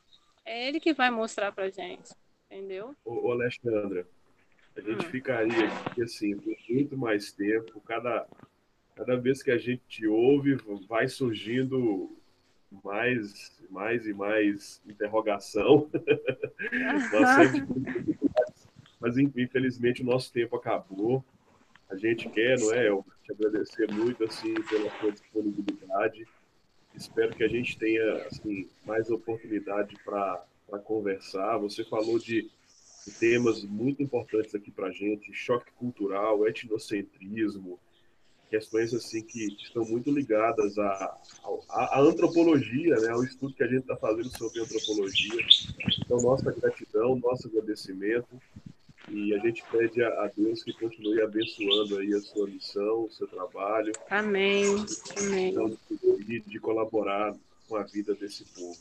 é 0.44 0.68
Ele 0.68 0.80
que 0.80 0.94
vai 0.94 1.10
mostrar 1.10 1.52
para 1.52 1.68
gente 1.68 2.21
entendeu? 2.52 2.94
Ô, 3.04 3.32
Alexandra, 3.32 4.06
a 4.76 4.80
gente 4.80 5.06
hum. 5.06 5.10
ficaria 5.10 5.68
aqui 5.68 6.02
assim 6.02 6.36
por 6.36 6.54
muito 6.68 6.96
mais 6.96 7.32
tempo. 7.32 7.80
Cada, 7.80 8.26
cada 8.94 9.16
vez 9.16 9.42
que 9.42 9.50
a 9.50 9.58
gente 9.58 9.82
te 9.88 10.06
ouve, 10.06 10.56
vai 10.86 11.08
surgindo 11.08 12.14
mais, 12.84 13.58
mais 13.70 14.06
e 14.06 14.12
mais 14.12 14.82
interrogação. 14.86 15.90
Mas 19.00 19.18
infelizmente 19.18 20.02
o 20.02 20.06
nosso 20.06 20.32
tempo 20.32 20.56
acabou. 20.56 21.24
A 21.90 21.96
gente 21.96 22.28
quer, 22.30 22.58
não 22.58 22.72
é? 22.72 22.88
Eu 22.88 23.04
te 23.22 23.32
agradecer 23.32 23.90
muito 23.92 24.24
assim 24.24 24.54
pela 24.54 24.90
sua 24.98 25.12
disponibilidade. 25.12 26.26
Espero 26.94 27.34
que 27.34 27.42
a 27.42 27.48
gente 27.48 27.78
tenha 27.78 28.26
assim 28.26 28.68
mais 28.84 29.10
oportunidade 29.10 29.96
para 30.04 30.44
para 30.72 30.78
conversar. 30.78 31.58
Você 31.58 31.84
falou 31.84 32.18
de, 32.18 32.50
temas 33.18 33.62
muito 33.64 34.02
importantes 34.02 34.54
aqui 34.54 34.70
para 34.70 34.86
a 34.86 34.92
gente: 34.92 35.34
choque 35.34 35.70
cultural, 35.72 36.46
etnocentrismo, 36.48 37.78
questões 38.48 38.94
assim 38.94 39.22
que, 39.22 39.54
estão 39.62 39.84
muito 39.84 40.10
ligadas 40.10 40.78
à, 40.78 41.18
à, 41.68 41.98
à, 41.98 42.00
antropologia, 42.00 42.96
né, 42.96 43.10
ao 43.10 43.22
estudo 43.22 43.54
que 43.54 43.62
a 43.62 43.66
gente 43.66 43.82
está 43.82 43.96
fazendo 43.96 44.30
sobre 44.36 44.60
antropologia. 44.60 45.46
Então, 45.98 46.16
nossa 46.22 46.50
gratidão, 46.50 47.16
nosso 47.16 47.48
agradecimento. 47.48 48.40
E 49.10 49.34
a 49.34 49.38
gente 49.40 49.64
pede 49.70 50.02
a 50.02 50.30
Deus 50.34 50.62
que 50.62 50.72
continue 50.72 51.20
abençoando 51.20 51.98
aí 51.98 52.14
a 52.14 52.20
sua 52.20 52.46
missão, 52.46 53.04
o 53.04 53.10
seu 53.10 53.26
trabalho. 53.26 53.92
Amém. 54.08 54.64
Amém. 55.18 55.54
De, 56.24 56.40
de 56.40 56.60
colaborar 56.60 57.36
com 57.68 57.76
a 57.76 57.82
vida 57.82 58.14
desse 58.14 58.44
povo. 58.44 58.78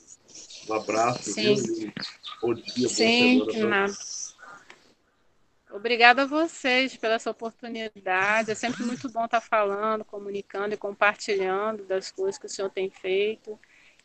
Um 0.70 0.74
abraço, 0.74 1.32
Sim. 1.32 1.56
viu? 1.56 1.94
Bom 2.42 2.54
dia, 2.54 2.88
Sim, 2.88 3.40
boa 3.40 3.52
semana. 3.52 3.94
Obrigada 5.72 6.24
a 6.24 6.26
vocês 6.26 6.98
pela 6.98 7.16
essa 7.16 7.32
oportunidade. 7.32 8.52
É 8.52 8.56
sempre 8.56 8.84
muito 8.84 9.10
bom 9.10 9.26
estar 9.26 9.40
falando, 9.40 10.04
comunicando 10.04 10.74
e 10.74 10.78
compartilhando 10.78 11.86
das 11.86 12.12
coisas 12.12 12.38
que 12.38 12.46
o 12.46 12.50
senhor 12.50 12.70
tem 12.70 12.90
feito. 12.90 13.58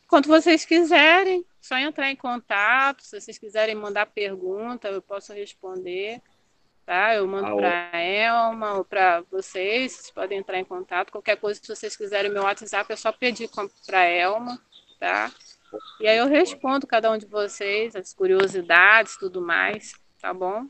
Quando 0.08 0.28
vocês 0.28 0.64
quiserem, 0.64 1.44
só 1.60 1.76
entrar 1.76 2.10
em 2.10 2.16
contato. 2.16 3.02
Se 3.02 3.20
vocês 3.20 3.36
quiserem 3.36 3.74
mandar 3.74 4.06
pergunta, 4.06 4.88
eu 4.88 5.02
posso 5.02 5.32
responder. 5.32 6.22
Tá? 6.84 7.16
Eu 7.16 7.26
mando 7.26 7.56
para 7.56 7.90
a 7.92 7.98
Elma 7.98 8.74
ou 8.74 8.84
para 8.84 9.22
vocês. 9.22 9.92
Vocês 9.92 10.10
podem 10.12 10.38
entrar 10.38 10.60
em 10.60 10.64
contato. 10.64 11.10
Qualquer 11.10 11.36
coisa, 11.36 11.60
se 11.60 11.68
vocês 11.68 11.96
quiserem 11.96 12.30
meu 12.30 12.44
WhatsApp, 12.44 12.92
é 12.92 12.96
só 12.96 13.10
pedir 13.10 13.50
para 13.84 13.98
a 13.98 14.04
Elma. 14.04 14.62
Tá? 15.00 15.32
E 16.00 16.06
aí 16.06 16.18
eu 16.18 16.26
respondo 16.26 16.86
cada 16.86 17.10
um 17.10 17.18
de 17.18 17.26
vocês, 17.26 17.96
as 17.96 18.12
curiosidades, 18.14 19.16
tudo 19.16 19.40
mais. 19.40 19.92
Tá 20.20 20.32
bom? 20.32 20.66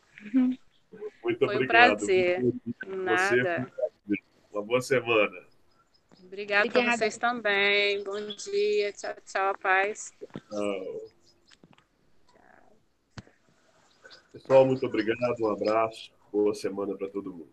Muito 1.23 1.45
Foi 1.45 1.57
obrigado. 1.57 1.93
um 1.93 1.97
prazer. 1.97 2.55
Nada. 2.87 3.73
Você, 4.07 4.23
uma 4.53 4.63
boa 4.63 4.81
semana. 4.81 5.47
Obrigada 6.25 6.71
para 6.71 6.97
vocês 6.97 7.17
também. 7.17 8.03
Bom 8.03 8.21
dia. 8.37 8.93
Tchau, 8.93 9.15
tchau, 9.25 9.59
paz. 9.59 10.13
Tchau. 10.51 11.11
Pessoal, 14.33 14.67
muito 14.67 14.85
obrigado. 14.85 15.41
Um 15.41 15.51
abraço. 15.51 16.13
Boa 16.33 16.55
semana 16.55 16.97
para 16.97 17.09
todo 17.09 17.33
mundo. 17.33 17.49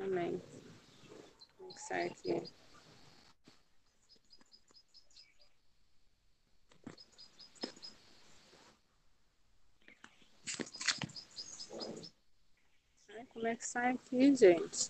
Amém. 0.00 0.40
Vamos 1.58 1.80
sair 1.80 2.12
aqui. 2.12 2.57
Como 13.38 13.46
é 13.46 13.54
aqui, 13.90 14.34
gente? 14.34 14.88